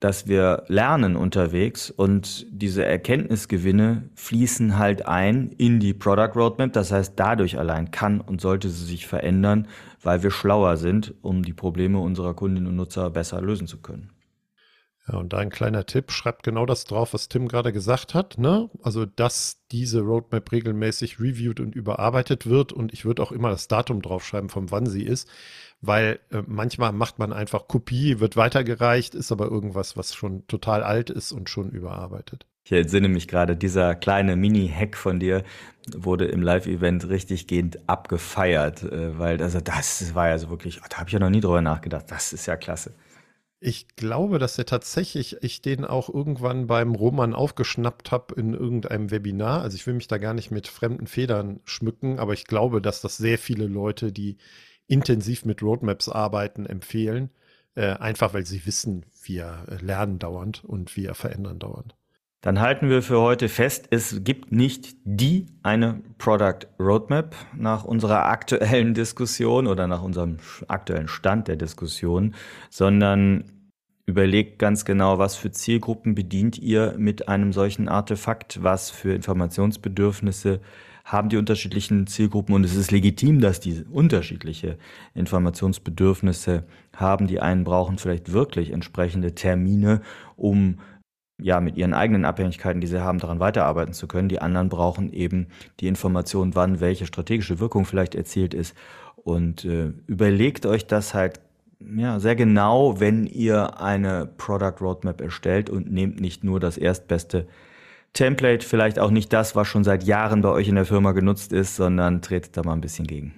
dass 0.01 0.28
wir 0.28 0.64
lernen 0.68 1.16
unterwegs 1.16 1.90
und 1.90 2.46
diese 2.51 2.84
Erkenntnisgewinne 2.84 4.11
fließen 4.14 4.78
halt 4.78 5.07
ein 5.07 5.51
in 5.59 5.80
die 5.80 5.92
Product 5.94 6.36
Roadmap. 6.36 6.72
Das 6.72 6.92
heißt, 6.92 7.14
dadurch 7.16 7.59
allein 7.59 7.90
kann 7.90 8.20
und 8.20 8.40
sollte 8.40 8.68
sie 8.68 8.84
sich 8.84 9.07
verändern, 9.07 9.66
weil 10.03 10.22
wir 10.22 10.30
schlauer 10.30 10.76
sind, 10.76 11.14
um 11.22 11.42
die 11.42 11.53
Probleme 11.53 11.99
unserer 11.99 12.34
Kundinnen 12.34 12.68
und 12.68 12.76
Nutzer 12.76 13.11
besser 13.11 13.40
lösen 13.40 13.66
zu 13.66 13.78
können. 13.78 14.11
Ja, 15.11 15.19
und 15.19 15.33
da 15.33 15.39
ein 15.39 15.51
kleiner 15.51 15.87
Tipp, 15.87 16.13
schreibt 16.13 16.43
genau 16.43 16.67
das 16.67 16.85
drauf, 16.85 17.15
was 17.15 17.29
Tim 17.29 17.49
gerade 17.49 17.73
gesagt 17.73 18.15
hat. 18.15 18.37
Ne? 18.39 18.69
Also, 18.83 19.07
dass 19.07 19.63
diese 19.71 20.01
Roadmap 20.01 20.53
regelmäßig 20.53 21.19
reviewed 21.19 21.61
und 21.61 21.75
überarbeitet 21.75 22.47
wird. 22.47 22.73
Und 22.73 22.93
ich 22.93 23.05
würde 23.05 23.23
auch 23.23 23.33
immer 23.33 23.51
das 23.51 23.69
Datum 23.69 24.03
draufschreiben, 24.03 24.51
von 24.51 24.71
wann 24.71 24.87
sie 24.87 25.05
ist. 25.05 25.29
Weil 25.81 26.19
äh, 26.31 26.43
manchmal 26.47 26.93
macht 26.93 27.19
man 27.19 27.33
einfach 27.33 27.69
Kopie, 27.69 28.21
wird 28.21 28.37
weitergereicht, 28.37 29.15
ist 29.15 29.33
aber 29.33 29.47
irgendwas, 29.47 29.97
was 29.97 30.15
schon 30.15 30.47
total 30.47 30.83
alt 30.83 31.09
ist 31.09 31.33
und 31.33 31.49
schon 31.49 31.71
überarbeitet. 31.71 32.47
Ich 32.65 32.73
entsinne 32.73 33.09
mich 33.09 33.29
gerade, 33.29 33.57
dieser 33.57 33.95
kleine 33.95 34.37
Mini-Hack 34.37 34.95
von 34.95 35.19
dir 35.19 35.43
wurde 35.97 36.27
im 36.27 36.43
Live-Event 36.43 37.09
richtig 37.09 37.47
gehend 37.47 37.89
abgefeiert, 37.89 38.83
äh, 38.83 39.19
weil 39.19 39.43
also 39.43 39.61
das 39.61 40.15
war 40.15 40.29
ja 40.29 40.37
so 40.37 40.51
wirklich, 40.51 40.81
da 40.91 40.99
habe 40.99 41.09
ich 41.09 41.15
ja 41.15 41.19
noch 41.19 41.31
nie 41.31 41.41
drüber 41.41 41.63
nachgedacht. 41.63 42.05
Das 42.11 42.35
ist 42.35 42.45
ja 42.45 42.57
klasse. 42.57 42.93
Ich 43.61 43.89
glaube, 43.97 44.39
dass 44.39 44.57
er 44.57 44.67
tatsächlich, 44.67 45.43
ich 45.43 45.63
den 45.63 45.85
auch 45.85 46.09
irgendwann 46.09 46.69
beim 46.69 46.95
Roman 46.95 47.35
aufgeschnappt 47.35 48.13
habe 48.13 48.35
in 48.37 48.55
irgendeinem 48.55 49.11
Webinar. 49.11 49.63
Also 49.63 49.75
ich 49.75 49.87
will 49.87 49.95
mich 49.95 50.07
da 50.07 50.19
gar 50.19 50.33
nicht 50.35 50.53
mit 50.53 50.69
fremden 50.69 51.09
Federn 51.09 51.61
schmücken, 51.65 52.21
aber 52.21 52.35
ich 52.35 52.45
glaube, 52.45 52.81
dass 52.81 53.01
das 53.01 53.17
sehr 53.17 53.37
viele 53.39 53.67
Leute, 53.67 54.13
die 54.13 54.37
intensiv 54.87 55.45
mit 55.45 55.63
Roadmaps 55.63 56.09
arbeiten, 56.09 56.67
empfehlen. 56.67 57.31
Äh, 57.75 57.95
einfach 57.95 58.33
weil 58.33 58.47
sie 58.47 58.65
wissen, 58.65 59.07
wir 59.25 59.67
lernen 59.81 60.19
dauernd 60.21 60.65
und 60.65 60.97
wir 60.97 61.15
verändern 61.15 61.59
dauernd. 61.59 61.97
Dann 62.41 62.61
halten 62.61 62.89
wir 62.89 63.03
für 63.03 63.20
heute 63.20 63.49
fest, 63.49 63.89
es 63.91 64.22
gibt 64.22 64.53
nicht 64.53 64.97
die 65.05 65.47
eine 65.64 66.03
Product 66.18 66.68
Roadmap 66.78 67.34
nach 67.57 67.84
unserer 67.84 68.26
aktuellen 68.26 68.95
Diskussion 68.95 69.66
oder 69.66 69.89
nach 69.89 70.03
unserem 70.03 70.36
aktuellen 70.68 71.09
Stand 71.09 71.49
der 71.49 71.57
Diskussion, 71.57 72.36
sondern 72.70 73.45
überlegt 74.07 74.61
ganz 74.61 74.84
genau, 74.84 75.18
was 75.18 75.34
für 75.34 75.51
Zielgruppen 75.51 76.14
bedient 76.14 76.59
ihr 76.59 76.95
mit 76.97 77.28
einem 77.28 77.53
solchen 77.53 77.89
Artefakt, 77.89 78.62
was 78.62 78.89
für 78.91 79.12
Informationsbedürfnisse 79.14 80.61
haben 81.05 81.30
die 81.30 81.39
unterschiedlichen 81.39 82.07
Zielgruppen 82.07 82.55
und 82.55 82.64
es 82.64 82.74
ist 82.74 82.91
legitim, 82.91 83.41
dass 83.41 83.61
die 83.61 83.82
unterschiedliche 83.91 84.76
Informationsbedürfnisse 85.14 86.64
haben. 86.95 87.26
Die 87.26 87.41
einen 87.41 87.64
brauchen 87.64 87.97
vielleicht 87.97 88.32
wirklich 88.32 88.70
entsprechende 88.70 89.34
Termine, 89.34 90.03
um 90.36 90.80
ja, 91.41 91.61
mit 91.61 91.76
ihren 91.76 91.95
eigenen 91.95 92.24
Abhängigkeiten, 92.24 92.80
die 92.80 92.86
sie 92.86 93.03
haben, 93.03 93.18
daran 93.18 93.41
weiterarbeiten 93.41 93.93
zu 93.93 94.09
können. 94.09 94.28
Die 94.28 94.41
anderen 94.41 94.68
brauchen 94.68 95.12
eben 95.12 95.47
die 95.80 95.86
Information, 95.86 96.55
wann 96.55 96.80
welche 96.80 97.07
strategische 97.07 97.61
Wirkung 97.61 97.84
vielleicht 97.84 98.14
erzielt 98.14 98.55
ist. 98.55 98.76
Und 99.16 99.64
äh, 99.64 99.93
überlegt 100.07 100.66
euch 100.66 100.86
das 100.86 101.14
halt 101.14 101.41
ja, 101.97 102.18
sehr 102.18 102.34
genau, 102.34 102.99
wenn 102.99 103.26
ihr 103.26 103.80
eine 103.80 104.26
Product 104.26 104.80
Roadmap 104.80 105.20
erstellt 105.20 105.70
und 105.70 105.93
nehmt 105.93 106.20
nicht 106.20 106.43
nur 106.43 106.59
das 106.59 106.76
erstbeste 106.76 107.47
Template, 108.14 108.66
vielleicht 108.66 108.99
auch 108.99 109.11
nicht 109.11 109.32
das, 109.32 109.55
was 109.55 109.68
schon 109.68 109.84
seit 109.84 110.03
Jahren 110.03 110.43
bei 110.43 110.49
euch 110.49 110.68
in 110.68 110.74
der 110.74 110.86
Firma 110.86 111.12
genutzt 111.12 111.53
ist, 111.53 111.76
sondern 111.76 112.20
tretet 112.20 112.57
da 112.57 112.62
mal 112.64 112.72
ein 112.72 112.80
bisschen 112.80 113.07
gegen. 113.07 113.34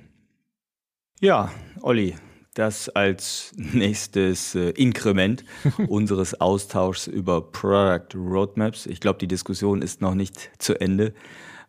Ja, 1.20 1.51
Olli, 1.82 2.14
das 2.55 2.88
als 2.88 3.53
nächstes 3.57 4.55
äh, 4.55 4.70
Inkrement 4.70 5.44
unseres 5.88 6.40
Austauschs 6.40 7.07
über 7.07 7.40
Product 7.40 8.14
Roadmaps. 8.14 8.86
Ich 8.86 9.01
glaube, 9.01 9.18
die 9.18 9.28
Diskussion 9.28 9.82
ist 9.82 10.01
noch 10.01 10.14
nicht 10.14 10.51
zu 10.59 10.80
Ende. 10.80 11.14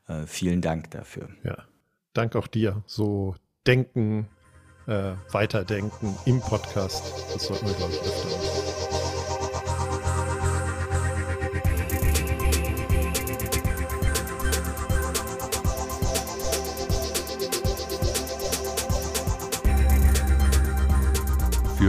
Äh, 0.08 0.26
vielen 0.26 0.62
Dank 0.62 0.92
dafür. 0.92 1.30
Ja, 1.44 1.66
danke 2.14 2.40
auch 2.40 2.48
dir. 2.48 2.84
So 2.88 3.36
denken, 3.68 4.28
äh, 4.88 5.14
weiterdenken 5.32 6.18
im 6.26 6.40
Podcast, 6.42 7.14
das 7.34 7.46
sollten 7.46 7.68
wir, 7.68 7.74
glaube 7.74 7.94
ich, 7.94 8.02
öfter 8.02 8.30
machen. 8.30 8.71